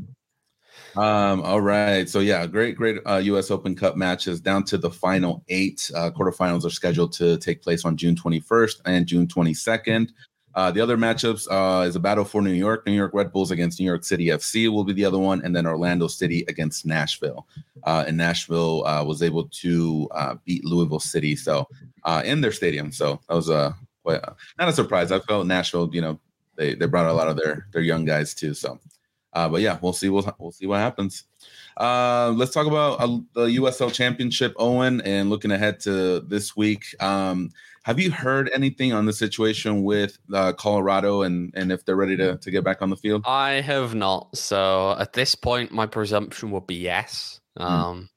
Um, 0.96 1.42
all 1.42 1.60
right. 1.60 2.08
So 2.08 2.20
yeah, 2.20 2.46
great, 2.46 2.76
great 2.76 2.98
uh, 3.06 3.16
U.S. 3.16 3.50
Open 3.50 3.74
Cup 3.74 3.96
matches 3.96 4.40
down 4.40 4.64
to 4.64 4.78
the 4.78 4.90
final 4.90 5.42
eight. 5.48 5.90
Uh, 5.94 6.10
quarterfinals 6.10 6.64
are 6.64 6.70
scheduled 6.70 7.12
to 7.14 7.38
take 7.38 7.62
place 7.62 7.84
on 7.84 7.96
June 7.96 8.14
21st 8.14 8.80
and 8.84 9.06
June 9.06 9.26
22nd. 9.26 10.10
Uh, 10.54 10.70
the 10.70 10.80
other 10.80 10.98
matchups 10.98 11.46
uh, 11.50 11.86
is 11.86 11.96
a 11.96 12.00
battle 12.00 12.24
for 12.24 12.42
New 12.42 12.52
York. 12.52 12.86
New 12.86 12.92
York 12.92 13.12
Red 13.14 13.32
Bulls 13.32 13.50
against 13.50 13.80
New 13.80 13.86
York 13.86 14.04
City 14.04 14.26
FC 14.26 14.70
will 14.70 14.84
be 14.84 14.92
the 14.92 15.04
other 15.04 15.18
one, 15.18 15.40
and 15.42 15.56
then 15.56 15.66
Orlando 15.66 16.08
City 16.08 16.44
against 16.48 16.84
Nashville. 16.84 17.46
Uh, 17.84 18.04
and 18.06 18.16
Nashville 18.16 18.86
uh, 18.86 19.02
was 19.02 19.22
able 19.22 19.48
to 19.48 20.08
uh, 20.14 20.34
beat 20.44 20.64
Louisville 20.64 21.00
City, 21.00 21.36
so 21.36 21.66
uh, 22.04 22.22
in 22.24 22.42
their 22.42 22.52
stadium. 22.52 22.92
So 22.92 23.18
that 23.28 23.34
was 23.34 23.48
a 23.48 23.74
not 24.04 24.68
a 24.68 24.72
surprise. 24.72 25.10
I 25.10 25.20
felt 25.20 25.46
Nashville, 25.46 25.88
you 25.92 26.02
know, 26.02 26.20
they 26.56 26.74
they 26.74 26.86
brought 26.86 27.06
a 27.06 27.12
lot 27.12 27.28
of 27.28 27.36
their 27.36 27.66
their 27.72 27.82
young 27.82 28.04
guys 28.04 28.34
too. 28.34 28.52
So, 28.54 28.78
uh, 29.32 29.48
but 29.48 29.60
yeah, 29.60 29.78
we'll 29.80 29.92
see. 29.92 30.08
We'll 30.08 30.34
we'll 30.38 30.52
see 30.52 30.66
what 30.66 30.78
happens. 30.78 31.24
Uh, 31.76 32.32
let's 32.36 32.52
talk 32.52 32.66
about 32.66 33.00
uh, 33.00 33.06
the 33.34 33.46
USL 33.56 33.92
Championship, 33.92 34.54
Owain, 34.58 35.00
and 35.02 35.30
looking 35.30 35.50
ahead 35.50 35.80
to 35.80 36.20
this 36.20 36.54
week. 36.56 36.84
Um, 37.00 37.50
have 37.84 37.98
you 37.98 38.12
heard 38.12 38.50
anything 38.54 38.92
on 38.92 39.06
the 39.06 39.12
situation 39.12 39.82
with 39.82 40.18
uh, 40.32 40.52
Colorado 40.52 41.22
and 41.22 41.52
and 41.56 41.72
if 41.72 41.84
they're 41.84 41.96
ready 41.96 42.16
to 42.16 42.36
to 42.36 42.50
get 42.50 42.62
back 42.64 42.82
on 42.82 42.90
the 42.90 42.96
field? 42.96 43.24
I 43.26 43.60
have 43.60 43.94
not. 43.94 44.36
So 44.36 44.96
at 44.98 45.14
this 45.14 45.34
point, 45.34 45.72
my 45.72 45.86
presumption 45.86 46.50
would 46.50 46.66
be 46.66 46.76
yes. 46.76 47.40
Hmm. 47.56 47.62
Um, 47.64 48.08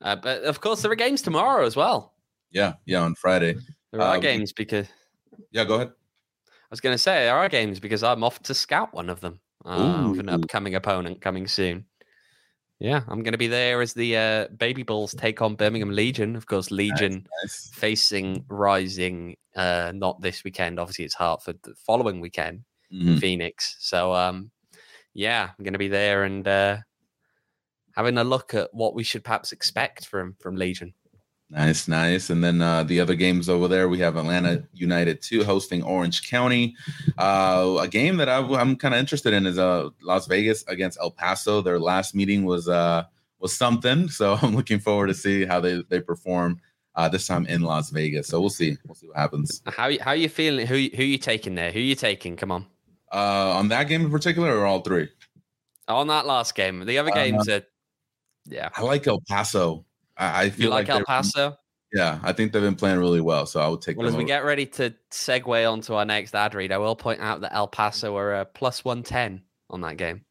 uh, 0.00 0.16
but 0.16 0.42
of 0.44 0.60
course, 0.60 0.82
there 0.82 0.90
are 0.90 0.96
games 0.96 1.22
tomorrow 1.22 1.64
as 1.64 1.74
well. 1.76 2.14
Yeah, 2.50 2.74
yeah, 2.84 3.00
on 3.00 3.14
Friday. 3.14 3.56
There 3.92 4.00
are 4.00 4.16
Uh, 4.16 4.20
games 4.20 4.52
because 4.52 4.86
Yeah, 5.50 5.64
go 5.64 5.74
ahead. 5.74 5.92
I 6.48 6.68
was 6.70 6.80
going 6.80 6.94
to 6.94 6.98
say 6.98 7.24
there 7.24 7.36
are 7.36 7.48
games 7.48 7.80
because 7.80 8.02
I'm 8.02 8.24
off 8.24 8.42
to 8.44 8.54
scout 8.54 8.92
one 8.94 9.08
of 9.10 9.20
them. 9.20 9.40
Uh, 9.66 10.08
with 10.10 10.20
an 10.20 10.28
upcoming 10.28 10.74
opponent 10.76 11.20
coming 11.20 11.46
soon. 11.46 11.84
Yeah, 12.78 13.02
I'm 13.08 13.22
going 13.22 13.32
to 13.32 13.38
be 13.38 13.48
there 13.48 13.80
as 13.80 13.94
the 13.94 14.16
uh, 14.16 14.48
Baby 14.48 14.82
Bulls 14.82 15.14
take 15.14 15.40
on 15.42 15.56
Birmingham 15.56 15.90
Legion. 15.90 16.36
Of 16.36 16.46
course, 16.46 16.70
Legion 16.70 17.26
Nice. 17.42 17.70
facing 17.74 18.44
Rising. 18.48 19.36
Uh, 19.54 19.92
not 19.94 20.20
this 20.20 20.44
weekend. 20.44 20.78
Obviously, 20.78 21.06
it's 21.06 21.14
Hartford 21.14 21.58
the 21.62 21.74
following 21.74 22.20
weekend. 22.20 22.64
Mhm. 22.92 23.18
Phoenix. 23.18 23.76
So 23.80 24.12
um 24.14 24.52
yeah, 25.12 25.50
I'm 25.58 25.64
gonna 25.64 25.76
be 25.76 25.88
there 25.88 26.22
and 26.22 26.46
uh 26.46 26.76
having 27.96 28.16
a 28.18 28.22
look 28.22 28.54
at 28.54 28.72
what 28.72 28.94
we 28.94 29.02
should 29.02 29.24
perhaps 29.24 29.50
expect 29.50 30.06
from 30.06 30.36
from 30.38 30.54
Legion. 30.54 30.94
Nice, 31.48 31.86
nice. 31.86 32.28
And 32.30 32.42
then 32.42 32.60
uh, 32.60 32.82
the 32.82 32.98
other 33.00 33.14
games 33.14 33.48
over 33.48 33.68
there, 33.68 33.88
we 33.88 34.00
have 34.00 34.16
Atlanta 34.16 34.64
United 34.74 35.22
2 35.22 35.44
hosting 35.44 35.82
Orange 35.84 36.28
County. 36.28 36.74
Uh, 37.18 37.78
a 37.80 37.86
game 37.86 38.16
that 38.16 38.28
I, 38.28 38.38
am 38.60 38.74
kind 38.74 38.92
of 38.94 38.98
interested 38.98 39.32
in 39.32 39.46
is 39.46 39.56
uh, 39.56 39.90
Las 40.02 40.26
Vegas 40.26 40.64
against 40.66 40.98
El 41.00 41.12
Paso. 41.12 41.60
Their 41.62 41.78
last 41.78 42.16
meeting 42.16 42.44
was 42.44 42.68
uh, 42.68 43.04
was 43.38 43.56
something, 43.56 44.08
so 44.18 44.36
I'm 44.42 44.56
looking 44.56 44.80
forward 44.80 45.06
to 45.06 45.14
see 45.14 45.44
how 45.44 45.60
they 45.60 45.82
they 45.88 46.00
perform 46.00 46.60
uh, 46.96 47.08
this 47.08 47.28
time 47.28 47.46
in 47.46 47.62
Las 47.62 47.90
Vegas. 47.90 48.26
So 48.26 48.40
we'll 48.40 48.50
see, 48.50 48.76
we'll 48.84 48.96
see 48.96 49.06
what 49.06 49.16
happens 49.16 49.62
How 49.66 49.96
how 50.00 50.12
you 50.12 50.28
feeling? 50.28 50.66
Who 50.66 50.88
who 50.96 51.04
you 51.04 51.18
taking 51.18 51.54
there? 51.54 51.70
Who 51.70 51.78
you 51.78 51.94
taking? 51.94 52.34
Come 52.36 52.50
on. 52.50 52.66
uh, 53.12 53.52
on 53.56 53.68
that 53.68 53.84
game 53.86 54.02
in 54.02 54.10
particular, 54.10 54.56
or 54.58 54.66
all 54.66 54.80
three. 54.80 55.08
On 55.86 56.08
that 56.08 56.26
last 56.26 56.56
game. 56.56 56.84
The 56.84 56.98
other 56.98 57.12
Uh, 57.12 57.14
games 57.14 57.48
are 57.48 57.62
yeah. 58.46 58.70
I 58.74 58.82
like 58.82 59.06
El 59.06 59.20
Paso. 59.28 59.84
I, 60.16 60.44
I 60.44 60.50
feel 60.50 60.64
You 60.64 60.70
like 60.70 60.88
El 60.88 61.04
Paso? 61.04 61.56
Yeah, 61.92 62.18
I 62.22 62.32
think 62.32 62.52
they've 62.52 62.62
been 62.62 62.74
playing 62.74 62.98
really 62.98 63.20
well, 63.20 63.46
so 63.46 63.60
I 63.60 63.68
would 63.68 63.80
take 63.80 63.96
Well, 63.96 64.06
them. 64.06 64.14
as 64.14 64.16
we 64.16 64.24
over- 64.24 64.28
get 64.28 64.44
ready 64.44 64.66
to 64.66 64.94
segue 65.10 65.70
onto 65.72 65.94
our 65.94 66.04
next 66.04 66.34
ad 66.34 66.54
read, 66.54 66.72
I 66.72 66.78
will 66.78 66.96
point 66.96 67.20
out 67.20 67.40
that 67.42 67.54
El 67.54 67.68
Paso 67.68 68.16
are 68.16 68.34
uh, 68.34 68.44
plus 68.44 68.84
110 68.84 69.42
on 69.70 69.80
that 69.82 69.96
game. 69.96 70.24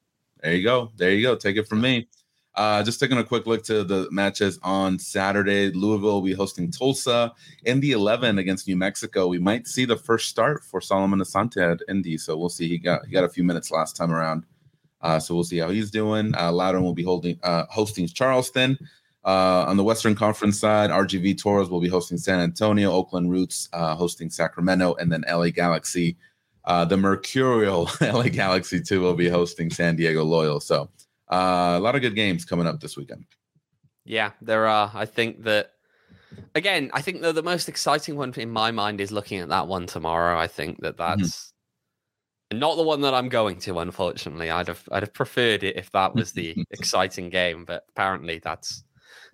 There 0.44 0.54
you 0.54 0.64
go. 0.64 0.92
There 0.98 1.12
you 1.12 1.22
go. 1.22 1.36
Take 1.36 1.56
it 1.58 1.68
from 1.68 1.82
me. 1.82 2.08
Uh, 2.56 2.82
just 2.84 3.00
taking 3.02 3.18
a 3.18 3.24
quick 3.24 3.48
look 3.48 3.64
to 3.66 3.84
the 3.84 4.08
matches 4.12 4.60
on 4.64 4.98
Saturday. 5.00 5.72
Louisville 5.72 6.14
will 6.14 6.22
be 6.22 6.34
hosting 6.34 6.72
Tulsa 6.72 7.34
Indy 7.66 7.92
11 7.92 8.38
against 8.38 8.68
New 8.68 8.78
Mexico. 8.78 9.28
We 9.28 9.40
might 9.40 9.68
see 9.68 9.84
the 9.86 9.98
first 9.98 10.30
start 10.30 10.64
for 10.64 10.80
Solomon 10.80 11.20
Asante 11.20 11.58
at 11.58 11.80
Indy, 11.90 12.18
so 12.18 12.38
we'll 12.38 12.48
see. 12.50 12.68
He 12.70 12.78
got 12.78 13.06
he 13.08 13.12
got 13.12 13.26
a 13.26 13.30
few 13.30 13.44
minutes 13.44 13.72
last 13.72 13.98
time 13.98 14.10
around, 14.12 14.46
uh, 15.02 15.20
so 15.20 15.36
we'll 15.36 15.44
see 15.44 15.58
how 15.58 15.70
he's 15.70 15.92
doing. 15.92 16.34
Uh, 16.34 16.50
Loudoun 16.52 16.84
will 16.84 16.94
be 16.94 17.04
holding 17.04 17.38
uh, 17.44 17.66
hosting 17.70 18.08
Charleston. 18.08 18.78
Uh, 19.26 19.66
on 19.68 19.76
the 19.76 19.84
Western 19.84 20.14
Conference 20.14 20.60
side, 20.60 20.92
RGV 20.92 21.42
Toros 21.42 21.70
will 21.70 21.82
be 21.82 21.90
hosting 21.90 22.18
San 22.18 22.40
Antonio, 22.40 22.92
Oakland 22.92 23.32
Roots 23.32 23.70
uh, 23.74 23.96
hosting 23.96 24.30
Sacramento, 24.30 24.94
and 24.96 25.12
then 25.12 25.26
LA 25.28 25.50
Galaxy 25.50 26.16
uh, 26.66 26.86
the 26.86 26.98
Mercurial 26.98 27.90
LA 28.02 28.24
Galaxy 28.24 28.82
2 28.82 29.02
will 29.02 29.14
be 29.14 29.30
hosting 29.30 29.70
San 29.70 29.96
Diego 29.96 30.24
Loyal. 30.24 30.60
So 30.60 30.90
uh, 31.32 31.76
a 31.78 31.80
lot 31.80 31.96
of 31.96 32.02
good 32.02 32.16
games 32.16 32.46
coming 32.46 32.68
up 32.68 32.80
this 32.80 32.98
weekend. 32.98 33.26
Yeah, 34.04 34.32
there 34.42 34.68
are. 34.68 34.92
I 34.94 35.06
think 35.06 35.44
that 35.44 35.72
again, 36.54 36.92
I 36.94 37.02
think 37.02 37.22
the 37.22 37.42
most 37.42 37.70
exciting 37.70 38.16
one 38.16 38.34
in 38.34 38.52
my 38.52 38.72
mind 38.72 39.02
is 39.02 39.12
looking 39.12 39.40
at 39.40 39.50
that 39.50 39.68
one 39.68 39.88
tomorrow. 39.88 40.38
I 40.38 40.48
think 40.48 40.82
that 40.82 40.98
that's 40.98 41.54
not 42.54 42.76
the 42.76 42.84
one 42.84 43.02
that 43.02 43.14
I'm 43.14 43.30
going 43.30 43.58
to. 43.62 43.80
Unfortunately, 43.80 44.50
I'd 44.50 44.68
have 44.68 44.88
I'd 44.92 45.04
have 45.04 45.14
preferred 45.14 45.64
it 45.64 45.78
if 45.78 45.92
that 45.92 46.14
was 46.14 46.32
the 46.32 46.56
exciting 46.72 47.30
game, 47.30 47.66
but 47.66 47.86
apparently 47.90 48.40
that's 48.44 48.84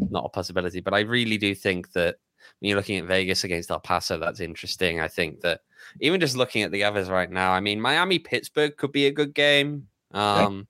not 0.10 0.26
a 0.26 0.30
possibility. 0.30 0.80
But 0.80 0.94
I 0.94 1.02
really 1.02 1.38
do 1.38 1.54
think 1.56 1.92
that 1.94 2.18
when 2.60 2.70
you're 2.70 2.78
looking 2.78 2.98
at 2.98 3.06
Vegas 3.06 3.44
against 3.44 3.72
El 3.72 3.80
Paso, 3.80 4.18
that's 4.18 4.40
interesting. 4.40 5.00
I 5.00 5.08
think 5.08 5.42
that 5.42 5.62
even 6.00 6.20
just 6.20 6.36
looking 6.36 6.64
at 6.64 6.72
the 6.72 6.84
others 6.84 7.10
right 7.10 7.30
now, 7.30 7.52
I 7.52 7.60
mean, 7.60 7.80
Miami 7.80 8.20
Pittsburgh 8.20 8.76
could 8.78 8.92
be 8.92 9.08
a 9.08 9.12
good 9.12 9.34
game. 9.34 9.88
Um, 10.12 10.68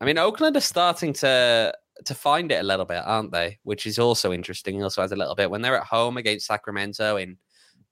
I 0.00 0.04
mean, 0.04 0.18
Oakland 0.18 0.56
are 0.56 0.60
starting 0.60 1.12
to 1.14 1.72
to 2.04 2.14
find 2.14 2.50
it 2.50 2.60
a 2.60 2.64
little 2.64 2.84
bit, 2.86 3.02
aren't 3.04 3.30
they? 3.30 3.58
Which 3.62 3.86
is 3.86 3.98
also 3.98 4.32
interesting. 4.32 4.82
Also 4.82 5.02
has 5.02 5.12
a 5.12 5.16
little 5.16 5.36
bit 5.36 5.50
when 5.50 5.62
they're 5.62 5.78
at 5.78 5.86
home 5.86 6.16
against 6.16 6.46
Sacramento, 6.46 7.16
in 7.16 7.36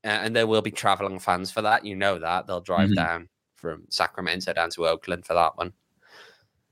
uh, 0.04 0.08
and 0.08 0.34
there 0.34 0.46
will 0.46 0.62
be 0.62 0.70
traveling 0.70 1.18
fans 1.18 1.50
for 1.50 1.62
that. 1.62 1.84
You 1.84 1.94
know 1.94 2.18
that 2.18 2.46
they'll 2.46 2.60
drive 2.60 2.90
Mhm. 2.90 2.96
down 2.96 3.28
from 3.54 3.84
Sacramento 3.90 4.52
down 4.54 4.70
to 4.70 4.88
Oakland 4.88 5.26
for 5.26 5.34
that 5.34 5.56
one. 5.56 5.72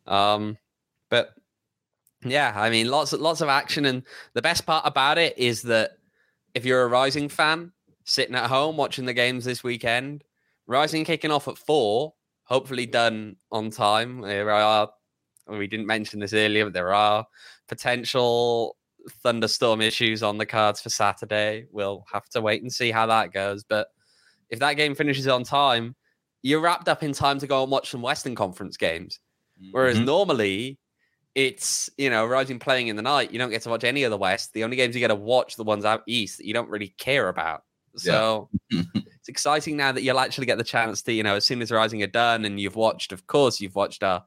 Um, 0.06 0.56
but 1.10 1.34
yeah, 2.24 2.52
I 2.56 2.70
mean, 2.70 2.88
lots 2.90 3.12
of 3.12 3.20
lots 3.20 3.40
of 3.40 3.48
action, 3.48 3.84
and 3.84 4.02
the 4.34 4.42
best 4.42 4.66
part 4.66 4.86
about 4.86 5.18
it 5.18 5.38
is 5.38 5.62
that 5.62 5.92
if 6.54 6.64
you're 6.64 6.82
a 6.82 6.88
Rising 6.88 7.28
fan 7.28 7.72
sitting 8.04 8.34
at 8.34 8.48
home 8.48 8.76
watching 8.76 9.04
the 9.04 9.12
games 9.12 9.44
this 9.44 9.62
weekend, 9.62 10.24
Rising 10.66 11.04
kicking 11.04 11.30
off 11.30 11.48
at 11.48 11.58
four, 11.58 12.14
hopefully 12.44 12.86
done 12.86 13.36
on 13.52 13.70
time. 13.70 14.20
There 14.22 14.50
are 14.50 14.90
we 15.46 15.66
didn't 15.66 15.86
mention 15.86 16.20
this 16.20 16.34
earlier, 16.34 16.64
but 16.66 16.74
there 16.74 16.92
are 16.92 17.26
potential 17.68 18.76
thunderstorm 19.22 19.80
issues 19.80 20.22
on 20.22 20.36
the 20.36 20.44
cards 20.46 20.80
for 20.80 20.90
Saturday. 20.90 21.66
We'll 21.70 22.04
have 22.12 22.28
to 22.30 22.40
wait 22.40 22.62
and 22.62 22.72
see 22.72 22.90
how 22.90 23.06
that 23.06 23.32
goes. 23.32 23.64
But 23.64 23.88
if 24.50 24.58
that 24.58 24.74
game 24.74 24.94
finishes 24.94 25.26
on 25.26 25.44
time, 25.44 25.94
you're 26.42 26.60
wrapped 26.60 26.88
up 26.88 27.02
in 27.02 27.12
time 27.12 27.38
to 27.38 27.46
go 27.46 27.62
and 27.62 27.72
watch 27.72 27.90
some 27.90 28.02
Western 28.02 28.34
Conference 28.34 28.76
games. 28.76 29.20
Whereas 29.72 29.98
Mhm. 29.98 30.04
normally 30.04 30.78
it's, 31.38 31.88
you 31.96 32.10
know, 32.10 32.26
Rising 32.26 32.58
playing 32.58 32.88
in 32.88 32.96
the 32.96 33.02
night, 33.02 33.30
you 33.30 33.38
don't 33.38 33.50
get 33.50 33.62
to 33.62 33.68
watch 33.68 33.84
any 33.84 34.02
of 34.02 34.10
the 34.10 34.18
West. 34.18 34.52
The 34.54 34.64
only 34.64 34.76
games 34.76 34.96
you 34.96 34.98
get 34.98 35.06
to 35.06 35.14
watch 35.14 35.54
the 35.54 35.62
ones 35.62 35.84
out 35.84 36.02
east 36.08 36.38
that 36.38 36.46
you 36.46 36.52
don't 36.52 36.68
really 36.68 36.88
care 36.98 37.28
about. 37.28 37.62
So 37.94 38.48
it's 38.70 39.28
exciting 39.28 39.76
now 39.76 39.92
that 39.92 40.02
you'll 40.02 40.18
actually 40.18 40.46
get 40.46 40.58
the 40.58 40.64
chance 40.64 41.00
to, 41.02 41.12
you 41.12 41.22
know, 41.22 41.36
as 41.36 41.46
soon 41.46 41.62
as 41.62 41.70
Rising 41.70 42.02
are 42.02 42.08
done 42.08 42.44
and 42.44 42.58
you've 42.58 42.74
watched, 42.74 43.12
of 43.12 43.28
course, 43.28 43.60
you've 43.60 43.76
watched 43.76 44.02
our 44.02 44.24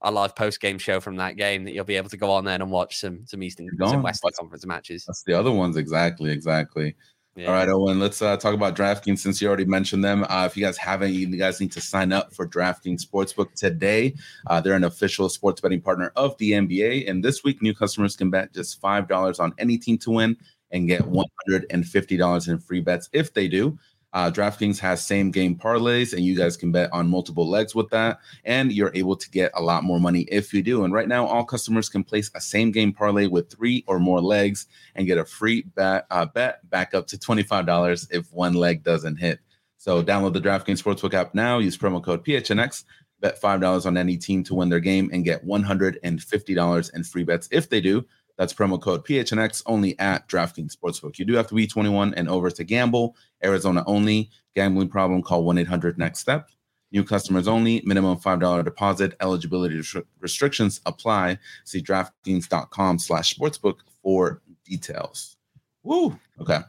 our 0.00 0.12
live 0.12 0.36
post 0.36 0.60
game 0.60 0.78
show 0.78 1.00
from 1.00 1.16
that 1.16 1.36
game 1.36 1.64
that 1.64 1.72
you'll 1.72 1.84
be 1.84 1.96
able 1.96 2.10
to 2.10 2.16
go 2.16 2.30
on 2.30 2.44
there 2.44 2.54
and 2.54 2.70
watch 2.70 2.98
some 2.98 3.26
some 3.26 3.42
Eastern 3.42 3.68
some. 3.84 4.02
Western 4.02 4.30
Conference 4.38 4.64
matches. 4.64 5.04
That's 5.06 5.24
the 5.24 5.34
other 5.34 5.50
ones. 5.50 5.76
Exactly. 5.76 6.30
Exactly. 6.30 6.94
Yeah. 7.36 7.48
All 7.48 7.54
right, 7.54 7.68
Owain, 7.68 7.98
let's 7.98 8.22
uh, 8.22 8.36
talk 8.36 8.54
about 8.54 8.76
DraftKings 8.76 9.18
since 9.18 9.42
you 9.42 9.48
already 9.48 9.64
mentioned 9.64 10.04
them. 10.04 10.24
Uh, 10.28 10.44
if 10.46 10.56
you 10.56 10.64
guys 10.64 10.76
haven't, 10.76 11.14
you 11.14 11.26
guys 11.36 11.60
need 11.60 11.72
to 11.72 11.80
sign 11.80 12.12
up 12.12 12.32
for 12.32 12.46
DraftKings 12.46 13.04
Sportsbook 13.04 13.52
today. 13.54 14.14
Uh, 14.46 14.60
they're 14.60 14.74
an 14.76 14.84
official 14.84 15.28
sports 15.28 15.60
betting 15.60 15.80
partner 15.80 16.12
of 16.14 16.38
the 16.38 16.52
NBA. 16.52 17.10
And 17.10 17.24
this 17.24 17.42
week, 17.42 17.60
new 17.60 17.74
customers 17.74 18.14
can 18.14 18.30
bet 18.30 18.54
just 18.54 18.80
$5 18.80 19.40
on 19.40 19.52
any 19.58 19.78
team 19.78 19.98
to 19.98 20.12
win 20.12 20.36
and 20.70 20.86
get 20.86 21.02
$150 21.02 22.48
in 22.48 22.58
free 22.58 22.80
bets 22.80 23.10
if 23.12 23.34
they 23.34 23.48
do. 23.48 23.76
Uh, 24.14 24.30
DraftKings 24.30 24.78
has 24.78 25.04
same 25.04 25.32
game 25.32 25.56
parlays, 25.56 26.12
and 26.12 26.24
you 26.24 26.36
guys 26.36 26.56
can 26.56 26.70
bet 26.70 26.88
on 26.92 27.08
multiple 27.08 27.48
legs 27.48 27.74
with 27.74 27.90
that. 27.90 28.20
And 28.44 28.72
you're 28.72 28.92
able 28.94 29.16
to 29.16 29.28
get 29.28 29.50
a 29.54 29.60
lot 29.60 29.82
more 29.82 29.98
money 29.98 30.20
if 30.30 30.54
you 30.54 30.62
do. 30.62 30.84
And 30.84 30.94
right 30.94 31.08
now, 31.08 31.26
all 31.26 31.44
customers 31.44 31.88
can 31.88 32.04
place 32.04 32.30
a 32.36 32.40
same 32.40 32.70
game 32.70 32.92
parlay 32.92 33.26
with 33.26 33.50
three 33.50 33.82
or 33.88 33.98
more 33.98 34.20
legs 34.20 34.68
and 34.94 35.08
get 35.08 35.18
a 35.18 35.24
free 35.24 35.62
bet, 35.74 36.06
uh, 36.12 36.26
bet 36.26 36.68
back 36.70 36.94
up 36.94 37.08
to 37.08 37.18
$25 37.18 38.06
if 38.12 38.32
one 38.32 38.54
leg 38.54 38.84
doesn't 38.84 39.16
hit. 39.16 39.40
So 39.78 40.00
download 40.00 40.32
the 40.32 40.40
DraftKings 40.40 40.80
Sportsbook 40.80 41.12
app 41.12 41.34
now. 41.34 41.58
Use 41.58 41.76
promo 41.76 42.02
code 42.02 42.24
PHNX. 42.24 42.84
Bet 43.20 43.40
$5 43.40 43.84
on 43.84 43.96
any 43.96 44.16
team 44.16 44.44
to 44.44 44.54
win 44.54 44.68
their 44.68 44.80
game 44.80 45.10
and 45.12 45.24
get 45.24 45.44
$150 45.44 46.94
in 46.94 47.04
free 47.04 47.24
bets 47.24 47.48
if 47.50 47.68
they 47.68 47.80
do. 47.80 48.04
That's 48.36 48.52
promo 48.52 48.80
code 48.80 49.06
PHNX 49.06 49.62
only 49.66 49.98
at 49.98 50.28
DraftKings 50.28 50.76
Sportsbook. 50.76 51.18
You 51.18 51.24
do 51.24 51.34
have 51.34 51.46
to 51.48 51.54
be 51.54 51.66
21 51.66 52.14
and 52.14 52.28
over 52.28 52.50
to 52.50 52.64
gamble. 52.64 53.16
Arizona 53.44 53.84
only. 53.86 54.30
Gambling 54.54 54.88
problem, 54.88 55.22
call 55.22 55.44
1 55.44 55.58
800 55.58 55.98
NEXT 55.98 56.20
STEP. 56.20 56.48
New 56.92 57.04
customers 57.04 57.48
only. 57.48 57.82
Minimum 57.84 58.18
$5 58.18 58.64
deposit. 58.64 59.16
Eligibility 59.20 59.82
restrictions 60.20 60.80
apply. 60.86 61.38
See 61.64 61.82
DraftKings.com 61.82 62.98
slash 63.00 63.34
sportsbook 63.34 63.78
for 64.02 64.42
details. 64.64 65.36
Woo. 65.82 66.18
Okay. 66.40 66.60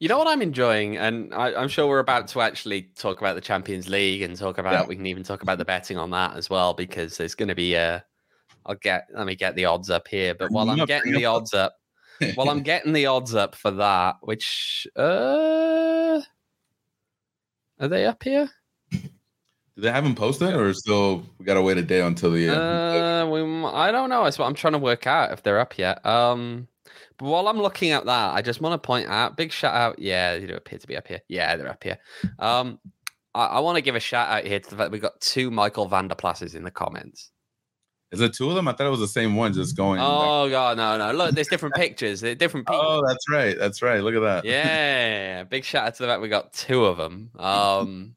You 0.00 0.08
know 0.08 0.18
what 0.18 0.26
I'm 0.26 0.42
enjoying, 0.42 0.96
and 0.96 1.32
I, 1.32 1.54
I'm 1.54 1.68
sure 1.68 1.86
we're 1.86 2.00
about 2.00 2.28
to 2.28 2.40
actually 2.40 2.82
talk 2.96 3.20
about 3.20 3.36
the 3.36 3.40
Champions 3.40 3.88
League 3.88 4.22
and 4.22 4.36
talk 4.36 4.58
about. 4.58 4.72
Yeah. 4.72 4.86
We 4.86 4.96
can 4.96 5.06
even 5.06 5.22
talk 5.22 5.42
about 5.42 5.58
the 5.58 5.64
betting 5.64 5.96
on 5.96 6.10
that 6.10 6.36
as 6.36 6.50
well 6.50 6.74
because 6.74 7.16
there's 7.16 7.34
going 7.34 7.48
to 7.48 7.54
be 7.54 7.74
a. 7.74 8.04
I'll 8.66 8.74
get. 8.76 9.08
Let 9.14 9.26
me 9.26 9.34
get 9.34 9.54
the 9.54 9.66
odds 9.66 9.90
up 9.90 10.08
here. 10.08 10.34
But 10.34 10.50
while 10.50 10.68
I'm 10.70 10.86
getting 10.86 11.12
the 11.12 11.26
odds 11.26 11.54
up, 11.54 11.74
while 12.34 12.48
I'm 12.50 12.62
getting 12.64 12.92
the 12.92 13.06
odds 13.06 13.34
up 13.34 13.54
for 13.54 13.70
that, 13.72 14.16
which 14.22 14.86
uh, 14.96 16.20
are 17.80 17.88
they 17.88 18.06
up 18.06 18.22
here? 18.22 18.50
Do 18.90 19.82
they 19.82 19.90
have 19.90 20.04
them 20.04 20.14
posted, 20.14 20.54
or 20.54 20.72
still 20.72 21.24
we 21.38 21.44
gotta 21.44 21.62
wait 21.62 21.78
a 21.78 21.82
day 21.82 22.00
until 22.00 22.30
the? 22.30 22.48
Uh, 22.48 23.24
Uh, 23.24 23.26
we, 23.28 23.40
I 23.66 23.90
don't 23.90 24.08
know. 24.08 24.22
That's 24.24 24.38
what 24.38 24.46
I'm 24.46 24.54
trying 24.54 24.74
to 24.74 24.78
work 24.78 25.06
out 25.06 25.32
if 25.32 25.42
they're 25.42 25.58
up 25.58 25.76
yet. 25.76 26.04
Um, 26.06 26.68
but 27.18 27.26
while 27.26 27.48
I'm 27.48 27.58
looking 27.58 27.90
at 27.90 28.04
that, 28.06 28.34
I 28.34 28.42
just 28.42 28.60
want 28.60 28.80
to 28.80 28.86
point 28.86 29.08
out 29.08 29.36
big 29.36 29.50
shout 29.52 29.74
out. 29.74 29.98
Yeah, 29.98 30.38
they 30.38 30.46
do 30.46 30.54
appear 30.54 30.78
to 30.78 30.86
be 30.86 30.96
up 30.96 31.08
here. 31.08 31.20
Yeah, 31.28 31.56
they're 31.56 31.68
up 31.68 31.82
here. 31.82 31.98
Um, 32.38 32.78
I, 33.34 33.46
I 33.46 33.60
want 33.60 33.76
to 33.76 33.82
give 33.82 33.96
a 33.96 34.00
shout 34.00 34.28
out 34.28 34.46
here 34.46 34.60
to 34.60 34.70
the 34.70 34.76
fact 34.76 34.92
we 34.92 35.00
got 35.00 35.20
two 35.20 35.50
Michael 35.50 35.88
Vanderplasses 35.90 36.54
in 36.54 36.62
the 36.62 36.70
comments. 36.70 37.32
Is 38.14 38.20
it 38.20 38.32
two 38.34 38.48
of 38.48 38.54
them? 38.54 38.66
I 38.68 38.72
thought 38.72 38.86
it 38.86 38.90
was 38.90 39.00
the 39.00 39.08
same 39.08 39.36
one, 39.36 39.52
just 39.52 39.76
going. 39.76 39.98
back. 39.98 40.06
Oh 40.08 40.48
god, 40.48 40.76
no, 40.76 40.96
no. 40.96 41.12
Look, 41.12 41.34
there's 41.34 41.48
different 41.48 41.74
pictures. 41.74 42.20
They're 42.20 42.34
different 42.34 42.66
people. 42.66 42.82
Oh, 42.82 43.06
that's 43.06 43.28
right. 43.30 43.58
That's 43.58 43.82
right. 43.82 44.02
Look 44.02 44.14
at 44.14 44.20
that. 44.20 44.44
yeah, 44.44 45.44
big 45.44 45.64
shout 45.64 45.86
out 45.88 45.94
to 45.96 46.02
the 46.02 46.08
fact 46.08 46.22
we 46.22 46.28
got 46.28 46.52
two 46.52 46.84
of 46.84 46.96
them. 46.96 47.30
Um, 47.38 48.14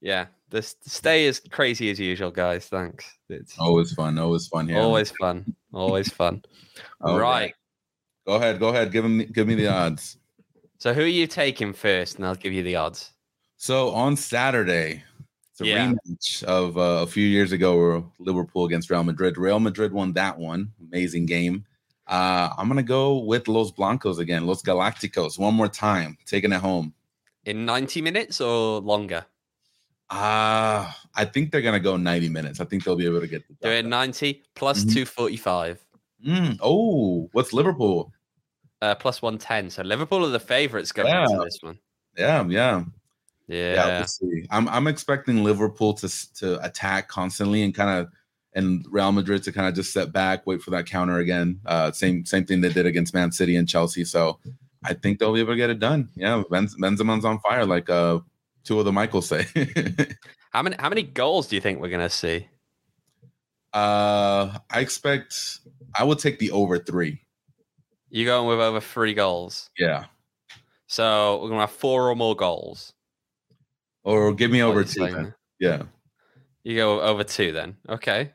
yeah, 0.00 0.26
this 0.50 0.76
stay 0.82 1.26
as 1.26 1.40
crazy 1.40 1.90
as 1.90 1.98
usual, 1.98 2.30
guys. 2.30 2.66
Thanks. 2.66 3.06
It's 3.28 3.58
Always 3.58 3.92
fun. 3.94 4.18
Always 4.18 4.46
fun 4.48 4.68
here. 4.68 4.78
always 4.78 5.10
fun. 5.12 5.54
Always 5.72 6.10
fun. 6.10 6.42
All 7.00 7.18
right. 7.18 7.54
Go 8.26 8.34
ahead. 8.34 8.58
Go 8.60 8.68
ahead. 8.68 8.92
Give 8.92 9.04
him. 9.04 9.18
Give 9.18 9.46
me 9.48 9.54
the 9.54 9.68
odds. 9.68 10.18
So 10.78 10.92
who 10.92 11.02
are 11.02 11.06
you 11.06 11.26
taking 11.26 11.72
first, 11.72 12.16
and 12.16 12.26
I'll 12.26 12.34
give 12.34 12.52
you 12.52 12.62
the 12.62 12.76
odds. 12.76 13.12
So 13.56 13.90
on 13.90 14.16
Saturday, 14.16 15.04
it's 15.52 15.60
a 15.60 15.66
Yeah. 15.66 15.92
rematch 15.92 16.42
of 16.44 16.76
uh, 16.76 17.02
a 17.02 17.06
few 17.06 17.26
years 17.26 17.52
ago, 17.52 17.76
where 17.78 18.02
Liverpool 18.18 18.64
against 18.64 18.90
Real 18.90 19.04
Madrid. 19.04 19.38
Real 19.38 19.60
Madrid 19.60 19.92
won 19.92 20.12
that 20.14 20.38
one. 20.38 20.72
Amazing 20.88 21.26
game. 21.26 21.64
Uh, 22.06 22.50
I'm 22.58 22.68
gonna 22.68 22.82
go 22.82 23.18
with 23.18 23.46
Los 23.48 23.70
Blancos 23.70 24.18
again. 24.18 24.46
Los 24.46 24.62
Galacticos. 24.62 25.38
One 25.38 25.54
more 25.54 25.68
time. 25.68 26.18
Taking 26.26 26.52
it 26.52 26.60
home. 26.60 26.92
In 27.44 27.64
90 27.64 28.02
minutes 28.02 28.40
or 28.40 28.80
longer? 28.80 29.24
Uh, 30.10 30.90
I 31.14 31.24
think 31.24 31.50
they're 31.52 31.62
gonna 31.62 31.80
go 31.80 31.96
90 31.96 32.28
minutes. 32.28 32.60
I 32.60 32.64
think 32.64 32.84
they'll 32.84 32.96
be 32.96 33.06
able 33.06 33.20
to 33.20 33.26
get 33.26 33.44
the 33.60 33.70
it 33.72 33.82
done. 33.82 33.90
90 33.90 34.42
plus 34.54 34.84
Mhm. 34.84 34.92
245, 34.92 35.78
Mm, 36.26 36.58
oh, 36.60 37.28
what's 37.32 37.52
Liverpool? 37.52 38.12
uh, 38.82 38.94
plus 38.96 39.22
110. 39.22 39.70
So 39.70 39.82
Liverpool 39.82 40.24
are 40.26 40.30
the 40.30 40.38
favourites 40.40 40.92
going 40.92 41.08
Yeah. 41.08 41.24
into 41.24 41.44
this 41.44 41.58
one. 41.62 41.78
Yeah, 42.18 42.44
yeah. 42.48 42.84
Yeah. 43.52 43.74
Yeah, 43.74 43.98
we'll 43.98 44.06
see. 44.06 44.46
I'm 44.50 44.68
I'm 44.68 44.86
expecting 44.86 45.44
Liverpool 45.44 45.94
to 45.94 46.34
to 46.36 46.64
attack 46.64 47.08
constantly 47.08 47.62
and 47.62 47.74
kind 47.74 48.00
of 48.00 48.08
and 48.54 48.84
Real 48.90 49.12
Madrid 49.12 49.42
to 49.44 49.52
kind 49.52 49.68
of 49.68 49.74
just 49.74 49.92
set 49.92 50.12
back, 50.12 50.46
wait 50.46 50.62
for 50.62 50.70
that 50.72 50.86
counter 50.86 51.18
again. 51.18 51.60
Uh, 51.66 51.92
same 51.92 52.24
same 52.24 52.44
thing 52.44 52.60
they 52.60 52.72
did 52.72 52.86
against 52.86 53.14
Man 53.14 53.30
City 53.32 53.56
and 53.56 53.68
Chelsea. 53.68 54.04
So 54.04 54.38
I 54.84 54.94
think 54.94 55.18
they'll 55.18 55.32
be 55.32 55.40
able 55.40 55.52
to 55.52 55.56
get 55.56 55.70
it 55.70 55.78
done. 55.78 56.08
Yeah, 56.16 56.42
Benz, 56.50 56.76
Benzema's 56.76 57.24
on 57.24 57.38
fire, 57.40 57.64
like 57.66 57.88
uh, 57.88 58.20
two 58.64 58.78
of 58.78 58.84
the 58.84 58.92
Michaels 58.92 59.28
say. 59.28 59.46
How 60.52 60.60
many 60.62 60.76
how 60.78 60.90
many 60.90 61.02
goals 61.02 61.48
do 61.48 61.56
you 61.56 61.62
think 61.62 61.80
we're 61.80 61.88
going 61.88 62.00
to 62.00 62.10
see? 62.10 62.46
uh, 63.72 64.58
I 64.70 64.80
expect 64.80 65.60
I 65.94 66.04
would 66.04 66.18
take 66.18 66.38
the 66.38 66.50
over 66.50 66.78
three. 66.78 67.20
You 68.10 68.26
going 68.26 68.46
with 68.46 68.60
over 68.60 68.80
three 68.80 69.14
goals? 69.14 69.70
Yeah, 69.78 70.04
So 70.86 71.36
we're 71.36 71.48
going 71.48 71.60
to 71.60 71.66
have 71.66 71.70
four 71.70 72.10
or 72.10 72.14
more 72.14 72.36
goals. 72.36 72.92
Or 74.04 74.32
give 74.34 74.50
me 74.50 74.62
over 74.62 74.84
two. 74.84 75.06
then. 75.06 75.34
Yeah, 75.60 75.82
You 76.64 76.76
go 76.76 77.00
over 77.00 77.24
two 77.24 77.52
then. 77.52 77.76
Okay. 77.88 78.32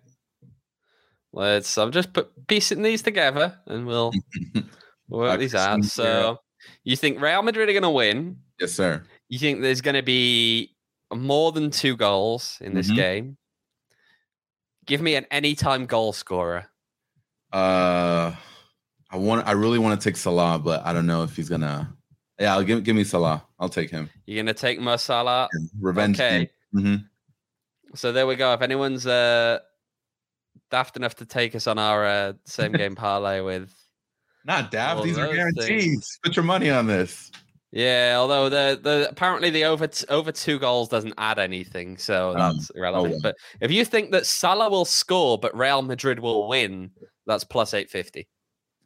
Let's. 1.33 1.77
I'm 1.77 1.91
just 1.91 2.13
put 2.13 2.31
piecing 2.47 2.81
these 2.81 3.01
together, 3.01 3.59
and 3.67 3.85
we'll 3.85 4.11
work 5.09 5.39
these 5.39 5.53
out. 5.55 5.83
So, 5.83 6.39
you 6.83 6.95
think 6.95 7.21
Real 7.21 7.41
Madrid 7.43 7.69
are 7.69 7.73
going 7.73 7.83
to 7.83 7.89
win? 7.89 8.37
yes, 8.59 8.71
sir. 8.73 9.03
You 9.29 9.37
think 9.39 9.61
there's 9.61 9.81
going 9.81 9.95
to 9.95 10.03
be 10.03 10.75
more 11.13 11.51
than 11.51 11.69
two 11.69 11.95
goals 11.97 12.57
in 12.61 12.73
this 12.73 12.89
Mhm. 12.89 12.95
game? 12.95 13.37
Give 14.85 15.01
me 15.01 15.15
an 15.15 15.25
anytime 15.29 15.85
goal 15.85 16.13
scorer. 16.13 16.67
Uh, 17.51 18.33
I 19.11 19.17
want. 19.17 19.45
I 19.47 19.51
really 19.51 19.79
want 19.79 19.99
to 19.99 20.09
take 20.09 20.15
Salah, 20.17 20.59
but 20.59 20.85
I 20.85 20.93
don't 20.93 21.05
know 21.07 21.23
if 21.23 21.35
he's 21.35 21.49
gonna. 21.49 21.93
Yeah, 22.39 22.53
I'll 22.53 22.63
give 22.63 22.83
give 22.83 22.95
me 22.95 23.03
Salah. 23.03 23.43
I'll 23.59 23.69
take 23.69 23.89
him. 23.89 24.09
You're 24.25 24.43
going 24.43 24.53
to 24.53 24.59
take 24.59 24.79
Mo 24.79 24.95
Salah. 24.97 25.49
Revenge 25.79 26.19
Okay. 26.19 26.49
game. 26.73 26.83
hmm 26.85 27.95
So 27.95 28.11
there 28.11 28.27
we 28.27 28.35
go. 28.35 28.53
If 28.53 28.61
anyone's 28.61 29.07
uh, 29.07 29.59
daft 30.69 30.97
enough 30.97 31.15
to 31.15 31.25
take 31.25 31.55
us 31.55 31.65
on 31.67 31.79
our 31.79 32.05
uh, 32.05 32.33
same 32.45 32.73
game 32.73 32.95
parlay 33.03 33.41
with 33.41 33.73
Not 34.45 34.69
daft. 34.71 35.03
These 35.03 35.17
are 35.17 35.33
guarantees. 35.33 35.65
things. 35.65 36.19
Put 36.23 36.35
your 36.35 36.45
money 36.45 36.69
on 36.69 36.85
this. 36.87 37.31
Yeah, 37.71 38.15
although 38.17 38.47
the 38.49 38.79
the 38.81 39.07
apparently 39.09 39.49
the 39.49 39.65
over 39.65 39.87
t- 39.87 40.05
over 40.09 40.31
two 40.31 40.57
goals 40.57 40.87
doesn't 40.87 41.13
add 41.17 41.37
anything, 41.37 41.97
so 41.97 42.29
Um, 42.31 42.37
that's 42.55 42.69
irrelevant. 42.69 43.11
well. 43.15 43.19
But 43.21 43.35
if 43.59 43.71
you 43.71 43.83
think 43.83 44.11
that 44.11 44.25
Salah 44.25 44.69
will 44.69 44.85
score 44.85 45.37
but 45.37 45.55
Real 45.55 45.81
Madrid 45.81 46.19
will 46.19 46.47
win, 46.47 46.91
that's 47.25 47.43
plus 47.43 47.73
eight 47.73 47.89
fifty. 47.89 48.27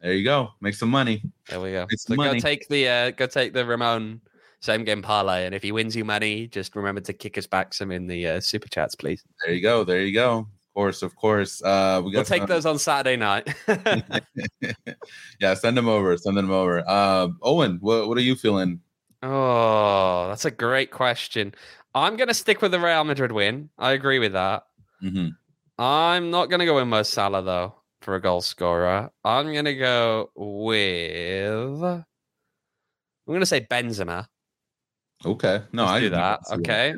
There 0.02 0.12
you 0.14 0.24
go. 0.24 0.50
Make 0.60 0.74
some 0.74 0.90
money. 0.90 1.22
There 1.48 1.60
we 1.60 1.70
go. 1.70 1.86
So 1.96 2.16
money. 2.16 2.40
go 2.40 2.40
take 2.40 2.66
the 2.68 2.88
uh, 2.88 3.10
go 3.12 3.26
take 3.26 3.52
the 3.52 3.64
Ramon 3.64 4.20
same 4.60 4.84
game 4.84 5.00
parlay, 5.00 5.46
and 5.46 5.54
if 5.54 5.62
he 5.62 5.70
wins 5.70 5.94
you 5.94 6.04
money, 6.04 6.48
just 6.48 6.74
remember 6.74 7.00
to 7.02 7.12
kick 7.12 7.38
us 7.38 7.46
back 7.46 7.72
some 7.72 7.92
in 7.92 8.08
the 8.08 8.26
uh, 8.26 8.40
super 8.40 8.68
chats, 8.68 8.96
please. 8.96 9.22
There 9.44 9.54
you 9.54 9.62
go. 9.62 9.84
There 9.84 10.00
you 10.02 10.12
go. 10.12 10.38
Of 10.38 10.74
course, 10.74 11.02
of 11.02 11.14
course. 11.14 11.62
Uh, 11.62 12.02
we 12.04 12.10
got 12.10 12.18
We'll 12.18 12.24
take 12.24 12.42
some- 12.42 12.48
those 12.48 12.66
on 12.66 12.78
Saturday 12.78 13.16
night. 13.16 13.54
yeah, 15.40 15.54
send 15.54 15.76
them 15.76 15.88
over. 15.88 16.16
Send 16.16 16.36
them 16.36 16.50
over. 16.50 16.82
Uh, 16.84 17.28
Owain, 17.40 17.78
what 17.80 18.08
what 18.08 18.18
are 18.18 18.22
you 18.22 18.34
feeling? 18.34 18.80
oh, 19.22 20.26
that's 20.28 20.44
a 20.44 20.50
great 20.50 20.90
question. 20.90 21.54
I'm 21.94 22.16
gonna 22.16 22.34
stick 22.34 22.60
with 22.60 22.72
the 22.72 22.80
Real 22.80 23.04
Madrid 23.04 23.30
win. 23.30 23.70
I 23.78 23.92
agree 23.92 24.18
with 24.18 24.32
that. 24.32 24.64
hmm 25.00 25.28
I'm 25.78 26.30
not 26.30 26.48
going 26.50 26.60
to 26.60 26.66
go 26.66 26.76
with 26.76 26.86
Mo 26.86 27.02
Salah 27.02 27.42
though 27.42 27.74
for 28.02 28.14
a 28.14 28.20
goal 28.20 28.40
scorer. 28.40 29.10
I'm 29.24 29.52
going 29.52 29.64
to 29.64 29.74
go 29.74 30.30
with. 30.34 31.82
I'm 31.82 32.04
going 33.26 33.40
to 33.40 33.46
say 33.46 33.60
Benzema. 33.60 34.26
Okay. 35.24 35.62
No, 35.72 35.84
Let's 35.84 35.92
I 35.92 36.00
do 36.00 36.10
that. 36.10 36.40
Okay. 36.52 36.94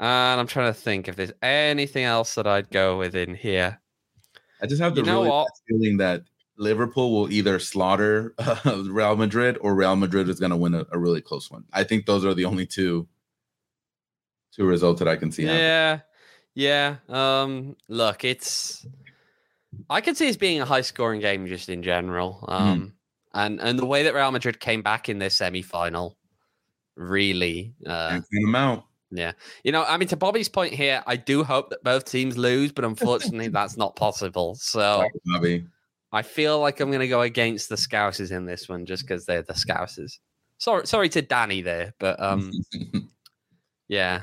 And 0.00 0.40
I'm 0.40 0.46
trying 0.46 0.72
to 0.72 0.78
think 0.78 1.08
if 1.08 1.16
there's 1.16 1.32
anything 1.42 2.04
else 2.04 2.34
that 2.34 2.46
I'd 2.46 2.70
go 2.70 2.98
with 2.98 3.14
in 3.14 3.34
here. 3.34 3.80
I 4.60 4.66
just 4.66 4.80
have 4.82 4.94
the 4.94 5.00
You 5.00 5.06
know 5.06 5.24
really 5.24 5.46
feeling 5.68 5.96
that 5.98 6.22
Liverpool 6.56 7.12
will 7.12 7.32
either 7.32 7.58
slaughter 7.58 8.34
uh, 8.38 8.82
Real 8.86 9.16
Madrid 9.16 9.58
or 9.60 9.74
Real 9.74 9.96
Madrid 9.96 10.28
is 10.28 10.38
going 10.38 10.50
to 10.50 10.56
win 10.56 10.74
a, 10.74 10.86
a 10.92 10.98
really 10.98 11.20
close 11.20 11.50
one. 11.50 11.64
I 11.72 11.84
think 11.84 12.06
those 12.06 12.24
are 12.24 12.34
the 12.34 12.44
only 12.44 12.66
two 12.66 13.08
two 14.52 14.64
results 14.64 15.00
that 15.00 15.08
I 15.08 15.16
can 15.16 15.32
see. 15.32 15.44
Yeah. 15.44 16.00
Yeah. 16.54 16.96
Um. 17.08 17.76
Look, 17.88 18.24
it's. 18.24 18.86
I 19.90 20.00
could 20.00 20.16
see 20.16 20.26
this 20.26 20.36
being 20.36 20.60
a 20.60 20.64
high 20.64 20.80
scoring 20.82 21.20
game 21.20 21.46
just 21.46 21.68
in 21.68 21.82
general. 21.82 22.44
Mm-hmm. 22.48 22.64
Um. 22.64 22.92
And 23.34 23.60
and 23.60 23.78
the 23.78 23.86
way 23.86 24.04
that 24.04 24.14
Real 24.14 24.30
Madrid 24.30 24.60
came 24.60 24.82
back 24.82 25.08
in 25.08 25.18
their 25.18 25.30
semi 25.30 25.62
final, 25.62 26.16
really. 26.96 27.74
Uh, 27.84 28.20
them 28.30 28.54
out. 28.54 28.84
Yeah. 29.10 29.32
You 29.62 29.72
know, 29.72 29.84
I 29.84 29.96
mean, 29.96 30.08
to 30.08 30.16
Bobby's 30.16 30.48
point 30.48 30.74
here, 30.74 31.02
I 31.06 31.16
do 31.16 31.44
hope 31.44 31.70
that 31.70 31.82
both 31.84 32.04
teams 32.04 32.36
lose, 32.36 32.72
but 32.72 32.84
unfortunately, 32.84 33.48
that's 33.52 33.76
not 33.76 33.96
possible. 33.96 34.56
So 34.56 35.06
Bobby. 35.24 35.66
I 36.12 36.22
feel 36.22 36.60
like 36.60 36.80
I'm 36.80 36.90
going 36.90 37.00
to 37.00 37.08
go 37.08 37.22
against 37.22 37.68
the 37.68 37.74
Scousers 37.74 38.30
in 38.30 38.46
this 38.46 38.68
one 38.68 38.86
just 38.86 39.02
because 39.02 39.26
they're 39.26 39.42
the 39.42 39.54
Scousers. 39.54 40.18
Sorry, 40.58 40.86
sorry 40.86 41.08
to 41.10 41.22
Danny 41.22 41.60
there, 41.60 41.94
but 41.98 42.20
um, 42.22 42.52
yeah. 43.88 44.22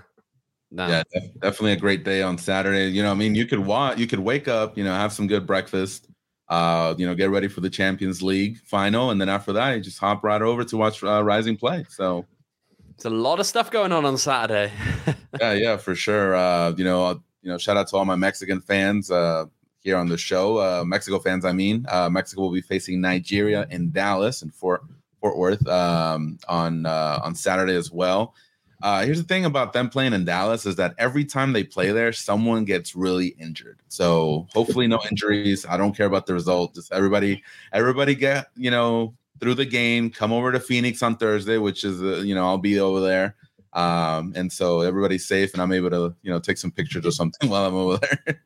Yeah, 0.71 1.03
def- 1.13 1.33
definitely 1.41 1.73
a 1.73 1.77
great 1.77 2.03
day 2.03 2.21
on 2.21 2.37
Saturday. 2.37 2.87
You 2.87 3.03
know, 3.03 3.11
I 3.11 3.15
mean, 3.15 3.35
you 3.35 3.45
could 3.45 3.59
watch, 3.59 3.97
you 3.97 4.07
could 4.07 4.19
wake 4.19 4.47
up, 4.47 4.77
you 4.77 4.83
know, 4.83 4.93
have 4.93 5.11
some 5.11 5.27
good 5.27 5.45
breakfast, 5.45 6.07
uh, 6.47 6.95
you 6.97 7.05
know, 7.05 7.13
get 7.13 7.29
ready 7.29 7.47
for 7.47 7.61
the 7.61 7.69
Champions 7.69 8.21
League 8.21 8.57
final, 8.65 9.09
and 9.09 9.19
then 9.19 9.29
after 9.29 9.51
that, 9.53 9.75
you 9.75 9.81
just 9.81 9.99
hop 9.99 10.23
right 10.23 10.41
over 10.41 10.63
to 10.63 10.77
watch 10.77 11.03
uh, 11.03 11.23
Rising 11.23 11.57
play. 11.57 11.85
So, 11.89 12.25
it's 12.95 13.05
a 13.05 13.09
lot 13.09 13.39
of 13.39 13.45
stuff 13.45 13.71
going 13.71 13.91
on 13.91 14.05
on 14.05 14.17
Saturday. 14.17 14.71
yeah, 15.39 15.53
yeah, 15.53 15.77
for 15.77 15.95
sure. 15.95 16.35
Uh, 16.35 16.71
you 16.77 16.83
know, 16.83 17.05
uh, 17.05 17.15
you 17.41 17.49
know, 17.49 17.57
shout 17.57 17.75
out 17.75 17.87
to 17.87 17.97
all 17.97 18.05
my 18.05 18.15
Mexican 18.15 18.61
fans 18.61 19.09
uh, 19.09 19.45
here 19.79 19.97
on 19.97 20.07
the 20.07 20.17
show. 20.17 20.57
Uh, 20.57 20.83
Mexico 20.85 21.19
fans, 21.19 21.43
I 21.43 21.51
mean, 21.51 21.85
uh, 21.89 22.09
Mexico 22.09 22.43
will 22.43 22.51
be 22.51 22.61
facing 22.61 23.01
Nigeria 23.01 23.65
in 23.71 23.91
Dallas 23.91 24.41
and 24.41 24.53
Fort 24.53 24.83
Fort 25.19 25.37
Worth 25.37 25.67
um, 25.67 26.37
on 26.47 26.85
uh, 26.85 27.19
on 27.23 27.35
Saturday 27.35 27.75
as 27.75 27.91
well. 27.91 28.35
Uh, 28.81 29.03
here's 29.03 29.21
the 29.21 29.27
thing 29.27 29.45
about 29.45 29.73
them 29.73 29.89
playing 29.89 30.13
in 30.13 30.25
Dallas 30.25 30.65
is 30.65 30.75
that 30.77 30.93
every 30.97 31.25
time 31.25 31.53
they 31.53 31.63
play 31.63 31.91
there, 31.91 32.11
someone 32.11 32.65
gets 32.65 32.95
really 32.95 33.27
injured. 33.39 33.79
So 33.87 34.47
hopefully, 34.53 34.87
no 34.87 34.99
injuries. 35.09 35.65
I 35.67 35.77
don't 35.77 35.95
care 35.95 36.07
about 36.07 36.25
the 36.25 36.33
result. 36.33 36.75
Just 36.75 36.91
everybody, 36.91 37.43
everybody 37.73 38.15
get 38.15 38.47
you 38.55 38.71
know 38.71 39.13
through 39.39 39.55
the 39.55 39.65
game. 39.65 40.09
Come 40.09 40.31
over 40.31 40.51
to 40.51 40.59
Phoenix 40.59 41.03
on 41.03 41.17
Thursday, 41.17 41.57
which 41.57 41.83
is 41.83 42.01
uh, 42.01 42.21
you 42.21 42.35
know 42.35 42.45
I'll 42.45 42.57
be 42.57 42.79
over 42.79 43.01
there. 43.01 43.35
Um, 43.73 44.33
and 44.35 44.51
so 44.51 44.81
everybody's 44.81 45.25
safe, 45.25 45.53
and 45.53 45.61
I'm 45.61 45.71
able 45.71 45.89
to 45.91 46.15
you 46.21 46.31
know 46.31 46.39
take 46.39 46.57
some 46.57 46.71
pictures 46.71 47.05
or 47.05 47.11
something 47.11 47.49
while 47.49 47.65
I'm 47.65 47.75
over 47.75 47.97
there. 47.97 48.41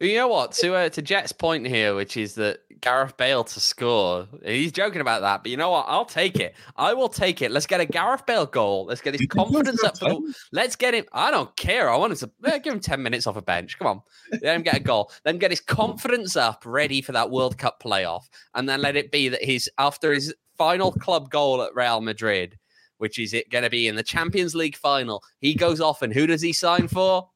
You 0.00 0.16
know 0.16 0.28
what? 0.28 0.52
To 0.52 0.74
uh, 0.74 0.88
to 0.90 1.02
Jet's 1.02 1.32
point 1.32 1.66
here, 1.66 1.94
which 1.94 2.16
is 2.16 2.34
that 2.34 2.60
Gareth 2.80 3.16
Bale 3.16 3.42
to 3.42 3.60
score. 3.60 4.28
He's 4.44 4.70
joking 4.70 5.00
about 5.00 5.22
that, 5.22 5.42
but 5.42 5.50
you 5.50 5.56
know 5.56 5.70
what? 5.70 5.86
I'll 5.88 6.04
take 6.04 6.38
it. 6.38 6.54
I 6.76 6.92
will 6.94 7.08
take 7.08 7.42
it. 7.42 7.50
Let's 7.50 7.66
get 7.66 7.80
a 7.80 7.86
Gareth 7.86 8.26
Bale 8.26 8.46
goal. 8.46 8.86
Let's 8.86 9.00
get 9.00 9.14
his 9.14 9.22
You 9.22 9.28
confidence 9.28 9.82
up. 9.82 9.98
For 9.98 10.08
the, 10.08 10.34
let's 10.52 10.76
get 10.76 10.94
him. 10.94 11.06
I 11.12 11.30
don't 11.30 11.54
care. 11.56 11.90
I 11.90 11.96
want 11.96 12.20
him 12.20 12.30
to 12.44 12.60
give 12.60 12.72
him 12.72 12.80
ten 12.80 13.02
minutes 13.02 13.26
off 13.26 13.36
a 13.36 13.42
bench. 13.42 13.78
Come 13.78 13.88
on, 13.88 14.02
let 14.42 14.56
him 14.56 14.62
get 14.62 14.76
a 14.76 14.80
goal. 14.80 15.10
Then 15.24 15.38
get 15.38 15.50
his 15.50 15.60
confidence 15.60 16.36
up, 16.36 16.64
ready 16.66 17.00
for 17.00 17.12
that 17.12 17.30
World 17.30 17.56
Cup 17.58 17.82
playoff, 17.82 18.24
and 18.54 18.68
then 18.68 18.82
let 18.82 18.96
it 18.96 19.10
be 19.10 19.28
that 19.30 19.42
he's 19.42 19.68
after 19.78 20.12
his 20.12 20.34
final 20.56 20.92
club 20.92 21.30
goal 21.30 21.62
at 21.62 21.74
Real 21.74 22.00
Madrid, 22.00 22.58
which 22.98 23.18
is 23.18 23.32
it 23.34 23.50
going 23.50 23.64
to 23.64 23.70
be 23.70 23.88
in 23.88 23.96
the 23.96 24.02
Champions 24.02 24.54
League 24.54 24.76
final. 24.76 25.22
He 25.40 25.54
goes 25.54 25.80
off, 25.80 26.02
and 26.02 26.12
who 26.12 26.26
does 26.26 26.42
he 26.42 26.52
sign 26.52 26.88
for? 26.88 27.30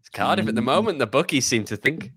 It's 0.00 0.03
Cardiff 0.14 0.48
at 0.48 0.54
the 0.54 0.60
Mm. 0.62 0.64
moment. 0.64 0.98
The 0.98 1.06
bookies 1.06 1.44
seem 1.44 1.64
to 1.64 1.76
think. 1.76 2.10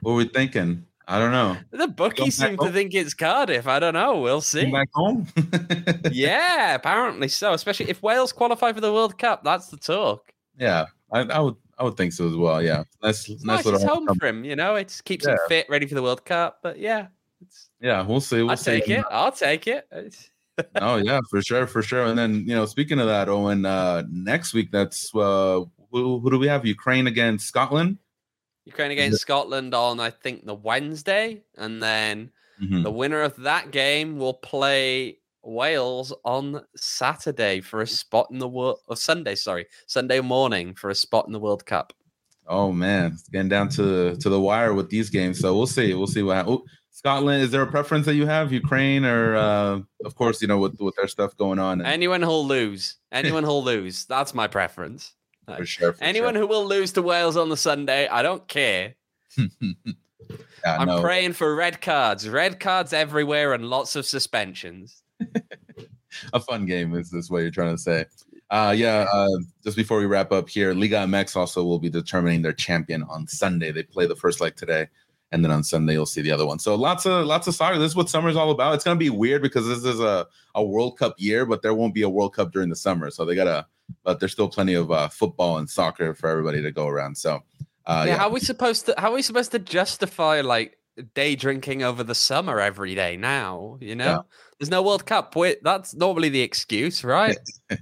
what 0.00 0.12
are 0.12 0.14
we 0.14 0.28
thinking? 0.28 0.84
I 1.08 1.18
don't 1.20 1.30
know. 1.32 1.56
The 1.70 1.86
bookies 1.88 2.34
seem 2.36 2.56
to 2.58 2.70
think 2.72 2.92
it's 2.94 3.14
Cardiff. 3.14 3.66
I 3.68 3.78
don't 3.78 3.94
know. 3.94 4.18
We'll 4.20 4.40
see. 4.40 4.62
Come 4.62 4.72
back 4.72 4.88
home. 4.94 5.26
Yeah, 6.12 6.74
apparently 6.74 7.28
so. 7.28 7.52
Especially 7.52 7.88
if 7.90 8.02
Wales 8.02 8.32
qualify 8.32 8.72
for 8.72 8.80
the 8.80 8.92
World 8.92 9.18
Cup, 9.18 9.44
that's 9.44 9.68
the 9.68 9.76
talk. 9.76 10.32
yeah, 10.58 10.86
I, 11.12 11.20
I 11.20 11.38
would 11.40 11.56
I 11.78 11.84
would 11.84 11.96
think 11.96 12.12
so 12.14 12.26
as 12.26 12.34
well. 12.34 12.62
Yeah, 12.62 12.84
It's 13.04 13.28
nice 13.28 13.44
nice. 13.44 13.64
Little 13.66 13.86
home 13.86 14.08
for 14.18 14.26
him. 14.26 14.44
You 14.44 14.56
know, 14.56 14.76
it 14.76 14.98
keeps 15.04 15.26
him 15.26 15.36
fit, 15.48 15.66
ready 15.68 15.86
for 15.86 15.94
the 15.94 16.02
World 16.02 16.24
Cup. 16.24 16.58
But 16.62 16.78
yeah, 16.78 17.08
it's, 17.42 17.68
Yeah, 17.80 18.02
we'll 18.02 18.20
see. 18.20 18.38
We'll 18.42 18.50
I'll 18.52 18.56
see. 18.56 18.80
take 18.80 18.88
it. 18.88 19.04
I'll 19.10 19.30
take 19.32 19.66
it. 19.66 19.86
Oh 20.76 20.96
yeah, 20.96 21.20
for 21.30 21.42
sure, 21.42 21.66
for 21.66 21.82
sure. 21.82 22.06
And 22.06 22.18
then 22.18 22.44
you 22.48 22.54
know, 22.56 22.64
speaking 22.66 22.98
of 22.98 23.06
that, 23.08 23.28
Owain, 23.28 23.64
uh, 23.66 24.04
next 24.10 24.54
week 24.54 24.70
that's 24.72 25.14
uh, 25.14 25.60
who, 25.90 26.18
who 26.20 26.30
do 26.30 26.38
we 26.38 26.48
have? 26.48 26.64
Ukraine 26.66 27.06
against 27.06 27.46
Scotland. 27.46 27.98
Ukraine 28.64 28.90
against 28.90 29.20
Scotland 29.20 29.74
on 29.74 30.00
I 30.00 30.10
think 30.10 30.44
the 30.44 30.54
Wednesday, 30.54 31.42
and 31.56 31.82
then 31.82 32.30
Mhm. 32.62 32.82
the 32.84 32.90
winner 32.90 33.20
of 33.22 33.36
that 33.36 33.70
game 33.70 34.18
will 34.18 34.34
play 34.34 35.18
Wales 35.42 36.12
on 36.24 36.64
Saturday 36.74 37.60
for 37.60 37.80
a 37.82 37.86
spot 37.86 38.28
in 38.32 38.38
the 38.38 38.48
world. 38.48 38.78
Or 38.88 38.96
Sunday, 38.96 39.34
sorry, 39.36 39.66
Sunday 39.86 40.20
morning 40.20 40.74
for 40.74 40.90
a 40.90 40.94
spot 40.94 41.26
in 41.26 41.32
the 41.32 41.38
World 41.38 41.64
Cup. 41.66 41.92
Oh 42.48 42.72
man, 42.72 43.12
it's 43.12 43.28
getting 43.28 43.48
down 43.48 43.68
to 43.70 44.16
to 44.16 44.28
the 44.28 44.40
wire 44.40 44.72
with 44.74 44.88
these 44.90 45.10
games. 45.10 45.38
So 45.40 45.56
we'll 45.56 45.66
see. 45.66 45.94
We'll 45.94 46.06
see 46.06 46.22
what. 46.22 46.36
hap- 46.36 46.48
Oh, 46.48 46.64
Scotland. 46.90 47.42
Is 47.42 47.50
there 47.50 47.62
a 47.62 47.66
preference 47.70 48.06
that 48.06 48.14
you 48.14 48.26
have? 48.26 48.52
Ukraine 48.52 49.04
or 49.04 49.36
uh, 49.36 49.80
of 50.04 50.14
course 50.16 50.40
you 50.42 50.48
know 50.48 50.58
with 50.58 50.80
with 50.80 50.96
their 50.96 51.08
stuff 51.08 51.36
going 51.36 51.58
on. 51.58 51.80
and- 51.80 51.86
Anyone 51.88 52.22
who'll 52.22 52.46
lose, 52.46 52.96
anyone 53.12 53.44
who'll 53.44 53.62
lose. 53.64 54.06
That's 54.06 54.32
my 54.34 54.46
preference. 54.48 55.12
For 55.46 55.66
sure. 55.66 55.92
For 55.92 56.04
Anyone 56.04 56.34
sure. 56.34 56.42
who 56.42 56.46
will 56.48 56.66
lose 56.66 56.92
to 56.92 57.02
Wales 57.02 57.36
on 57.36 57.48
the 57.48 57.56
Sunday, 57.56 58.08
I 58.08 58.22
don't 58.22 58.46
care. 58.48 58.94
yeah, 59.38 59.46
I'm 60.64 60.88
no. 60.88 61.00
praying 61.00 61.34
for 61.34 61.54
red 61.54 61.80
cards, 61.80 62.28
red 62.28 62.60
cards 62.60 62.92
everywhere, 62.92 63.52
and 63.52 63.68
lots 63.68 63.96
of 63.96 64.06
suspensions. 64.06 65.02
a 66.32 66.40
fun 66.40 66.66
game 66.66 66.94
is 66.94 67.10
this 67.10 67.30
what 67.30 67.38
you're 67.38 67.50
trying 67.50 67.74
to 67.74 67.80
say 67.80 68.04
uh 68.50 68.74
yeah 68.76 69.06
uh 69.12 69.38
just 69.64 69.76
before 69.76 69.98
we 69.98 70.06
wrap 70.06 70.32
up 70.32 70.48
here 70.48 70.72
liga 70.72 70.98
mx 70.98 71.36
also 71.36 71.64
will 71.64 71.78
be 71.78 71.90
determining 71.90 72.42
their 72.42 72.52
champion 72.52 73.02
on 73.04 73.26
sunday 73.26 73.72
they 73.72 73.82
play 73.82 74.06
the 74.06 74.14
first 74.14 74.40
leg 74.40 74.54
today 74.56 74.86
and 75.32 75.44
then 75.44 75.50
on 75.50 75.64
sunday 75.64 75.94
you'll 75.94 76.06
see 76.06 76.22
the 76.22 76.30
other 76.30 76.46
one 76.46 76.58
so 76.58 76.74
lots 76.74 77.06
of 77.06 77.26
lots 77.26 77.46
of 77.48 77.54
soccer 77.54 77.78
this 77.78 77.90
is 77.90 77.96
what 77.96 78.08
summer's 78.08 78.36
all 78.36 78.50
about 78.50 78.74
it's 78.74 78.84
going 78.84 78.96
to 78.96 79.04
be 79.04 79.10
weird 79.10 79.42
because 79.42 79.66
this 79.66 79.84
is 79.84 80.00
a, 80.00 80.26
a 80.54 80.64
world 80.64 80.96
cup 80.96 81.14
year 81.18 81.44
but 81.44 81.62
there 81.62 81.74
won't 81.74 81.94
be 81.94 82.02
a 82.02 82.08
world 82.08 82.34
cup 82.34 82.52
during 82.52 82.68
the 82.68 82.76
summer 82.76 83.10
so 83.10 83.24
they 83.24 83.34
gotta 83.34 83.66
but 84.04 84.20
there's 84.20 84.32
still 84.32 84.48
plenty 84.48 84.74
of 84.74 84.90
uh, 84.90 85.08
football 85.08 85.58
and 85.58 85.68
soccer 85.68 86.14
for 86.14 86.28
everybody 86.28 86.62
to 86.62 86.70
go 86.72 86.86
around 86.88 87.16
so 87.16 87.42
uh 87.86 88.02
yeah, 88.04 88.12
yeah, 88.12 88.18
how 88.18 88.26
are 88.26 88.32
we 88.32 88.40
supposed 88.40 88.86
to? 88.86 88.94
How 88.98 89.12
are 89.12 89.14
we 89.14 89.22
supposed 89.22 89.52
to 89.52 89.60
justify 89.60 90.40
like 90.40 90.76
day 91.14 91.36
drinking 91.36 91.84
over 91.84 92.02
the 92.02 92.16
summer 92.16 92.58
every 92.58 92.96
day 92.96 93.16
now? 93.16 93.78
You 93.80 93.94
know, 93.94 94.04
Yeah. 94.04 94.18
there's 94.58 94.70
no 94.70 94.82
World 94.82 95.06
Cup. 95.06 95.36
Wait, 95.36 95.62
that's 95.62 95.94
normally 95.94 96.28
the 96.28 96.40
excuse, 96.40 97.04
right? 97.04 97.36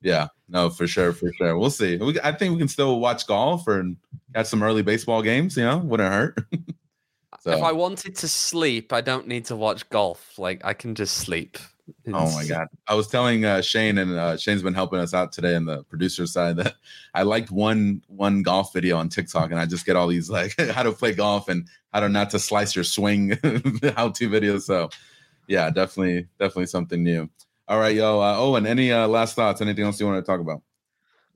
yeah 0.00 0.28
no 0.48 0.70
for 0.70 0.86
sure 0.86 1.12
for 1.12 1.32
sure 1.32 1.58
we'll 1.58 1.70
see 1.70 1.96
we, 1.96 2.18
i 2.22 2.30
think 2.30 2.52
we 2.52 2.58
can 2.58 2.68
still 2.68 3.00
watch 3.00 3.26
golf 3.26 3.66
or 3.66 3.82
catch 4.32 4.46
some 4.46 4.62
early 4.62 4.80
baseball 4.82 5.22
games 5.22 5.56
you 5.56 5.64
know 5.64 5.78
wouldn't 5.78 6.12
hurt 6.12 6.38
so 7.40 7.52
If 7.52 7.62
I 7.62 7.72
wanted 7.72 8.16
to 8.16 8.28
sleep, 8.28 8.92
I 8.92 9.00
don't 9.00 9.26
need 9.28 9.46
to 9.46 9.56
watch 9.56 9.88
golf. 9.90 10.38
Like 10.38 10.64
I 10.64 10.74
can 10.74 10.94
just 10.94 11.16
sleep. 11.18 11.56
Oh 12.08 12.32
my 12.34 12.44
god! 12.46 12.68
I 12.86 12.94
was 12.94 13.08
telling 13.08 13.44
uh, 13.44 13.60
Shane, 13.62 13.98
and 13.98 14.12
uh, 14.12 14.36
Shane's 14.36 14.62
been 14.62 14.74
helping 14.74 14.98
us 14.98 15.14
out 15.14 15.32
today 15.32 15.54
on 15.54 15.64
the 15.64 15.84
producer 15.84 16.26
side. 16.26 16.56
That 16.56 16.74
I 17.14 17.22
liked 17.22 17.50
one 17.50 18.02
one 18.08 18.42
golf 18.42 18.72
video 18.72 18.96
on 18.98 19.08
TikTok, 19.08 19.50
and 19.50 19.58
I 19.60 19.66
just 19.66 19.86
get 19.86 19.96
all 19.96 20.06
these 20.08 20.28
like 20.30 20.54
how 20.72 20.82
to 20.82 20.92
play 20.92 21.12
golf 21.14 21.48
and 21.48 21.66
how 21.92 22.00
to 22.00 22.08
not 22.08 22.30
to 22.30 22.38
slice 22.38 22.74
your 22.74 22.84
swing 22.84 23.30
how 23.96 24.10
to 24.10 24.28
videos. 24.28 24.62
So 24.62 24.90
yeah, 25.46 25.70
definitely 25.70 26.26
definitely 26.38 26.66
something 26.66 27.02
new. 27.02 27.28
All 27.68 27.78
right, 27.78 27.94
yo. 27.94 28.20
Uh, 28.20 28.36
Owain, 28.38 28.66
any 28.66 28.92
uh, 28.92 29.06
last 29.08 29.34
thoughts? 29.36 29.60
Anything 29.60 29.84
else 29.84 30.00
you 30.00 30.06
want 30.06 30.24
to 30.24 30.30
talk 30.30 30.40
about? 30.40 30.62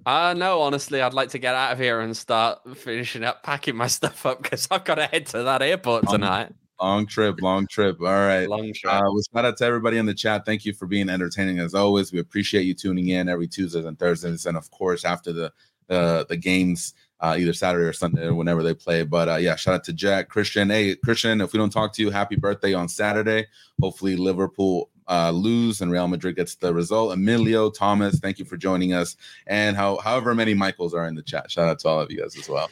Uh 0.05 0.35
no, 0.37 0.61
honestly, 0.63 1.01
I'd 1.01 1.15
like 1.15 1.29
to 1.31 1.39
get 1.39 1.55
out 1.55 1.73
of 1.73 1.79
here 1.79 2.01
and 2.01 2.17
start 2.17 2.59
finishing 2.77 3.23
up 3.23 3.43
packing 3.43 3.77
my 3.77 3.87
stuff 3.99 4.27
up 4.27 4.43
because 4.43 4.67
I've 4.71 4.85
got 4.85 4.97
to 4.97 5.07
head 5.07 5.27
to 5.27 5.45
that 5.45 5.63
airport 5.63 6.09
Um, 6.09 6.15
tonight. 6.15 6.53
Long 6.83 7.07
trip, 7.07 7.41
long 7.41 7.69
trip. 7.69 8.01
All 8.01 8.07
right. 8.07 8.49
Long 8.49 8.73
trip. 8.75 8.93
Uh, 8.93 9.03
well, 9.05 9.23
shout 9.33 9.45
out 9.45 9.57
to 9.59 9.65
everybody 9.65 9.99
in 9.99 10.07
the 10.07 10.15
chat. 10.15 10.45
Thank 10.45 10.65
you 10.65 10.73
for 10.73 10.87
being 10.87 11.09
entertaining 11.09 11.61
as 11.61 11.75
always. 11.75 12.13
We 12.13 12.19
appreciate 12.19 12.65
you 12.65 12.75
tuning 12.75 13.09
in 13.09 13.29
every 13.29 13.47
Tuesdays 13.47 13.85
and 13.85 13.97
Thursdays, 13.97 14.47
and 14.47 14.57
of 14.57 14.69
course 14.73 15.05
after 15.05 15.33
the 15.33 15.53
the 15.87 16.27
the 16.29 16.37
games, 16.37 16.95
uh, 17.21 17.37
either 17.39 17.53
Saturday 17.53 17.85
or 17.85 17.93
Sunday 17.93 18.27
or 18.27 18.35
whenever 18.35 18.65
they 18.65 18.75
play. 18.75 19.05
But 19.05 19.29
uh, 19.29 19.37
yeah, 19.37 19.55
shout 19.55 19.75
out 19.75 19.85
to 19.85 19.93
Jack, 19.93 20.29
Christian. 20.29 20.71
Hey, 20.71 20.97
Christian, 20.97 21.41
if 21.41 21.53
we 21.53 21.59
don't 21.59 21.71
talk 21.71 21.93
to 21.95 22.03
you, 22.03 22.11
happy 22.11 22.35
birthday 22.35 22.75
on 22.75 22.89
Saturday. 22.89 23.47
Hopefully 23.81 24.17
Liverpool 24.17 24.91
uh, 25.09 25.31
lose 25.31 25.83
and 25.83 25.93
Real 25.93 26.09
Madrid 26.09 26.35
gets 26.35 26.57
the 26.57 26.75
result. 26.75 27.13
Emilio 27.13 27.71
Thomas, 27.71 28.19
thank 28.19 28.41
you 28.41 28.45
for 28.45 28.57
joining 28.57 28.93
us, 28.93 29.17
and 29.47 29.77
how 29.77 29.99
however 29.99 30.35
many 30.35 30.53
Michaels 30.53 30.95
are 30.95 31.07
in 31.07 31.15
the 31.15 31.23
chat. 31.23 31.49
Shout 31.49 31.69
out 31.69 31.79
to 31.81 31.89
all 31.89 32.01
of 32.01 32.11
you 32.11 32.19
guys 32.19 32.37
as 32.37 32.49
well. 32.49 32.71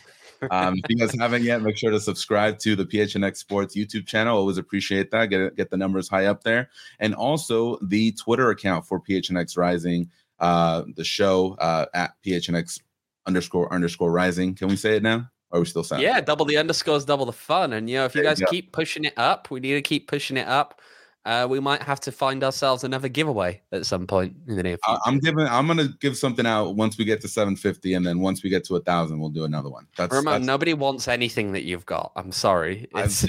Um, 0.51 0.77
if 0.77 0.85
you 0.89 0.97
guys 0.97 1.15
haven't 1.19 1.43
yet, 1.43 1.63
make 1.63 1.77
sure 1.77 1.91
to 1.91 2.01
subscribe 2.01 2.59
to 2.61 2.77
the 2.77 2.85
PHNX 2.87 3.37
Sports 3.37 3.77
YouTube 3.77 4.07
channel. 4.07 4.37
Always 4.39 4.59
appreciate 4.59 5.11
that. 5.11 5.27
Get 5.27 5.57
get 5.57 5.71
the 5.71 5.77
numbers 5.77 6.09
high 6.09 6.27
up 6.27 6.43
there, 6.43 6.71
and 6.99 7.15
also 7.15 7.79
the 7.83 8.13
Twitter 8.13 8.51
account 8.51 8.87
for 8.87 9.01
PHNX 9.01 9.57
Rising, 9.57 10.11
uh, 10.39 10.85
the 10.97 11.05
show 11.05 11.55
uh, 11.61 11.87
at 11.95 12.13
PHNX 12.25 12.81
underscore 13.27 13.73
underscore 13.73 14.11
Rising. 14.13 14.55
Can 14.55 14.69
we 14.69 14.77
say 14.77 14.97
it 14.97 15.03
now? 15.03 15.29
Or 15.51 15.59
are 15.59 15.61
we 15.61 15.67
still 15.67 15.83
saying? 15.85 16.03
Yeah, 16.03 16.21
double 16.21 16.47
the 16.47 16.57
underscores, 16.57 17.05
double 17.05 17.27
the 17.27 17.33
fun. 17.33 17.73
And 17.73 17.91
you 17.91 17.97
know, 17.97 18.05
if 18.05 18.15
you 18.15 18.23
There 18.23 18.31
guys 18.31 18.41
go. 18.41 18.47
keep 18.51 18.73
pushing 18.73 19.05
it 19.05 19.15
up, 19.17 19.51
we 19.51 19.61
need 19.61 19.75
to 19.75 19.83
keep 19.83 20.09
pushing 20.09 20.37
it 20.37 20.47
up. 20.47 20.81
Uh, 21.27 21.47
we 21.49 21.61
might 21.61 21.83
have 21.83 22.01
to 22.01 22.11
find 22.11 22.43
ourselves 22.43 22.83
another 22.83 23.09
giveaway 23.09 23.61
at 23.73 23.85
some 23.85 24.07
point 24.07 24.35
in 24.49 24.57
the 24.57 24.63
near 24.63 24.79
future. 24.85 25.01
I'm 25.05 25.19
giving. 25.19 25.47
I'm 25.47 25.67
gonna 25.67 25.89
give 26.01 26.17
something 26.17 26.47
out 26.47 26.77
once 26.77 26.97
we 26.97 27.05
get 27.05 27.21
to 27.23 27.29
750, 27.29 27.95
and 27.95 28.07
then 28.07 28.21
once 28.21 28.43
we 28.43 28.49
get 28.49 28.65
to 28.65 28.77
a 28.77 28.81
thousand, 28.81 29.21
we'll 29.21 29.29
do 29.29 29.45
another 29.45 29.69
one. 29.69 29.87
That's, 29.97 30.11
Remember, 30.11 30.33
that's 30.33 30.47
nobody 30.47 30.73
wants 30.73 31.09
anything 31.09 31.53
that 31.53 31.65
you've 31.65 31.87
got. 31.87 32.13
I'm 32.17 32.33
sorry. 32.33 32.89
It's. 32.95 33.27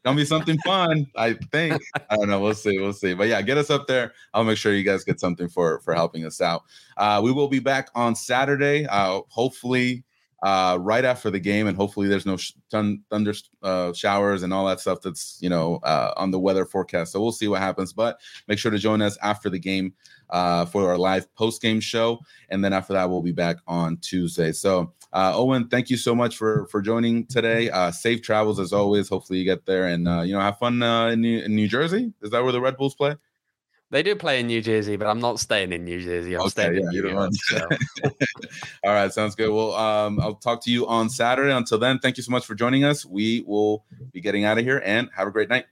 It's 0.00 0.06
gonna 0.06 0.16
be 0.16 0.24
something 0.24 0.58
fun, 0.64 1.06
I 1.14 1.34
think. 1.52 1.82
I 2.08 2.16
don't 2.16 2.28
know. 2.28 2.40
We'll 2.40 2.54
see. 2.54 2.78
We'll 2.78 2.94
see. 2.94 3.12
But 3.12 3.28
yeah, 3.28 3.42
get 3.42 3.58
us 3.58 3.68
up 3.68 3.86
there. 3.86 4.12
I'll 4.32 4.44
make 4.44 4.56
sure 4.56 4.72
you 4.74 4.82
guys 4.82 5.04
get 5.04 5.20
something 5.20 5.48
for 5.48 5.80
for 5.80 5.94
helping 5.94 6.24
us 6.24 6.40
out. 6.40 6.62
Uh, 6.96 7.20
we 7.22 7.32
will 7.32 7.48
be 7.48 7.60
back 7.60 7.90
on 7.94 8.14
Saturday. 8.14 8.86
Uh, 8.86 9.20
hopefully, 9.28 10.04
uh, 10.42 10.78
right 10.80 11.04
after 11.04 11.30
the 11.30 11.38
game, 11.38 11.66
and 11.66 11.76
hopefully 11.76 12.08
there's 12.08 12.26
no 12.26 12.36
sh- 12.36 12.52
thun- 12.70 13.02
thunder 13.10 13.34
uh, 13.62 13.92
showers 13.92 14.42
and 14.42 14.52
all 14.52 14.66
that 14.66 14.80
stuff 14.80 15.00
that's 15.02 15.38
you 15.40 15.48
know 15.48 15.76
uh, 15.82 16.14
on 16.16 16.30
the 16.30 16.38
weather 16.38 16.64
forecast. 16.64 17.12
So 17.12 17.20
we'll 17.20 17.32
see 17.32 17.48
what 17.48 17.60
happens. 17.60 17.92
But 17.92 18.20
make 18.48 18.58
sure 18.58 18.70
to 18.70 18.78
join 18.78 19.02
us 19.02 19.18
after 19.22 19.50
the 19.50 19.58
game 19.58 19.92
uh, 20.30 20.64
for 20.64 20.88
our 20.88 20.98
live 20.98 21.32
post 21.34 21.60
game 21.60 21.80
show, 21.80 22.20
and 22.48 22.64
then 22.64 22.72
after 22.72 22.92
that 22.94 23.10
we'll 23.10 23.22
be 23.22 23.32
back 23.32 23.56
on 23.66 23.96
Tuesday. 23.98 24.52
So. 24.52 24.92
Uh, 25.12 25.32
Owain, 25.34 25.66
thank 25.66 25.90
you 25.90 25.96
so 25.96 26.14
much 26.14 26.36
for 26.36 26.66
for 26.66 26.80
joining 26.80 27.26
today. 27.26 27.68
Uh, 27.68 27.90
safe 27.90 28.22
travels 28.22 28.60
as 28.60 28.72
always. 28.72 29.08
Hopefully 29.08 29.40
you 29.40 29.44
get 29.44 29.66
there 29.66 29.86
and 29.86 30.06
you 30.24 30.32
know 30.32 30.38
have 30.38 30.56
fun 30.58 30.80
in, 30.80 31.20
New, 31.20 31.40
in 31.40 31.56
New 31.56 31.66
Jersey. 31.66 32.12
Is 32.22 32.30
that 32.30 32.44
where 32.44 32.52
the 32.52 32.60
Red 32.60 32.76
Bulls 32.76 32.94
play? 32.94 33.16
They 33.90 34.02
do 34.02 34.14
play 34.16 34.40
in 34.40 34.46
New 34.46 34.60
Jersey, 34.62 34.96
but 34.96 35.06
I'm 35.06 35.20
not 35.20 35.40
staying 35.40 35.72
in 35.72 35.84
New 35.84 36.00
Jersey. 36.00 36.34
I'm 36.34 36.42
Okay, 36.42 36.50
staying 36.50 36.76
in 36.76 36.88
New 36.88 37.08
York. 37.08 37.30
so. 37.34 37.68
All 38.84 38.92
right, 38.92 39.12
sounds 39.12 39.34
good. 39.34 39.50
Well, 39.50 39.74
um, 39.74 40.20
I'll 40.20 40.34
talk 40.36 40.62
to 40.64 40.70
you 40.70 40.86
on 40.86 41.10
Saturday. 41.10 41.52
Until 41.52 41.78
then, 41.78 41.98
thank 41.98 42.16
you 42.16 42.22
so 42.22 42.30
much 42.30 42.46
for 42.46 42.54
joining 42.54 42.84
us. 42.84 43.04
We 43.04 43.44
will 43.46 43.84
be 44.12 44.20
getting 44.20 44.44
out 44.44 44.58
of 44.58 44.64
here 44.64 44.80
and 44.84 45.08
have 45.14 45.28
a 45.28 45.30
great 45.30 45.48
night. 45.48 45.66